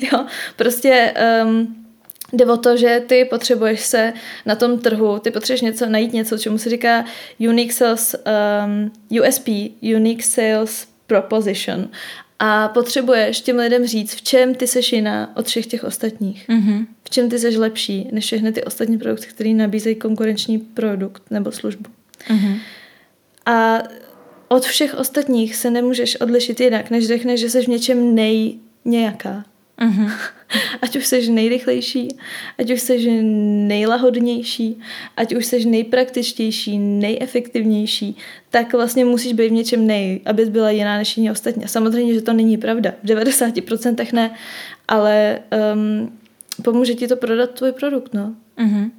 jo, 0.12 0.24
prostě 0.56 1.14
um, 1.44 1.77
Jde 2.32 2.46
o 2.46 2.56
to, 2.56 2.76
že 2.76 3.02
ty 3.06 3.24
potřebuješ 3.24 3.80
se 3.80 4.12
na 4.46 4.54
tom 4.54 4.78
trhu, 4.78 5.18
ty 5.18 5.30
potřebuješ 5.30 5.60
něco, 5.60 5.86
najít 5.86 6.12
něco, 6.12 6.38
čemu 6.38 6.58
se 6.58 6.70
říká 6.70 7.04
Unique 7.38 7.72
Sales, 7.72 8.16
um, 8.64 8.92
USP, 9.20 9.48
Unique 9.96 10.24
Sales 10.24 10.88
Proposition. 11.06 11.88
A 12.38 12.68
potřebuješ 12.68 13.40
těm 13.40 13.56
lidem 13.56 13.86
říct, 13.86 14.14
v 14.14 14.22
čem 14.22 14.54
ty 14.54 14.66
seš 14.66 14.92
jiná 14.92 15.36
od 15.36 15.46
všech 15.46 15.66
těch 15.66 15.84
ostatních. 15.84 16.48
Mhm. 16.48 16.86
V 17.04 17.10
čem 17.10 17.30
ty 17.30 17.38
seš 17.38 17.56
lepší 17.56 18.08
než 18.12 18.24
všechny 18.24 18.52
ty 18.52 18.64
ostatní 18.64 18.98
produkty, 18.98 19.26
které 19.26 19.50
nabízejí 19.50 19.96
konkurenční 19.96 20.58
produkt 20.58 21.22
nebo 21.30 21.52
službu. 21.52 21.90
Mhm. 22.30 22.58
A 23.46 23.82
od 24.48 24.64
všech 24.64 24.94
ostatních 24.94 25.56
se 25.56 25.70
nemůžeš 25.70 26.20
odlišit 26.20 26.60
jinak, 26.60 26.90
než 26.90 27.06
řekneš, 27.06 27.40
že 27.40 27.50
jsi 27.50 27.62
v 27.62 27.68
něčem 27.68 28.14
nej 28.14 28.58
nějaká. 28.84 29.44
Mhm. 29.80 30.10
Ať 30.82 30.96
už 30.96 31.06
jsi 31.06 31.30
nejrychlejší, 31.30 32.08
ať 32.58 32.70
už 32.70 32.80
jsi 32.80 33.22
nejlahodnější, 33.22 34.80
ať 35.16 35.34
už 35.34 35.46
jsi 35.46 35.66
nejpraktičtější, 35.66 36.78
nejefektivnější, 36.78 38.16
tak 38.50 38.72
vlastně 38.72 39.04
musíš 39.04 39.32
být 39.32 39.48
v 39.48 39.52
něčem 39.52 39.86
nej, 39.86 40.20
abys 40.26 40.48
byla 40.48 40.70
jiná 40.70 40.96
než 40.96 41.16
jiní 41.16 41.30
ostatní. 41.30 41.64
A 41.64 41.68
samozřejmě, 41.68 42.14
že 42.14 42.22
to 42.22 42.32
není 42.32 42.56
pravda. 42.56 42.92
V 43.02 43.06
90% 43.06 44.12
ne, 44.12 44.30
ale 44.88 45.38
um, 45.74 46.18
pomůže 46.62 46.94
ti 46.94 47.08
to 47.08 47.16
prodat 47.16 47.50
tvůj 47.50 47.72
produkt, 47.72 48.14
no. 48.14 48.34
Mhm. 48.56 48.90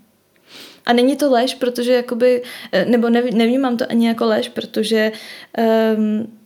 A 0.86 0.94
není 0.94 1.16
to 1.16 1.32
lež, 1.32 1.56
protože 1.56 1.94
jakoby, 1.94 2.44
eh, 2.72 2.86
nebo 2.86 3.10
nev, 3.10 3.26
nevnímám 3.34 3.78
to 3.78 3.86
ani 3.90 4.08
jako 4.08 4.26
lež, 4.26 4.50
protože 4.50 5.12
um, 5.98 6.38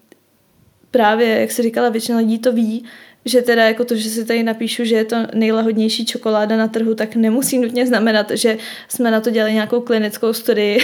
právě, 0.92 1.28
jak 1.28 1.52
jsi 1.52 1.62
říkala, 1.62 1.90
většina 1.90 2.18
lidí 2.18 2.40
to 2.40 2.54
ví, 2.54 2.86
že 3.26 3.42
teda 3.42 3.64
jako 3.64 3.86
to, 3.86 3.96
že 3.96 4.10
si 4.10 4.26
tady 4.26 4.44
napíšu, 4.44 4.86
že 4.86 4.96
je 4.96 5.06
to 5.06 5.16
nejlahodnější 5.34 6.06
čokoláda 6.06 6.58
na 6.58 6.68
trhu, 6.68 6.96
tak 6.96 7.16
nemusí 7.16 7.60
nutně 7.60 7.88
znamenat, 7.88 8.32
že 8.32 8.58
jsme 8.88 9.12
na 9.12 9.22
to 9.22 9.30
dělali 9.30 9.54
nějakou 9.54 9.82
klinickou 9.82 10.34
studii, 10.34 10.80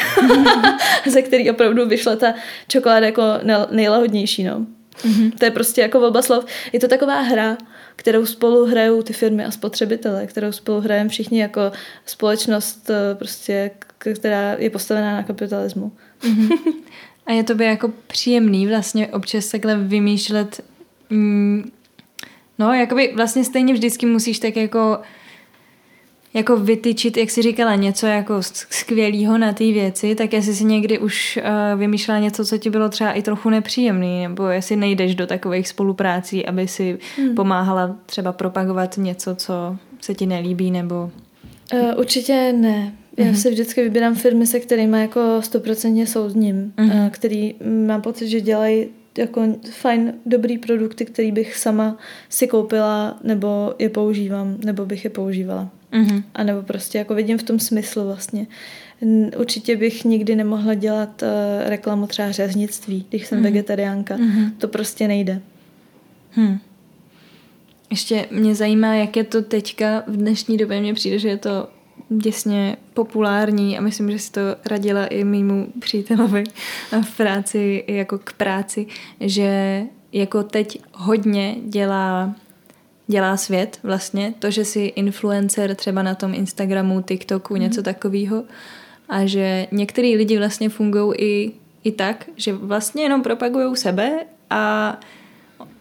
ze 1.08 1.22
který 1.22 1.52
opravdu 1.52 1.88
vyšla 1.88 2.16
ta 2.16 2.34
čokoláda 2.68 3.06
jako 3.06 3.24
nejlahodnější, 3.72 4.44
no. 4.44 4.66
Mhm. 5.06 5.32
To 5.32 5.46
je 5.46 5.52
prostě 5.52 5.82
jako 5.82 6.08
oba 6.08 6.22
slov. 6.22 6.46
Je 6.74 6.80
to 6.80 6.88
taková 6.88 7.22
hra, 7.22 7.58
kterou 7.96 8.26
spolu 8.26 8.66
hrajou 8.66 9.02
ty 9.02 9.14
firmy 9.14 9.46
a 9.46 9.52
spotřebitele, 9.52 10.28
kterou 10.28 10.52
spolu 10.52 10.82
hrajeme 10.82 11.10
všichni 11.10 11.42
jako 11.42 11.72
společnost, 12.06 12.90
eh, 12.90 13.16
prostě, 13.16 13.72
která 13.98 14.56
je 14.60 14.70
postavená 14.70 15.16
na 15.16 15.24
kapitalismu. 15.24 15.92
A 17.26 17.32
je 17.32 17.44
to 17.44 17.56
by 17.56 17.66
jako 17.66 17.94
příjemný 18.08 18.68
vlastně 18.68 19.08
občas 19.08 19.48
takhle 19.48 19.78
vymýšlet 19.78 20.62
mm, 21.10 21.72
no, 22.60 22.74
jakoby 22.74 23.14
vlastně 23.16 23.44
stejně 23.44 23.74
vždycky 23.74 24.06
musíš 24.06 24.40
tak 24.40 24.56
jako 24.56 24.98
jako 26.34 26.58
vytyčit, 26.58 27.18
jak 27.18 27.30
jsi 27.30 27.42
říkala, 27.42 27.76
něco 27.76 28.08
jako 28.08 28.34
skvělého 28.70 29.38
na 29.38 29.54
té 29.54 29.64
věci, 29.64 30.16
tak 30.16 30.34
jestli 30.34 30.54
si 30.56 30.64
někdy 30.64 31.00
už 31.00 31.40
uh, 31.74 31.80
vymýšlela 31.80 32.20
něco, 32.20 32.46
co 32.46 32.58
ti 32.58 32.70
bylo 32.70 32.90
třeba 32.90 33.12
i 33.12 33.22
trochu 33.22 33.50
nepříjemný, 33.50 34.22
nebo 34.24 34.48
jestli 34.48 34.76
nejdeš 34.76 35.16
do 35.16 35.28
takových 35.28 35.68
spoluprácí, 35.68 36.46
aby 36.46 36.68
si 36.68 36.98
hmm. 37.18 37.36
pomáhala 37.36 37.96
třeba 38.06 38.32
propagovat 38.32 38.98
něco, 38.98 39.36
co 39.36 39.54
se 40.02 40.14
ti 40.14 40.26
nelíbí, 40.26 40.72
nebo... 40.72 41.12
Uh, 41.74 42.00
určitě 42.00 42.54
ne. 42.58 42.94
Já 43.18 43.26
Mhm. 43.26 43.36
si 43.36 43.50
vždycky 43.52 43.84
vybírám 43.84 44.16
firmy, 44.16 44.48
se 44.48 44.60
kterými 44.60 45.02
jako 45.02 45.42
stoprocentně 45.42 46.08
soudním, 46.08 46.74
Mhm. 46.78 47.00
uh, 47.00 47.10
který 47.10 47.56
mm, 47.66 47.88
mám 47.88 48.02
pocit, 48.02 48.28
že 48.28 48.42
dělají 48.42 48.86
jako 49.18 49.56
fajn, 49.72 50.14
dobrý 50.26 50.58
produkty, 50.58 51.06
který 51.06 51.32
bych 51.32 51.56
sama 51.58 51.98
si 52.30 52.48
koupila, 52.48 53.20
nebo 53.24 53.74
je 53.80 53.90
používám, 53.90 54.58
nebo 54.66 54.86
bych 54.86 55.04
je 55.04 55.10
používala. 55.10 55.70
Mhm. 55.92 56.24
A 56.36 56.44
nebo 56.44 56.62
prostě 56.62 56.98
jako 56.98 57.16
vidím 57.16 57.38
v 57.38 57.44
tom 57.44 57.60
smysl 57.60 58.04
vlastně. 58.06 58.48
Určitě 59.40 59.76
bych 59.76 60.04
nikdy 60.06 60.36
nemohla 60.36 60.74
dělat 60.74 61.22
uh, 61.22 61.28
reklamu 61.70 62.08
třeba 62.08 62.32
řeznictví, 62.32 63.06
když 63.10 63.28
jsem 63.28 63.38
Mhm. 63.38 63.44
vegetariánka. 63.44 64.18
Mhm. 64.18 64.52
To 64.58 64.68
prostě 64.68 65.08
nejde. 65.08 65.42
Hm. 66.38 66.58
Ještě 67.92 68.26
mě 68.32 68.56
zajímá, 68.56 68.96
jak 68.96 69.18
je 69.18 69.24
to 69.24 69.42
teďka 69.42 70.04
v 70.08 70.18
dnešní 70.18 70.58
době. 70.58 70.82
Mně 70.82 70.94
přijde, 70.94 71.20
že 71.20 71.28
je 71.30 71.38
to 71.38 71.68
děsně 72.10 72.78
populární 72.94 73.78
a 73.78 73.82
myslím, 73.82 74.12
že 74.12 74.20
si 74.20 74.32
to 74.32 74.42
radila 74.66 75.06
i 75.06 75.24
mýmu 75.24 75.68
přítelovi 75.80 76.44
v 77.02 77.18
práci, 77.18 77.84
jako 77.88 78.18
k 78.18 78.34
práci, 78.34 78.88
že 79.20 79.82
jako 80.14 80.44
teď 80.44 80.82
hodně 80.94 81.56
dělá 81.66 82.36
dělá 83.08 83.38
svět 83.38 83.80
vlastně, 83.84 84.34
to, 84.40 84.52
že 84.52 84.66
jsi 84.66 84.80
influencer 84.80 85.76
třeba 85.76 86.04
na 86.04 86.16
tom 86.16 86.34
Instagramu, 86.34 87.02
TikToku, 87.02 87.54
mm. 87.54 87.62
něco 87.62 87.84
takového 87.84 88.44
a 89.10 89.26
že 89.26 89.68
některý 89.72 90.18
lidi 90.18 90.38
vlastně 90.38 90.70
fungují 90.70 91.14
i, 91.18 91.52
i 91.84 91.92
tak, 91.92 92.30
že 92.36 92.54
vlastně 92.54 93.04
jenom 93.04 93.24
propagují 93.24 93.76
sebe 93.76 94.26
a 94.50 95.00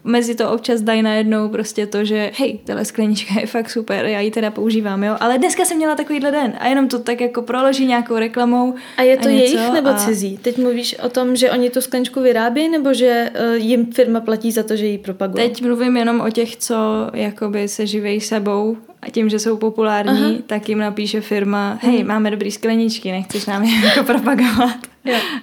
mezi 0.04 0.34
to 0.34 0.50
občas 0.50 0.80
dají 0.80 1.02
najednou 1.02 1.48
prostě 1.48 1.86
to, 1.86 2.04
že 2.04 2.30
hej, 2.38 2.58
tahle 2.64 2.84
sklenička 2.84 3.40
je 3.40 3.46
fakt 3.46 3.70
super, 3.70 4.04
já 4.04 4.20
ji 4.20 4.30
teda 4.30 4.50
používám, 4.50 5.04
jo, 5.04 5.16
ale 5.20 5.38
dneska 5.38 5.64
jsem 5.64 5.76
měla 5.76 5.94
takovýhle 5.94 6.30
den 6.30 6.52
a 6.58 6.68
jenom 6.68 6.88
to 6.88 6.98
tak 6.98 7.20
jako 7.20 7.42
proloží 7.42 7.86
nějakou 7.86 8.16
reklamou. 8.16 8.74
A 8.96 9.02
je 9.02 9.16
to 9.16 9.28
a 9.28 9.30
něco 9.30 9.56
jejich 9.56 9.72
nebo 9.72 9.88
a... 9.88 9.94
cizí? 9.94 10.38
Teď 10.42 10.58
mluvíš 10.58 10.96
o 10.98 11.08
tom, 11.08 11.36
že 11.36 11.50
oni 11.50 11.70
tu 11.70 11.80
skleničku 11.80 12.20
vyrábí, 12.20 12.68
nebo 12.68 12.94
že 12.94 13.30
uh, 13.50 13.54
jim 13.54 13.92
firma 13.92 14.20
platí 14.20 14.52
za 14.52 14.62
to, 14.62 14.76
že 14.76 14.86
ji 14.86 14.98
propagují? 14.98 15.48
Teď 15.48 15.62
mluvím 15.62 15.96
jenom 15.96 16.20
o 16.20 16.30
těch, 16.30 16.56
co 16.56 16.76
jakoby 17.14 17.68
se 17.68 17.86
živějí 17.86 18.20
sebou 18.20 18.76
a 19.02 19.10
tím, 19.10 19.28
že 19.28 19.38
jsou 19.38 19.56
populární, 19.56 20.24
Aha. 20.24 20.34
tak 20.46 20.68
jim 20.68 20.78
napíše 20.78 21.20
firma, 21.20 21.78
hej, 21.82 22.04
máme 22.04 22.30
dobrý 22.30 22.50
skleničky, 22.50 23.12
nechceš 23.12 23.46
nám 23.46 23.62
je 23.62 23.86
jako 23.86 24.02
propagovat. 24.12 24.76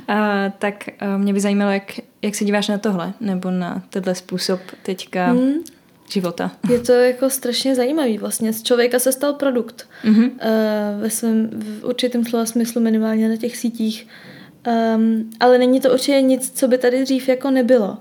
A, 0.08 0.50
tak 0.60 0.76
a 1.00 1.18
mě 1.18 1.34
by 1.34 1.40
zajímalo, 1.40 1.72
jak, 1.72 1.94
jak 2.22 2.36
se 2.36 2.46
díváš 2.46 2.68
na 2.68 2.78
tohle, 2.78 3.14
nebo 3.22 3.52
na 3.52 3.84
tenhle 3.90 4.16
způsob 4.16 4.60
teďka 4.84 5.26
Hmm. 5.26 5.54
života. 6.10 6.52
Je 6.70 6.80
to 6.80 6.92
jako 6.92 7.30
strašně 7.30 7.76
zajímavý 7.76 8.18
vlastně. 8.18 8.54
Z 8.54 8.64
člověka 8.64 9.00
se 9.00 9.12
stal 9.12 9.34
produkt. 9.34 9.88
Mhm. 10.04 10.24
Uh, 10.24 10.30
ve 11.02 11.10
svém 11.10 11.50
v 11.54 11.86
určitém 11.86 12.26
slova 12.26 12.46
smyslu 12.46 12.82
minimálně 12.82 13.30
na 13.30 13.36
těch 13.36 13.58
sítích. 13.58 14.08
Um, 14.96 15.30
ale 15.40 15.58
není 15.58 15.80
to 15.80 15.94
určitě 15.94 16.22
nic, 16.22 16.52
co 16.60 16.68
by 16.68 16.78
tady 16.78 17.04
dřív 17.04 17.30
jako 17.30 17.52
nebylo. 17.52 17.98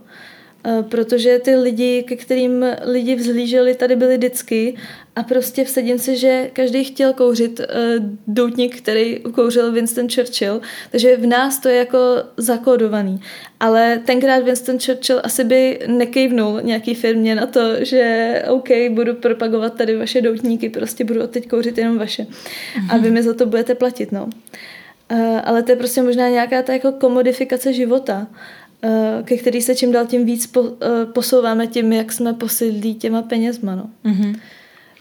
Uh, 0.66 0.82
protože 0.82 1.38
ty 1.38 1.56
lidi, 1.56 2.02
ke 2.02 2.16
kterým 2.16 2.64
lidi 2.84 3.14
vzhlíželi, 3.14 3.74
tady 3.74 3.96
byli 3.96 4.16
vždycky 4.16 4.74
a 5.16 5.22
prostě 5.22 5.64
vsadím 5.64 5.98
si, 5.98 6.16
že 6.16 6.50
každý 6.52 6.84
chtěl 6.84 7.12
kouřit 7.12 7.60
uh, 7.60 7.66
doutník, 8.26 8.76
který 8.76 9.20
kouřil 9.34 9.72
Winston 9.72 10.08
Churchill, 10.08 10.60
takže 10.90 11.16
v 11.16 11.26
nás 11.26 11.58
to 11.58 11.68
je 11.68 11.76
jako 11.76 11.98
zakódovaný. 12.36 13.20
Ale 13.60 14.00
tenkrát 14.04 14.44
Winston 14.44 14.78
Churchill 14.78 15.20
asi 15.24 15.44
by 15.44 15.78
nekejvnul 15.86 16.60
nějaký 16.62 16.94
firmě 16.94 17.34
na 17.34 17.46
to, 17.46 17.84
že 17.84 18.42
OK, 18.48 18.68
budu 18.90 19.14
propagovat 19.14 19.74
tady 19.74 19.96
vaše 19.96 20.20
doutníky, 20.20 20.68
prostě 20.68 21.04
budu 21.04 21.22
od 21.22 21.30
teď 21.30 21.48
kouřit 21.48 21.78
jenom 21.78 21.98
vaše. 21.98 22.26
A 22.90 22.96
vy 22.96 23.10
mi 23.10 23.22
za 23.22 23.34
to 23.34 23.46
budete 23.46 23.74
platit, 23.74 24.12
no. 24.12 24.28
Uh, 25.12 25.40
ale 25.44 25.62
to 25.62 25.72
je 25.72 25.76
prostě 25.76 26.02
možná 26.02 26.28
nějaká 26.28 26.62
ta 26.62 26.72
jako 26.72 26.92
komodifikace 26.92 27.72
života, 27.72 28.26
ke 29.24 29.36
který 29.36 29.62
se 29.62 29.74
čím 29.74 29.92
dál 29.92 30.06
tím 30.06 30.24
víc 30.24 30.46
po, 30.46 30.60
uh, 30.60 30.76
posouváme 31.12 31.66
tím, 31.66 31.92
jak 31.92 32.12
jsme 32.12 32.32
posedlí 32.32 32.94
těma 32.94 33.22
penězma, 33.22 33.74
no. 33.74 33.90
Mhm. 34.04 34.34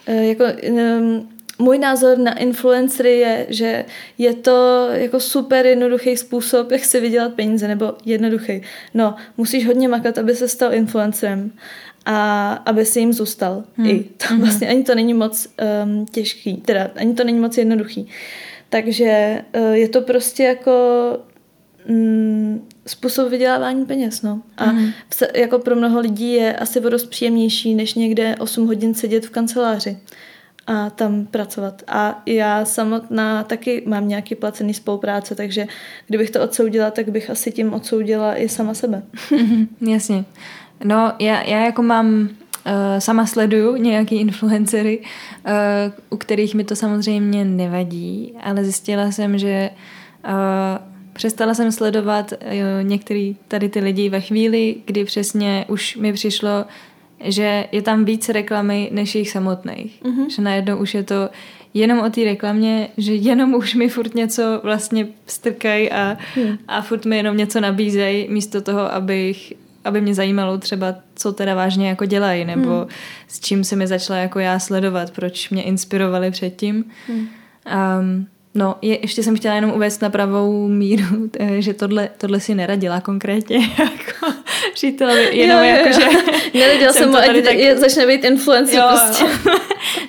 Uh, 0.08 0.16
jako, 0.16 0.44
um, 0.70 1.30
můj 1.60 1.78
názor 1.78 2.18
na 2.18 2.38
influencery 2.38 3.18
je, 3.18 3.46
že 3.50 3.86
je 4.18 4.34
to 4.34 4.88
jako 4.92 5.20
super 5.20 5.66
jednoduchý 5.66 6.18
způsob, 6.18 6.72
jak 6.72 6.86
si 6.86 7.00
vydělat 7.00 7.34
peníze, 7.34 7.68
nebo 7.68 7.94
jednoduchý. 8.06 8.62
No, 8.94 9.16
musíš 9.38 9.68
hodně 9.68 9.88
makat, 9.88 10.18
aby 10.18 10.36
se 10.36 10.48
stal 10.48 10.74
influencerem 10.74 11.52
a 12.06 12.54
aby 12.54 12.86
si 12.86 13.00
jim 13.00 13.14
zůstal. 13.14 13.64
Hmm. 13.76 13.88
I 13.88 14.04
to 14.04 14.38
vlastně 14.38 14.68
ani 14.68 14.84
to 14.84 14.96
není 14.96 15.14
moc 15.14 15.48
um, 15.84 16.06
těžký, 16.06 16.56
teda 16.56 16.92
ani 16.96 17.14
to 17.14 17.24
není 17.24 17.40
moc 17.40 17.58
jednoduchý. 17.58 18.08
Takže 18.70 19.42
uh, 19.56 19.72
je 19.72 19.90
to 19.90 20.02
prostě 20.02 20.44
jako 20.44 20.72
mm, 21.88 22.68
způsob 22.88 23.30
vydělávání 23.30 23.86
peněz, 23.86 24.22
no. 24.22 24.42
A 24.58 24.66
Mhm. 24.66 24.92
se, 25.14 25.28
jako 25.36 25.60
pro 25.60 25.76
mnoho 25.76 26.00
lidí 26.00 26.34
je 26.34 26.54
asi 26.56 26.80
o 26.80 26.90
dost 26.90 27.06
příjemnější, 27.06 27.76
než 27.76 27.94
někde 27.94 28.36
8 28.40 28.68
hodin 28.68 28.94
sedět 28.94 29.26
v 29.26 29.30
kanceláři 29.30 29.98
a 30.68 30.90
tam 30.90 31.26
pracovat. 31.26 31.82
A 31.88 32.22
já 32.26 32.66
samotná 32.66 33.44
taky 33.44 33.84
mám 33.86 34.08
nějaký 34.08 34.36
placený 34.36 34.74
spolupráce, 34.74 35.36
takže 35.36 35.68
kdybych 36.08 36.30
to 36.32 36.42
odsoudila, 36.42 36.92
tak 36.92 37.10
bych 37.10 37.30
asi 37.30 37.52
tím 37.52 37.74
odsoudila 37.74 38.36
i 38.36 38.50
sama 38.50 38.74
sebe. 38.74 39.04
Jasně. 39.82 40.26
No, 40.84 41.14
já, 41.20 41.42
já 41.42 41.66
jako 41.66 41.84
mám, 41.84 42.22
uh, 42.22 42.30
sama 43.00 43.26
sleduju 43.26 43.76
nějaký 43.76 44.16
influencery, 44.16 45.00
uh, 45.00 45.54
u 46.10 46.18
kterých 46.18 46.56
mi 46.56 46.64
to 46.64 46.76
samozřejmě 46.76 47.46
nevadí, 47.46 48.34
ale 48.44 48.64
zjistila 48.64 49.12
jsem, 49.12 49.38
že 49.38 49.70
uh, 50.26 50.93
přestala 51.14 51.54
jsem 51.54 51.72
sledovat 51.72 52.32
uh, 52.32 52.38
některý 52.82 53.36
tady 53.48 53.70
ty 53.70 53.80
lidi 53.80 54.10
ve 54.10 54.22
chvíli, 54.22 54.76
kdy 54.86 55.06
přesně 55.06 55.66
už 55.68 55.96
mi 55.96 56.14
přišlo, 56.14 56.66
že 57.24 57.66
je 57.72 57.82
tam 57.82 58.06
víc 58.06 58.30
reklamy 58.30 58.90
než 58.94 59.16
jich 59.16 59.30
samotných. 59.30 60.02
Mhm. 60.04 60.30
Že 60.30 60.42
najednou 60.42 60.78
už 60.78 60.94
je 60.94 61.04
to 61.04 61.30
jenom 61.74 62.00
o 62.00 62.10
té 62.10 62.24
reklamě, 62.24 62.90
že 62.98 63.14
jenom 63.14 63.54
už 63.54 63.76
mi 63.76 63.90
furt 63.90 64.16
něco 64.16 64.62
vlastně 64.64 65.08
strkají 65.28 65.92
a, 65.92 66.18
Hmm. 66.36 66.58
a 66.68 66.82
furt 66.82 67.06
mi 67.06 67.18
jenom 67.18 67.38
něco 67.38 67.62
nabízejí, 67.62 68.28
místo 68.30 68.62
toho, 68.62 68.94
abych 68.94 69.54
aby 69.86 70.02
mě 70.02 70.14
zajímalo 70.14 70.58
třeba, 70.58 70.96
co 71.16 71.34
teda 71.34 71.56
vážně 71.56 71.90
jako 71.90 72.06
dělají, 72.06 72.46
nebo 72.46 72.78
hmm. 72.78 72.88
s 73.28 73.40
čím 73.40 73.64
se 73.64 73.76
mi 73.76 73.88
začala 73.88 74.20
jako 74.20 74.40
já 74.40 74.60
sledovat, 74.60 75.12
proč 75.12 75.50
mě 75.50 75.64
inspirovali 75.64 76.32
předtím. 76.32 76.86
Hmm. 77.08 77.28
Um, 78.00 78.28
No, 78.56 78.76
je, 78.82 79.02
ještě 79.02 79.24
jsem 79.24 79.36
chtěla 79.36 79.56
jenom 79.56 79.72
uvést 79.72 80.02
na 80.02 80.10
pravou 80.10 80.68
míru, 80.68 81.06
eh, 81.40 81.62
že 81.62 81.74
tohle, 81.74 82.10
tohle 82.18 82.40
si 82.40 82.56
neradila 82.56 83.02
konkrétně 83.02 83.58
jako 83.80 84.34
přítelovi, 84.74 85.38
jenom 85.38 85.58
jo, 85.58 85.64
jako, 85.64 85.92
že... 85.92 86.08
Neradila 86.60 86.94
jsem 86.94 87.10
mu, 87.10 87.18
ať 87.18 87.44
tak... 87.44 87.78
začne 87.78 88.08
být 88.08 88.24
influencer 88.24 88.80
jo, 88.80 88.90
prostě. 88.90 89.26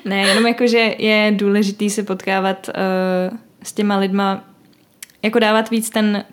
ne, 0.05 0.29
jenom 0.29 0.47
jako, 0.47 0.67
že 0.67 0.95
je 0.99 1.33
důležitý 1.37 1.91
se 1.91 2.03
potkávat 2.03 2.69
uh, 2.69 3.39
s 3.63 3.73
těma 3.73 3.97
lidma, 3.97 4.45
jako 5.23 5.39
dávat 5.39 5.71
víc 5.71 5.91
ten 5.91 6.25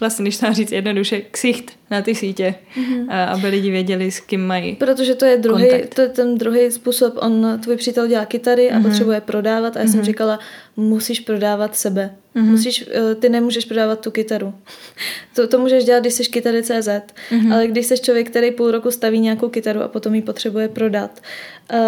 vlastně, 0.00 0.22
když 0.22 0.36
to 0.36 0.52
říct 0.52 0.72
jednoduše, 0.72 1.20
ksicht 1.20 1.72
na 1.90 2.02
ty 2.02 2.14
sítě, 2.14 2.54
mm-hmm. 2.76 3.06
aby 3.32 3.48
lidi 3.48 3.70
věděli, 3.70 4.10
s 4.10 4.20
kým 4.20 4.46
mají 4.46 4.76
Protože 4.76 5.14
to 5.14 5.24
je, 5.24 5.36
druhý, 5.36 5.68
to 5.94 6.00
je 6.00 6.08
ten 6.08 6.38
druhý 6.38 6.70
způsob, 6.70 7.14
on, 7.16 7.60
tvůj 7.62 7.76
přítel 7.76 8.06
dělá 8.06 8.24
kytary 8.24 8.70
a 8.70 8.78
mm-hmm. 8.78 8.82
potřebuje 8.82 9.20
prodávat 9.20 9.76
a 9.76 9.80
já 9.80 9.84
mm-hmm. 9.84 9.90
jsem 9.90 9.98
mhm. 9.98 10.06
říkala, 10.06 10.38
musíš 10.76 11.20
prodávat 11.20 11.76
sebe. 11.76 12.14
Mm-hmm. 12.36 12.50
Musíš, 12.50 12.84
eh, 12.92 13.14
ty 13.14 13.28
nemůžeš 13.28 13.64
prodávat 13.64 14.00
tu 14.00 14.10
kytaru. 14.10 14.54
To, 15.34 15.46
to 15.46 15.58
můžeš 15.58 15.84
dělat, 15.84 16.00
když 16.00 16.14
jsi 16.14 16.24
kytary 16.24 16.62
CZ, 16.62 16.88
mm-hmm. 16.88 17.52
ale 17.54 17.66
když 17.66 17.86
jsi 17.86 17.98
člověk, 17.98 18.30
který 18.30 18.50
půl 18.50 18.70
roku 18.70 18.90
staví 18.90 19.20
nějakou 19.20 19.48
kytaru 19.48 19.82
a 19.82 19.88
potom 19.88 20.14
ji 20.14 20.22
potřebuje 20.22 20.68
prodat 20.68 21.20
uh, 21.72 21.78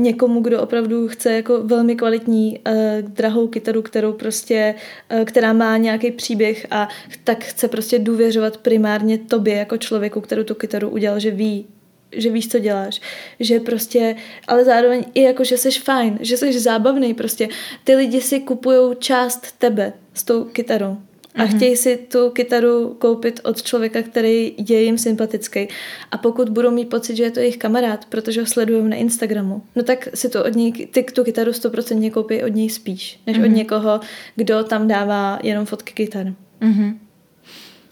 někomu, 0.00 0.40
kdo 0.40 0.62
opravdu 0.62 1.08
chce 1.08 1.32
jako 1.32 1.62
velmi 1.62 1.96
kvalitní 1.96 2.58
uh, 2.58 2.74
drahou 3.08 3.48
kytaru, 3.48 3.82
kterou 3.82 4.12
prostě, 4.12 4.74
uh, 5.12 5.24
která 5.24 5.52
má 5.52 5.76
nějaký 5.76 6.10
příběh 6.10 6.66
a 6.70 6.88
tak 7.24 7.44
chce 7.44 7.68
prostě 7.68 7.98
důvěřovat 7.98 8.56
primárně 8.56 9.18
tobě 9.30 9.54
jako 9.54 9.76
člověku, 9.76 10.20
kterou 10.20 10.44
tu 10.44 10.54
kytaru 10.54 10.88
udělal, 10.88 11.20
že 11.20 11.30
ví, 11.30 11.66
že 12.12 12.30
víš, 12.30 12.48
co 12.48 12.58
děláš, 12.58 13.00
že 13.40 13.60
prostě, 13.60 14.16
ale 14.46 14.64
zároveň 14.64 15.04
i 15.14 15.22
jako, 15.22 15.44
že 15.44 15.58
jsi 15.58 15.70
fajn, 15.70 16.18
že 16.20 16.36
jsi 16.36 16.60
zábavný 16.60 17.14
prostě. 17.14 17.48
Ty 17.84 17.94
lidi 17.94 18.20
si 18.20 18.40
kupují 18.40 18.96
část 18.98 19.58
tebe 19.58 19.92
s 20.14 20.24
tou 20.24 20.44
kytarou 20.44 20.96
a 21.34 21.44
mm-hmm. 21.44 21.56
chtějí 21.56 21.76
si 21.76 21.96
tu 21.96 22.30
kytaru 22.30 22.96
koupit 22.98 23.40
od 23.44 23.62
člověka, 23.62 24.02
který 24.02 24.54
je 24.68 24.82
jim 24.82 24.98
sympatický. 24.98 25.68
A 26.10 26.18
pokud 26.18 26.48
budou 26.48 26.70
mít 26.70 26.88
pocit, 26.88 27.16
že 27.16 27.22
je 27.22 27.30
to 27.30 27.40
jejich 27.40 27.56
kamarád, 27.56 28.04
protože 28.04 28.40
ho 28.40 28.46
sledují 28.46 28.88
na 28.88 28.96
Instagramu, 28.96 29.62
no 29.76 29.82
tak 29.82 30.08
si 30.14 30.28
to 30.28 30.44
od 30.44 30.56
něj, 30.56 30.72
ty 30.72 31.02
tu 31.02 31.24
kytaru 31.24 31.52
stoprocentně 31.52 32.10
koupí 32.10 32.42
od 32.42 32.54
něj 32.54 32.70
spíš, 32.70 33.20
než 33.26 33.36
mm-hmm. 33.36 33.40
od 33.40 33.46
mhm. 33.46 33.56
někoho, 33.56 34.00
kdo 34.36 34.64
tam 34.64 34.88
dává 34.88 35.38
jenom 35.42 35.66
fotky 35.66 35.92
kytar. 35.92 36.26
Mm-hmm. 36.60 36.94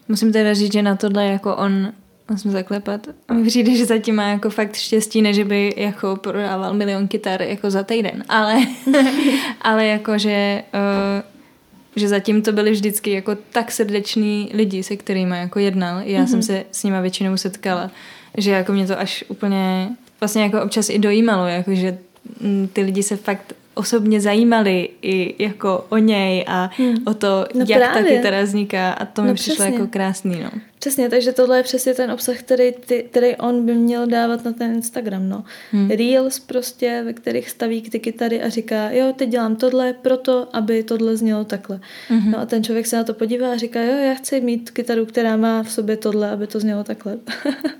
Musím 0.08 0.32
teda 0.32 0.54
říct, 0.54 0.72
že 0.72 0.82
na 0.82 0.96
tohle 0.96 1.26
jako 1.26 1.56
on 1.56 1.92
musím 2.30 2.50
zaklepat. 2.50 3.06
A 3.28 3.34
mi 3.34 3.46
přijde, 3.46 3.76
že 3.76 3.86
zatím 3.86 4.14
má 4.14 4.28
jako 4.28 4.50
fakt 4.50 4.76
štěstí, 4.76 5.22
než 5.22 5.42
by 5.42 5.74
jako 5.76 6.16
prodával 6.16 6.74
milion 6.74 7.08
kytar 7.08 7.42
jako 7.42 7.70
za 7.70 7.82
týden. 7.82 8.24
Ale, 8.28 8.56
ale 9.62 9.86
jako, 9.86 10.18
že 10.18 10.62
uh, 10.74 11.22
že 11.96 12.08
zatím 12.08 12.42
to 12.42 12.52
byli 12.52 12.70
vždycky 12.70 13.10
jako 13.10 13.36
tak 13.52 13.72
srdeční 13.72 14.50
lidi, 14.54 14.82
se 14.82 14.96
kterými 14.96 15.36
jako 15.38 15.58
jednal. 15.58 16.00
Já 16.04 16.20
mm-hmm. 16.20 16.26
jsem 16.26 16.38
mhm. 16.38 16.42
se 16.42 16.64
s 16.72 16.84
nima 16.84 17.00
většinou 17.00 17.36
setkala, 17.36 17.90
že 18.36 18.50
jako 18.50 18.72
mě 18.72 18.86
to 18.86 19.00
až 19.00 19.24
úplně 19.28 19.88
vlastně 20.20 20.42
jako 20.42 20.62
občas 20.62 20.90
i 20.90 20.98
dojímalo, 20.98 21.46
jako 21.46 21.74
že 21.74 21.98
mm, 22.40 22.68
ty 22.72 22.82
lidi 22.82 23.02
se 23.02 23.16
fakt 23.16 23.52
osobně 23.78 24.20
zajímali 24.20 24.88
i 25.02 25.42
jako 25.42 25.86
o 25.88 25.98
něj 25.98 26.44
a 26.46 26.70
hmm. 26.76 26.96
o 27.06 27.14
to, 27.14 27.46
no 27.54 27.64
jak 27.68 27.82
právě. 27.82 28.02
ta 28.02 28.16
kytara 28.16 28.42
vzniká 28.42 28.92
a 28.92 29.04
to 29.04 29.22
mi 29.22 29.28
no 29.28 29.34
přišlo 29.34 29.54
přesně. 29.54 29.72
jako 29.72 29.86
krásný, 29.86 30.40
no. 30.42 30.50
Přesně, 30.78 31.08
takže 31.08 31.32
tohle 31.32 31.56
je 31.56 31.62
přesně 31.62 31.94
ten 31.94 32.10
obsah, 32.10 32.38
který, 32.38 32.72
ty, 32.72 33.06
který 33.10 33.36
on 33.36 33.66
by 33.66 33.74
měl 33.74 34.06
dávat 34.06 34.44
na 34.44 34.52
ten 34.52 34.72
Instagram, 34.72 35.28
no. 35.28 35.44
Hmm. 35.72 35.90
Reels 35.90 36.38
prostě, 36.38 37.02
ve 37.04 37.12
kterých 37.12 37.50
staví 37.50 37.82
ty 37.82 38.00
kytary 38.00 38.42
a 38.42 38.48
říká, 38.48 38.90
jo, 38.90 39.12
teď 39.16 39.28
dělám 39.28 39.56
tohle 39.56 39.92
proto, 39.92 40.48
aby 40.52 40.82
tohle 40.82 41.16
znělo 41.16 41.44
takhle. 41.44 41.80
Hmm. 42.08 42.30
No 42.30 42.38
a 42.38 42.46
ten 42.46 42.64
člověk 42.64 42.86
se 42.86 42.96
na 42.96 43.04
to 43.04 43.14
podívá 43.14 43.52
a 43.52 43.56
říká, 43.56 43.82
jo, 43.82 43.96
já 43.96 44.14
chci 44.14 44.40
mít 44.40 44.70
kytaru, 44.70 45.06
která 45.06 45.36
má 45.36 45.62
v 45.62 45.70
sobě 45.70 45.96
tohle, 45.96 46.30
aby 46.30 46.46
to 46.46 46.60
znělo 46.60 46.84
takhle. 46.84 47.18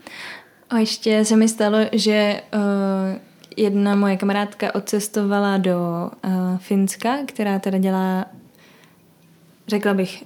a 0.70 0.78
ještě 0.78 1.24
se 1.24 1.36
mi 1.36 1.48
stalo, 1.48 1.78
že 1.92 2.40
uh, 2.54 3.27
jedna 3.58 3.94
moje 3.94 4.16
kamarádka 4.16 4.74
odcestovala 4.74 5.56
do 5.58 6.10
uh, 6.24 6.32
Finska, 6.58 7.16
která 7.26 7.58
teda 7.58 7.78
dělá, 7.78 8.26
řekla 9.68 9.94
bych, 9.94 10.24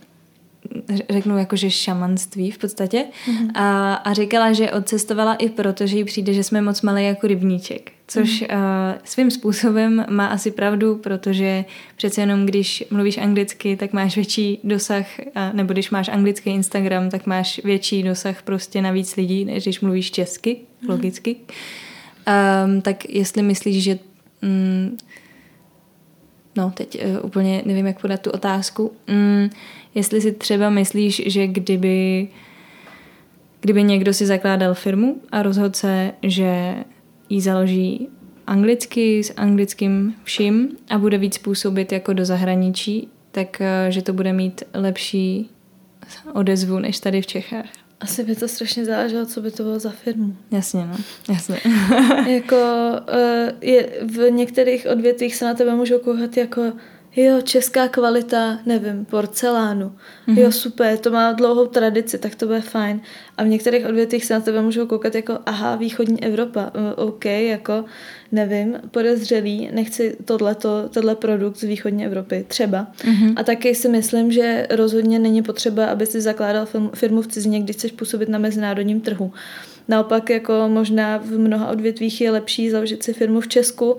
řeknu 1.10 1.38
jakože 1.38 1.70
šamanství 1.70 2.50
v 2.50 2.58
podstatě 2.58 3.04
mm-hmm. 3.26 3.50
a, 3.54 3.94
a 3.94 4.12
říkala, 4.12 4.52
že 4.52 4.70
odcestovala 4.70 5.34
i 5.34 5.48
proto, 5.48 5.86
že 5.86 5.96
jí 5.96 6.04
přijde, 6.04 6.32
že 6.32 6.44
jsme 6.44 6.62
moc 6.62 6.82
malý 6.82 7.04
jako 7.04 7.26
rybníček, 7.26 7.92
což 8.08 8.42
mm-hmm. 8.42 8.56
uh, 8.56 8.98
svým 9.04 9.30
způsobem 9.30 10.04
má 10.10 10.26
asi 10.26 10.50
pravdu, 10.50 10.96
protože 10.96 11.64
přece 11.96 12.20
jenom 12.20 12.46
když 12.46 12.84
mluvíš 12.90 13.18
anglicky, 13.18 13.76
tak 13.76 13.92
máš 13.92 14.16
větší 14.16 14.60
dosah, 14.64 15.06
uh, 15.18 15.32
nebo 15.52 15.72
když 15.72 15.90
máš 15.90 16.08
anglický 16.08 16.50
Instagram, 16.50 17.10
tak 17.10 17.26
máš 17.26 17.60
větší 17.64 18.02
dosah 18.02 18.42
prostě 18.42 18.82
na 18.82 18.90
víc 18.90 19.16
lidí, 19.16 19.44
než 19.44 19.64
když 19.64 19.80
mluvíš 19.80 20.10
česky, 20.10 20.56
mm-hmm. 20.56 20.90
logicky. 20.90 21.36
Um, 22.26 22.82
tak 22.82 23.08
jestli 23.08 23.42
myslíš, 23.42 23.84
že... 23.84 23.98
Mm, 24.42 24.96
no, 26.56 26.70
teď 26.70 27.04
uh, 27.04 27.26
úplně 27.26 27.62
nevím, 27.66 27.86
jak 27.86 28.00
podat 28.00 28.20
tu 28.20 28.30
otázku. 28.30 28.92
Mm, 29.08 29.50
jestli 29.94 30.20
si 30.20 30.32
třeba 30.32 30.70
myslíš, 30.70 31.22
že 31.26 31.46
kdyby 31.46 32.28
kdyby 33.60 33.82
někdo 33.82 34.12
si 34.12 34.26
zakládal 34.26 34.74
firmu 34.74 35.20
a 35.32 35.42
rozhodl 35.42 35.74
se, 35.74 36.12
že 36.22 36.74
ji 37.28 37.40
založí 37.40 38.08
anglicky, 38.46 39.24
s 39.24 39.32
anglickým 39.36 40.14
vším 40.24 40.68
a 40.90 40.98
bude 40.98 41.18
víc 41.18 41.38
působit 41.38 41.92
jako 41.92 42.12
do 42.12 42.24
zahraničí, 42.24 43.08
tak 43.30 43.56
uh, 43.60 43.90
že 43.90 44.02
to 44.02 44.12
bude 44.12 44.32
mít 44.32 44.62
lepší 44.74 45.50
odezvu 46.32 46.78
než 46.78 47.00
tady 47.00 47.22
v 47.22 47.26
Čechách. 47.26 47.81
Asi 48.02 48.24
by 48.24 48.36
to 48.36 48.48
strašně 48.48 48.84
záleželo, 48.84 49.26
co 49.26 49.40
by 49.40 49.50
to 49.50 49.62
bylo 49.62 49.78
za 49.78 49.90
firmu. 49.90 50.36
Jasně, 50.50 50.86
no. 50.86 50.96
Jasně. 51.28 51.60
jako 52.26 52.56
uh, 53.08 53.50
je, 53.60 53.88
v 54.02 54.30
některých 54.30 54.86
odvětvích 54.92 55.36
se 55.36 55.44
na 55.44 55.54
tebe 55.54 55.74
můžou 55.74 55.98
koukat 55.98 56.36
jako 56.36 56.72
jo, 57.16 57.40
česká 57.42 57.88
kvalita, 57.88 58.58
nevím, 58.66 59.04
porcelánu. 59.04 59.92
Mm-hmm. 60.28 60.38
Jo, 60.38 60.52
super, 60.52 60.98
to 60.98 61.10
má 61.10 61.32
dlouhou 61.32 61.66
tradici, 61.66 62.18
tak 62.18 62.34
to 62.34 62.46
bude 62.46 62.60
fajn. 62.60 63.00
A 63.36 63.44
v 63.44 63.48
některých 63.48 63.86
odvětvích 63.86 64.24
se 64.24 64.34
na 64.34 64.40
tebe 64.40 64.62
můžou 64.62 64.86
koukat 64.86 65.14
jako, 65.14 65.38
aha, 65.46 65.76
východní 65.76 66.24
Evropa, 66.24 66.72
OK, 66.96 67.24
jako, 67.24 67.84
nevím, 68.32 68.76
podezřelý, 68.90 69.68
nechci 69.72 70.16
tohleto, 70.24 70.88
tohle 70.88 71.14
produkt 71.14 71.56
z 71.56 71.62
východní 71.62 72.06
Evropy, 72.06 72.44
třeba. 72.48 72.86
Mm-hmm. 72.98 73.32
A 73.36 73.42
taky 73.42 73.74
si 73.74 73.88
myslím, 73.88 74.32
že 74.32 74.66
rozhodně 74.70 75.18
není 75.18 75.42
potřeba, 75.42 75.86
aby 75.86 76.06
si 76.06 76.20
zakládal 76.20 76.66
firmu 76.94 77.22
v 77.22 77.26
cizině, 77.26 77.60
když 77.60 77.76
chceš 77.76 77.92
působit 77.92 78.28
na 78.28 78.38
mezinárodním 78.38 79.00
trhu. 79.00 79.32
Naopak 79.88 80.30
jako 80.30 80.68
možná 80.68 81.18
v 81.18 81.38
mnoha 81.38 81.70
odvětvích 81.70 82.20
je 82.20 82.30
lepší 82.30 82.70
založit 82.70 83.02
si 83.02 83.12
firmu 83.12 83.40
v 83.40 83.48
Česku 83.48 83.96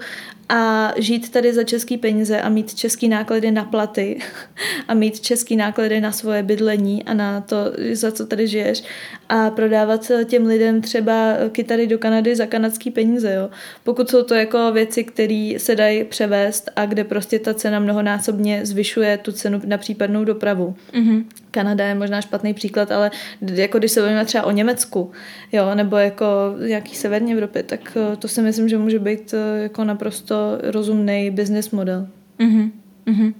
a 0.49 0.91
žít 0.97 1.31
tady 1.31 1.53
za 1.53 1.63
český 1.63 1.97
peníze 1.97 2.41
a 2.41 2.49
mít 2.49 2.73
český 2.73 3.07
náklady 3.07 3.51
na 3.51 3.65
platy 3.65 4.19
a 4.87 4.93
mít 4.93 5.19
český 5.19 5.55
náklady 5.55 6.01
na 6.01 6.11
svoje 6.11 6.43
bydlení 6.43 7.03
a 7.03 7.13
na 7.13 7.41
to, 7.41 7.57
za 7.93 8.11
co 8.11 8.25
tady 8.25 8.47
žiješ 8.47 8.83
a 9.29 9.49
prodávat 9.49 10.11
těm 10.25 10.45
lidem 10.45 10.81
třeba 10.81 11.33
kytary 11.51 11.87
do 11.87 11.97
Kanady 11.97 12.35
za 12.35 12.45
kanadský 12.45 12.91
peníze. 12.91 13.33
Jo. 13.33 13.49
Pokud 13.83 14.09
jsou 14.09 14.23
to 14.23 14.33
jako 14.33 14.71
věci, 14.71 15.03
které 15.03 15.53
se 15.57 15.75
dají 15.75 16.03
převést 16.03 16.69
a 16.75 16.85
kde 16.85 17.03
prostě 17.03 17.39
ta 17.39 17.53
cena 17.53 17.79
mnohonásobně 17.79 18.65
zvyšuje 18.65 19.17
tu 19.17 19.31
cenu 19.31 19.61
na 19.65 19.77
případnou 19.77 20.23
dopravu. 20.23 20.75
Mm-hmm. 20.93 21.25
Kanada 21.51 21.85
je 21.85 21.95
možná 21.95 22.21
špatný 22.21 22.53
příklad, 22.53 22.91
ale 22.91 23.11
jako 23.41 23.77
když 23.77 23.91
se 23.91 24.01
bavíme 24.01 24.25
třeba 24.25 24.43
o 24.43 24.51
Německu, 24.51 25.11
jo, 25.51 25.75
nebo 25.75 25.97
jako 25.97 26.25
nějaký 26.67 26.95
severní 26.95 27.33
Evropy, 27.33 27.63
tak 27.63 27.97
eh, 27.97 28.15
to 28.15 28.27
si 28.27 28.41
myslím, 28.41 28.69
že 28.69 28.77
může 28.77 28.99
být 28.99 29.33
eh, 29.33 29.63
jako 29.63 29.83
naprosto 29.83 30.57
rozumný 30.63 31.31
business 31.31 31.71
model. 31.71 32.07
Mm-hmm. 32.39 32.71
Mm-hmm. 33.07 33.33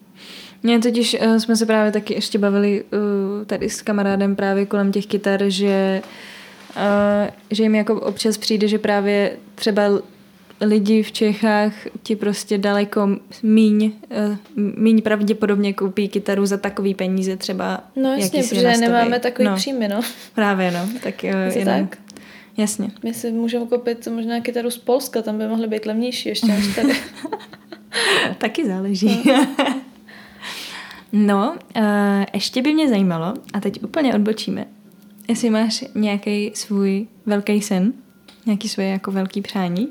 Mě 0.64 0.80
totiž 0.80 1.18
uh, 1.22 1.36
jsme 1.36 1.55
se 1.55 1.66
právě 1.66 1.91
taky 1.91 2.14
ještě 2.14 2.38
bavili 2.38 2.84
uh, 2.84 3.45
tady 3.45 3.70
s 3.70 3.82
kamarádem 3.82 4.36
právě 4.36 4.66
kolem 4.66 4.91
těch 4.91 5.05
kytar, 5.05 5.43
že, 5.47 6.01
uh, 6.76 7.30
že 7.51 7.64
jim 7.64 7.76
jako 7.76 8.01
občas 8.01 8.38
přijde, 8.38 8.68
že 8.68 8.80
právě 8.80 9.38
třeba 9.55 9.84
lidi 10.61 11.03
v 11.03 11.11
Čechách 11.11 11.74
ti 12.03 12.16
prostě 12.16 12.57
daleko 12.57 13.09
míň, 13.43 13.91
uh, 14.09 14.38
míň 14.55 15.01
pravděpodobně 15.01 15.74
koupí 15.74 16.09
kytaru 16.09 16.45
za 16.45 16.57
takový 16.57 16.93
peníze 16.93 17.38
třeba. 17.38 17.84
No 17.95 18.14
jasně, 18.14 18.43
protože 18.43 18.64
nastaví. 18.64 18.91
nemáme 18.91 19.20
takový 19.20 19.47
no, 19.47 19.55
příjmy, 19.55 19.88
no. 19.88 20.01
Právě, 20.36 20.72
no. 20.72 20.89
Tak, 21.03 21.16
uh, 21.24 21.57
jenom, 21.57 21.88
tak. 21.88 21.97
Jasně. 22.57 22.91
My 23.03 23.14
si 23.14 23.32
můžeme 23.32 23.66
koupit 23.66 24.07
možná 24.07 24.41
kytaru 24.41 24.72
z 24.72 24.78
Polska, 24.78 25.22
tam 25.22 25.38
by 25.38 25.47
mohly 25.47 25.68
být 25.68 25.86
levnější 25.86 26.30
ještě 26.30 26.47
než 26.47 26.76
tady. 26.76 26.93
Taky 28.38 28.68
záleží. 28.68 29.24
No. 29.26 29.83
No, 31.16 31.57
uh, 31.78 31.84
ještě 32.34 32.61
by 32.61 32.74
mě 32.74 32.89
zajímalo, 32.89 33.34
a 33.53 33.59
teď 33.59 33.84
úplně 33.84 34.16
odbočíme, 34.16 34.66
jestli 35.28 35.49
máš 35.49 35.84
nějaký 35.95 36.51
svůj 36.55 37.07
velký 37.26 37.61
sen, 37.61 37.93
nějaký 38.45 38.70
svoje 38.70 38.89
jako 38.89 39.11
velký 39.11 39.41
přání, 39.41 39.88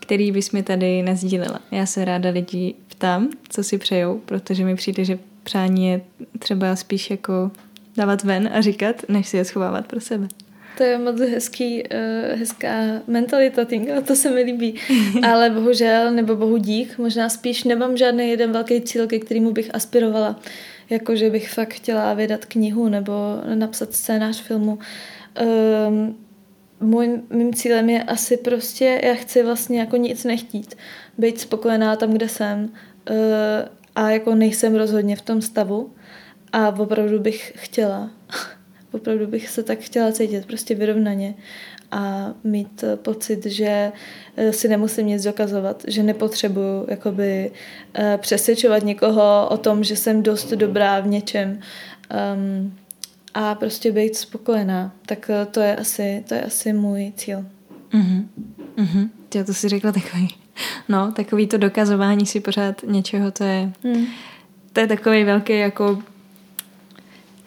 který 0.00 0.32
bys 0.32 0.50
mi 0.50 0.62
tady 0.62 1.02
nazdílela. 1.02 1.60
Já 1.70 1.86
se 1.86 2.04
ráda 2.04 2.30
lidí 2.30 2.74
ptám, 2.88 3.28
co 3.48 3.64
si 3.64 3.78
přejou, 3.78 4.18
protože 4.18 4.64
mi 4.64 4.74
přijde, 4.76 5.04
že 5.04 5.18
přání 5.42 5.86
je 5.86 6.00
třeba 6.38 6.76
spíš 6.76 7.10
jako 7.10 7.50
dávat 7.96 8.24
ven 8.24 8.50
a 8.52 8.60
říkat, 8.60 8.96
než 9.08 9.28
si 9.28 9.36
je 9.36 9.44
schovávat 9.44 9.86
pro 9.86 10.00
sebe. 10.00 10.28
To 10.76 10.82
je 10.82 10.98
moc 10.98 11.20
hezký, 11.20 11.82
uh, 11.82 12.38
hezká 12.38 13.02
mentalita, 13.06 13.64
Tinka, 13.64 14.00
to 14.00 14.16
se 14.16 14.30
mi 14.30 14.42
líbí. 14.42 14.74
Ale 15.22 15.50
bohužel, 15.50 16.10
nebo 16.10 16.36
bohu 16.36 16.56
dík, 16.56 16.98
možná 16.98 17.28
spíš 17.28 17.64
nemám 17.64 17.96
žádný 17.96 18.30
jeden 18.30 18.52
velký 18.52 18.80
cíl, 18.80 19.06
ke 19.06 19.18
kterému 19.18 19.52
bych 19.52 19.74
aspirovala. 19.74 20.40
Jako, 20.90 21.16
že 21.16 21.30
bych 21.30 21.50
fakt 21.50 21.74
chtěla 21.74 22.14
vydat 22.14 22.44
knihu 22.44 22.88
nebo 22.88 23.12
napsat 23.54 23.94
scénář 23.94 24.42
filmu. 24.42 24.78
Um, 25.88 26.16
můj, 26.80 27.20
mým 27.30 27.54
cílem 27.54 27.90
je 27.90 28.02
asi 28.02 28.36
prostě, 28.36 29.00
já 29.04 29.14
chci 29.14 29.42
vlastně 29.42 29.80
jako 29.80 29.96
nic 29.96 30.24
nechtít. 30.24 30.74
Být 31.18 31.40
spokojená 31.40 31.96
tam, 31.96 32.10
kde 32.10 32.28
jsem. 32.28 32.64
Uh, 33.10 33.16
a 33.94 34.10
jako 34.10 34.34
nejsem 34.34 34.74
rozhodně 34.74 35.16
v 35.16 35.22
tom 35.22 35.42
stavu. 35.42 35.90
A 36.52 36.68
opravdu 36.68 37.18
bych 37.18 37.52
chtěla 37.56 38.10
opravdu 38.92 39.26
bych 39.26 39.48
se 39.48 39.62
tak 39.62 39.78
chtěla 39.78 40.12
cítit 40.12 40.46
prostě 40.46 40.74
vyrovnaně 40.74 41.34
a 41.92 42.34
mít 42.44 42.84
pocit, 42.94 43.46
že 43.46 43.92
eh, 44.36 44.52
si 44.52 44.68
nemusím 44.68 45.06
nic 45.06 45.22
dokazovat, 45.22 45.84
že 45.88 46.02
nepotřebuju 46.02 46.86
jakoby 46.88 47.50
eh, 47.94 48.18
přesvědčovat 48.20 48.82
někoho 48.82 49.48
o 49.50 49.56
tom, 49.56 49.84
že 49.84 49.96
jsem 49.96 50.22
dost 50.22 50.52
dobrá 50.52 51.00
v 51.00 51.06
něčem 51.06 51.60
um, 52.34 52.74
a 53.34 53.54
prostě 53.54 53.92
být 53.92 54.16
spokojená. 54.16 54.92
Tak 55.06 55.30
eh, 55.30 55.46
to 55.46 55.60
je 55.60 55.76
asi, 55.76 56.24
to 56.28 56.34
je 56.34 56.42
asi 56.42 56.72
můj 56.72 57.12
cíl. 57.16 57.46
Mhm. 57.92 58.28
Mhm. 58.76 59.10
Já 59.34 59.44
to 59.44 59.54
si 59.54 59.68
řekla 59.68 59.92
takový, 59.92 60.28
no, 60.88 61.12
takový 61.12 61.46
to 61.46 61.58
dokazování 61.58 62.26
si 62.26 62.40
pořád 62.40 62.82
něčeho, 62.86 63.30
to 63.30 63.44
je, 63.44 63.72
hmm. 63.84 64.06
to 64.72 64.80
je 64.80 64.86
takový 64.86 65.24
velký 65.24 65.58
jako 65.58 66.02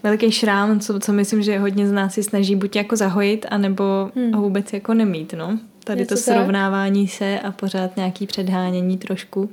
veliký 0.05 0.31
šrám, 0.31 0.79
co, 0.79 0.99
co 0.99 1.13
myslím, 1.13 1.41
že 1.41 1.59
hodně 1.59 1.87
z 1.87 1.91
nás 1.91 2.13
si 2.13 2.23
snaží 2.23 2.55
buď 2.55 2.75
jako 2.75 2.95
zahojit, 2.95 3.45
anebo 3.49 4.11
hmm. 4.15 4.33
ho 4.33 4.41
vůbec 4.41 4.73
jako 4.73 4.93
nemít, 4.93 5.33
no. 5.33 5.59
Tady 5.83 6.01
Je 6.01 6.05
to, 6.05 6.17
srovnávání 6.17 7.07
se 7.07 7.39
a 7.39 7.51
pořád 7.51 7.97
nějaký 7.97 8.27
předhánění 8.27 8.97
trošku 8.97 9.49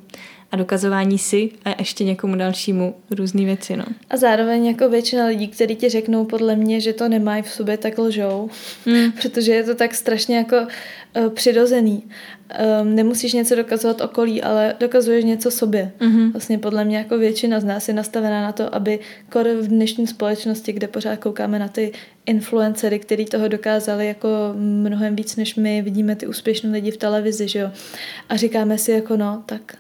a 0.53 0.57
dokazování 0.57 1.19
si 1.19 1.51
a 1.65 1.71
ještě 1.79 2.05
někomu 2.05 2.37
dalšímu 2.37 2.95
různé 3.11 3.45
věci. 3.45 3.77
No. 3.77 3.85
A 4.11 4.17
zároveň 4.17 4.67
jako 4.67 4.89
většina 4.89 5.27
lidí, 5.27 5.49
kteří 5.49 5.77
ti 5.77 5.89
řeknou 5.89 6.25
podle 6.25 6.57
mě, 6.57 6.81
že 6.81 6.93
to 6.93 7.09
nemají 7.09 7.43
v 7.43 7.51
sobě, 7.51 7.77
tak 7.77 7.99
lžou, 7.99 8.51
hmm. 8.87 9.13
protože 9.23 9.53
je 9.53 9.65
to 9.65 9.75
tak 9.75 9.95
strašně 9.95 10.37
jako 10.37 10.57
uh, 10.57 10.67
přirozený. 11.35 12.03
Um, 12.83 12.95
nemusíš 12.95 13.33
něco 13.33 13.55
dokazovat 13.55 14.01
okolí, 14.01 14.43
ale 14.43 14.75
dokazuješ 14.81 15.25
něco 15.25 15.51
sobě. 15.51 15.93
Mm-hmm. 15.99 16.33
Vlastně 16.33 16.59
podle 16.59 16.85
mě 16.85 16.97
jako 16.97 17.19
většina 17.19 17.61
z 17.61 17.65
nás 17.65 17.89
je 17.89 17.95
nastavená 17.95 18.43
na 18.43 18.53
to, 18.53 18.75
aby 18.75 18.99
kor 19.29 19.49
v 19.49 19.69
dnešní 19.69 20.07
společnosti, 20.07 20.73
kde 20.73 20.89
pořád 20.89 21.17
koukáme 21.17 21.59
na 21.59 21.69
ty 21.69 21.93
influencery, 22.27 22.99
kteří 22.99 23.25
toho 23.25 23.49
dokázali 23.49 24.07
jako 24.07 24.29
mnohem 24.57 25.17
víc, 25.17 25.37
než 25.37 25.55
my 25.55 25.83
vidíme 25.83 26.17
ty 26.17 26.27
úspěšné 26.27 26.71
lidi 26.71 26.91
v 26.91 26.97
televizi, 26.97 27.49
že 27.49 27.59
jo. 27.59 27.71
A 28.29 28.37
říkáme 28.37 28.79
si 28.79 28.93
jako 28.93 29.17
no, 29.17 29.43
tak 29.47 29.77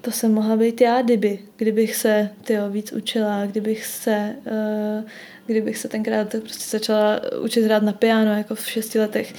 to 0.00 0.10
jsem 0.10 0.34
mohla 0.34 0.56
být 0.56 0.80
já, 0.80 1.02
kdyby, 1.02 1.38
kdybych 1.56 1.96
se 1.96 2.30
tyjo, 2.44 2.70
víc 2.70 2.92
učila, 2.92 3.46
kdybych 3.46 3.86
se, 3.86 4.36
uh, 4.46 5.08
kdybych 5.46 5.78
se 5.78 5.88
tenkrát 5.88 6.28
prostě 6.28 6.78
začala 6.78 7.20
učit 7.42 7.64
hrát 7.64 7.82
na 7.82 7.92
piano 7.92 8.32
jako 8.32 8.54
v 8.54 8.70
šesti 8.70 8.98
letech. 8.98 9.34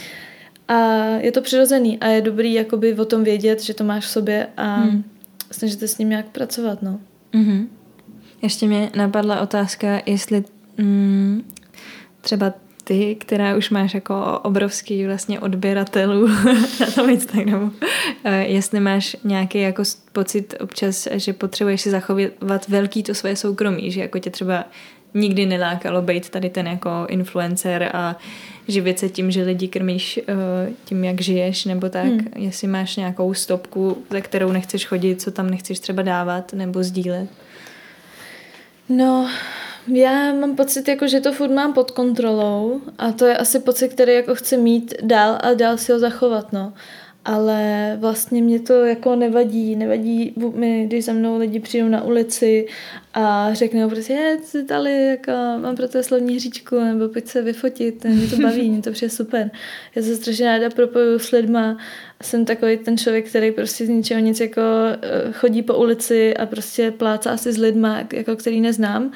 A 0.70 1.06
je 1.06 1.32
to 1.32 1.42
přirozený 1.42 2.00
a 2.00 2.08
je 2.08 2.22
dobrý 2.22 2.54
jakoby 2.54 2.94
o 2.94 3.06
tom 3.06 3.24
vědět, 3.24 3.64
že 3.64 3.74
to 3.74 3.84
máš 3.84 4.06
v 4.06 4.10
sobě 4.10 4.48
a 4.58 4.76
hmm. 4.76 5.04
snažit 5.52 5.80
se 5.80 5.88
s 5.88 5.98
ním 5.98 6.10
nějak 6.10 6.26
pracovat, 6.26 6.82
no. 6.82 7.00
Mm-hmm. 7.34 7.68
Ještě 8.42 8.68
mě 8.68 8.92
napadla 8.96 9.42
otázka, 9.42 10.02
jestli 10.06 10.44
mm, 10.78 11.44
třeba 12.22 12.54
ty, 12.84 13.16
která 13.16 13.56
už 13.56 13.70
máš 13.70 13.94
jako 13.94 14.40
obrovský 14.44 15.06
vlastně 15.06 15.40
odběratelů 15.40 16.28
na 16.80 16.92
tom 16.96 17.10
Instagramu, 17.10 17.72
eh, 18.24 18.46
jestli 18.46 18.80
máš 18.80 19.16
nějaký 19.24 19.62
jako 19.62 19.84
pocit 20.14 20.54
občas, 20.60 21.08
že 21.12 21.34
potřebuješ 21.34 21.82
si 21.82 21.90
zachovat 21.90 22.68
velký 22.68 23.04
to 23.04 23.14
své 23.14 23.36
soukromí, 23.36 23.92
že 23.92 24.02
jako 24.02 24.20
tě 24.20 24.30
třeba 24.30 24.66
nikdy 25.14 25.46
nelákalo 25.46 26.02
být 26.02 26.30
tady 26.30 26.50
ten 26.50 26.68
jako 26.68 26.90
influencer 27.10 27.90
a 27.94 28.16
živit 28.70 29.00
se 29.00 29.10
tím, 29.10 29.32
že 29.32 29.44
lidi 29.44 29.68
krmíš 29.68 30.20
eh, 30.28 30.34
tím, 30.86 31.04
jak 31.04 31.22
žiješ, 31.22 31.66
nebo 31.66 31.90
tak, 31.90 32.06
hmm. 32.06 32.28
jestli 32.36 32.68
máš 32.68 32.96
nějakou 32.96 33.34
stopku, 33.34 33.98
za 34.10 34.22
kterou 34.22 34.52
nechceš 34.52 34.86
chodit, 34.86 35.22
co 35.22 35.32
tam 35.32 35.50
nechceš 35.50 35.80
třeba 35.80 36.04
dávat 36.04 36.54
nebo 36.54 36.84
sdílet. 36.84 37.30
No, 38.90 39.30
já 39.88 40.34
mám 40.34 40.56
pocit, 40.56 40.88
jako, 40.88 41.08
že 41.08 41.20
to 41.20 41.34
furt 41.34 41.52
mám 41.52 41.74
pod 41.74 41.92
kontrolou 41.92 42.82
a 42.98 43.12
to 43.12 43.26
je 43.26 43.38
asi 43.38 43.60
pocit, 43.60 43.94
který 43.94 44.14
jako 44.14 44.36
chci 44.36 44.58
mít 44.58 44.94
dál 45.02 45.38
a 45.44 45.54
dál 45.54 45.78
si 45.78 45.92
ho 45.92 46.00
zachovat, 46.00 46.54
no. 46.54 46.74
Ale 47.32 47.98
vlastně 48.00 48.42
mě 48.42 48.60
to 48.60 48.74
jako 48.74 49.16
nevadí, 49.16 49.76
nevadí 49.76 50.34
mi, 50.54 50.86
když 50.88 51.06
za 51.06 51.14
mnou 51.14 51.38
lidi 51.38 51.60
přijdou 51.60 51.88
na 51.88 52.04
ulici 52.04 52.68
a 53.14 53.54
řeknou 53.54 53.90
prostě, 53.90 54.14
je, 54.14 54.38
jsi 54.44 54.64
tady, 54.64 55.06
jako, 55.06 55.32
mám 55.62 55.76
pro 55.76 55.88
to 55.88 56.04
slovní 56.04 56.36
hříčku, 56.36 56.80
nebo 56.80 57.10
pojď 57.10 57.28
se 57.28 57.42
vyfotit, 57.42 58.04
mě 58.04 58.28
to 58.28 58.38
baví, 58.38 58.70
mě 58.70 58.82
to 58.82 58.92
přijde 58.92 59.10
super. 59.10 59.52
Já 59.96 60.02
se 60.02 60.16
strašně 60.16 60.46
ráda 60.46 60.70
propoju 60.70 61.20
s 61.20 61.32
lidma, 61.32 61.78
jsem 62.22 62.46
takový 62.46 62.78
ten 62.78 62.98
člověk, 62.98 63.30
který 63.30 63.52
prostě 63.52 63.86
z 63.86 63.90
ničeho 63.90 64.22
nic 64.22 64.40
jako 64.40 64.62
eh, 65.02 65.32
chodí 65.32 65.62
po 65.62 65.74
ulici 65.78 66.38
a 66.38 66.46
prostě 66.46 66.92
plácá 66.92 67.38
si 67.38 67.52
s 67.52 67.58
lidma, 67.58 68.04
jako 68.14 68.36
který 68.36 68.62
neznám 68.62 69.12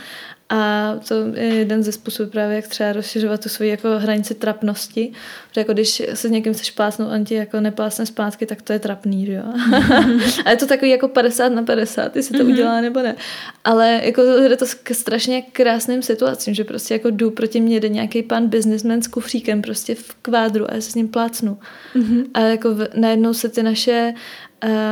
a 0.54 0.94
to 1.08 1.16
je 1.34 1.46
jeden 1.46 1.84
ze 1.84 1.92
způsobů 1.92 2.30
právě, 2.30 2.56
jak 2.56 2.68
třeba 2.68 2.94
rozšiřovat 2.94 3.44
tu 3.44 3.50
svoji 3.50 3.70
jako 3.70 3.88
hranici 4.00 4.36
trapnosti. 4.36 5.12
Protože 5.50 5.62
jako 5.62 5.74
když 5.74 5.90
se 5.90 6.16
s 6.16 6.30
někým 6.30 6.54
chceš 6.54 6.72
plácnout, 6.72 7.12
on 7.12 7.26
ti 7.26 7.36
jako 7.36 7.60
nepásne 7.60 8.06
zpátky, 8.06 8.46
tak 8.46 8.62
to 8.62 8.74
je 8.74 8.80
trapný, 8.80 9.26
že 9.26 9.34
jo. 9.34 9.44
a 10.46 10.50
je 10.50 10.56
to 10.56 10.68
takový 10.68 10.92
jako 10.92 11.08
50 11.08 11.50
na 11.50 11.64
50, 11.64 12.16
jestli 12.16 12.38
to 12.38 12.44
mhm. 12.44 12.54
udělá 12.54 12.82
nebo 12.82 13.02
ne. 13.02 13.16
Ale 13.64 14.02
jako 14.04 14.22
jde 14.22 14.58
to 14.58 14.66
k 14.84 14.94
strašně 14.94 15.42
krásným 15.42 16.02
situacím, 16.02 16.54
že 16.54 16.64
prostě 16.64 16.94
jako 16.94 17.10
jdu 17.10 17.32
proti 17.32 17.62
mě 17.62 17.80
jde 17.80 17.90
nějaký 17.90 18.24
pan 18.24 18.48
businessman 18.48 19.02
s 19.02 19.08
kufříkem 19.08 19.62
prostě 19.62 19.96
v 19.96 20.14
kvádru 20.22 20.72
a 20.72 20.76
já 20.76 20.82
se 20.82 20.92
s 20.92 20.96
ním 20.96 21.08
plácnu. 21.08 21.58
Mm-hmm. 21.96 22.26
A 22.34 22.40
jako 22.40 22.76
v, 22.76 22.88
najednou 22.96 23.34
se 23.34 23.50
ty 23.50 23.64
naše 23.64 24.14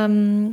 um, 0.06 0.52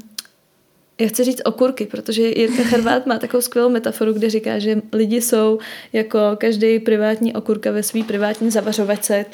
já 0.99 1.07
chci 1.07 1.23
říct 1.23 1.41
okurky, 1.45 1.85
protože 1.85 2.21
Jirka 2.21 2.63
Hrvát 2.63 3.05
má 3.05 3.19
takovou 3.19 3.41
skvělou 3.41 3.69
metaforu, 3.69 4.13
kde 4.13 4.29
říká, 4.29 4.59
že 4.59 4.81
lidi 4.93 5.21
jsou 5.21 5.59
jako 5.93 6.19
každý 6.37 6.79
privátní 6.79 7.33
okurka 7.33 7.71
ve 7.71 7.83
svý 7.83 8.03
privátní 8.03 8.51
zavařovačce. 8.51 9.25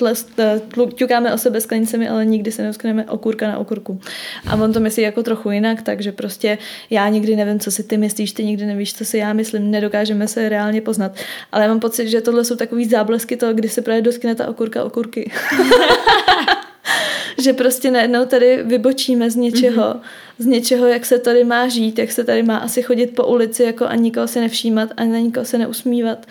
Ťukáme 0.95 1.34
o 1.34 1.38
sebe 1.38 1.61
sklenicemi, 1.61 2.09
ale 2.09 2.26
nikdy 2.26 2.51
se 2.51 2.63
neuskaneme 2.63 3.05
okurka 3.05 3.47
na 3.47 3.57
okurku. 3.57 3.99
A 4.47 4.55
on 4.55 4.74
to 4.74 4.80
myslí 4.80 5.03
jako 5.03 5.24
trochu 5.24 5.51
jinak, 5.51 5.82
takže 5.82 6.11
prostě 6.11 6.57
já 6.89 7.09
nikdy 7.09 7.36
nevím, 7.36 7.59
co 7.59 7.72
si 7.72 7.84
ty 7.84 7.97
myslíš, 7.97 8.32
ty 8.32 8.43
nikdy 8.43 8.66
nevíš, 8.66 8.93
co 8.93 9.05
si 9.05 9.18
já 9.18 9.34
myslím, 9.34 9.72
nedokážeme 9.72 10.28
se 10.28 10.49
reálně 10.49 10.82
poznat. 10.82 11.11
Ale 11.51 11.63
já 11.63 11.70
mám 11.70 11.80
pocit, 11.80 12.07
že 12.07 12.22
tohle 12.22 12.43
jsou 12.45 12.55
takový 12.55 12.86
záblesky 12.86 13.38
toho, 13.38 13.53
kdy 13.53 13.70
se 13.70 13.82
právě 13.82 14.01
doskne 14.01 14.36
ta 14.36 14.47
okurka 14.47 14.84
okurky. 14.84 15.32
že 17.42 17.54
prostě 17.54 17.92
najednou 17.92 18.26
tady 18.26 18.64
vybočíme 18.64 19.32
z 19.32 19.36
něčeho, 19.36 19.84
mm-hmm. 19.84 20.00
z 20.38 20.46
něčeho, 20.46 20.88
jak 20.88 21.06
se 21.06 21.20
tady 21.20 21.44
má 21.44 21.68
žít, 21.68 22.00
jak 22.00 22.12
se 22.12 22.24
tady 22.24 22.44
má 22.44 22.58
asi 22.58 22.82
chodit 22.82 23.16
po 23.16 23.28
ulici 23.28 23.64
jako 23.64 23.86
a 23.86 23.96
nikoho 23.96 24.28
se 24.28 24.40
nevšímat 24.42 24.90
a 24.98 25.04
na 25.04 25.18
nikoho 25.18 25.46
se 25.46 25.58
neusmívat. 25.58 26.26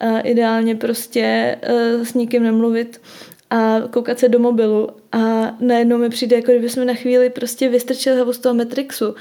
A 0.00 0.20
ideálně 0.20 0.74
prostě 0.74 1.56
uh, 1.96 2.04
s 2.04 2.14
nikým 2.14 2.42
nemluvit 2.42 3.00
a 3.50 3.80
koukat 3.90 4.18
se 4.18 4.28
do 4.28 4.38
mobilu 4.38 4.88
a 5.12 5.54
najednou 5.60 5.98
mi 5.98 6.08
přijde, 6.08 6.36
jako 6.36 6.52
kdybychom 6.52 6.86
na 6.86 6.94
chvíli 6.94 7.30
prostě 7.30 7.68
vystrčili 7.68 8.16
hlavu 8.16 8.32
z 8.32 8.38
toho 8.38 8.54
Matrixu 8.54 9.14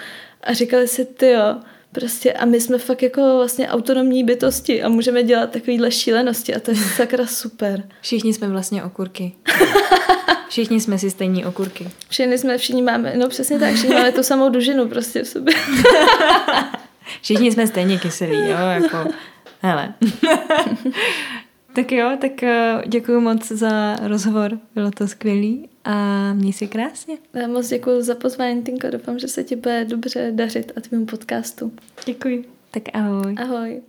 a 0.44 0.54
říkali 0.54 0.88
si, 0.88 1.06
ty 1.06 1.28
jo, 1.28 1.56
Prostě 1.94 2.34
a 2.34 2.46
my 2.46 2.62
jsme 2.62 2.78
fakt 2.78 3.04
jako 3.04 3.22
vlastně 3.38 3.70
autonomní 3.70 4.24
bytosti 4.24 4.84
a 4.84 4.90
můžeme 4.90 5.24
dělat 5.24 5.50
takovýhle 5.50 5.92
šílenosti 5.92 6.56
a 6.56 6.60
to 6.60 6.72
je 6.72 6.78
sakra 6.96 7.28
super. 7.28 7.84
Všichni 8.02 8.34
jsme 8.34 8.50
vlastně 8.50 8.84
okurky. 8.84 9.34
Všichni 10.50 10.82
jsme 10.82 11.00
si 11.00 11.10
stejní 11.10 11.46
okurky. 11.46 11.90
Všichni 12.10 12.38
jsme, 12.38 12.58
všichni 12.58 12.82
máme, 12.82 13.14
no 13.18 13.30
přesně 13.30 13.60
tak, 13.60 13.74
všichni 13.74 13.96
máme 13.96 14.12
tu 14.12 14.24
samou 14.24 14.50
dužinu 14.50 14.88
prostě 14.88 15.24
v 15.24 15.28
sobě. 15.28 15.54
všichni 17.22 17.52
jsme 17.52 17.68
stejně 17.68 18.00
kyselí, 18.00 18.38
jo, 18.38 18.58
jako, 18.74 18.98
hele. 19.62 19.94
tak 21.76 21.92
jo, 21.92 22.18
tak 22.22 22.44
eh, 22.44 22.82
děkuji 22.88 23.22
moc 23.22 23.48
za 23.48 23.96
rozhovor, 23.96 24.60
bylo 24.76 24.92
to 24.92 25.08
skvělý 25.08 25.70
a 25.84 26.34
měj 26.34 26.54
si 26.54 26.68
krásně. 26.68 27.18
Já 27.34 27.48
moc 27.48 27.68
děkuji 27.68 28.02
za 28.02 28.16
pozvání, 28.16 28.64
Tinko, 28.64 28.90
doufám, 28.90 29.20
že 29.20 29.28
se 29.28 29.44
ti 29.44 29.56
bude 29.56 29.86
dobře 29.86 30.32
dařit 30.36 30.72
a 30.76 30.82
tvým 30.82 31.06
podcastu. 31.06 31.72
Děkuji. 32.06 32.46
Tak 32.72 32.84
ahoj. 32.94 33.36
Ahoj. 33.40 33.82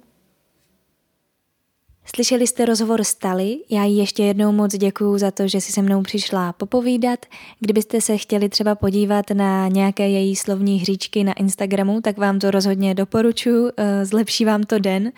Slyšeli 2.14 2.47
jste 2.47 2.64
rozhovor 2.64 3.05
s 3.05 3.14
Tali, 3.14 3.59
já 3.70 3.84
jí 3.84 3.99
ještě 3.99 4.22
jednou 4.22 4.53
moc 4.53 4.74
děkuju 4.74 5.18
za 5.18 5.30
to, 5.30 5.49
že 5.49 5.61
si 5.61 5.72
se 5.72 5.82
mnou 5.82 6.03
přišla 6.03 6.53
popovídat. 6.53 7.26
Kdybyste 7.61 8.01
se 8.01 8.16
chtěli 8.16 8.49
třeba 8.49 8.74
podívat 8.74 9.30
na 9.30 9.68
nějaké 9.68 10.09
její 10.09 10.36
slovní 10.36 10.78
hříčky 10.78 11.24
na 11.24 11.32
Instagramu, 11.32 12.01
tak 12.01 12.18
vám 12.18 12.38
to 12.38 12.51
rozhodně 12.51 12.95
doporučuji, 12.95 13.72
eh, 13.76 14.07
zlepší 14.07 14.45
vám 14.45 14.62
to 14.62 14.78
den. 14.78 15.12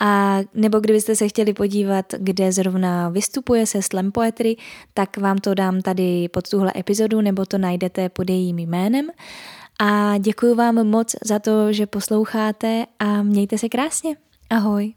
A 0.00 0.38
nebo 0.54 0.80
kdybyste 0.80 1.16
se 1.16 1.28
chtěli 1.28 1.52
podívat, 1.54 2.06
kde 2.18 2.52
zrovna 2.52 3.08
vystupuje 3.08 3.66
se 3.66 3.82
Slam 3.82 4.12
Poetry, 4.12 4.56
tak 4.94 5.16
vám 5.16 5.38
to 5.38 5.54
dám 5.54 5.82
tady 5.82 6.28
pod 6.28 6.48
tuhle 6.48 6.72
epizodu, 6.76 7.20
nebo 7.20 7.46
to 7.46 7.58
najdete 7.58 8.08
pod 8.08 8.30
jejím 8.30 8.58
jménem. 8.58 9.08
A 9.80 10.18
děkuji 10.18 10.54
vám 10.54 10.86
moc 10.86 11.16
za 11.24 11.38
to, 11.38 11.72
že 11.72 11.86
posloucháte 11.86 12.86
a 12.98 13.22
mějte 13.22 13.58
se 13.58 13.68
krásně. 13.68 14.16
Ahoj. 14.50 14.94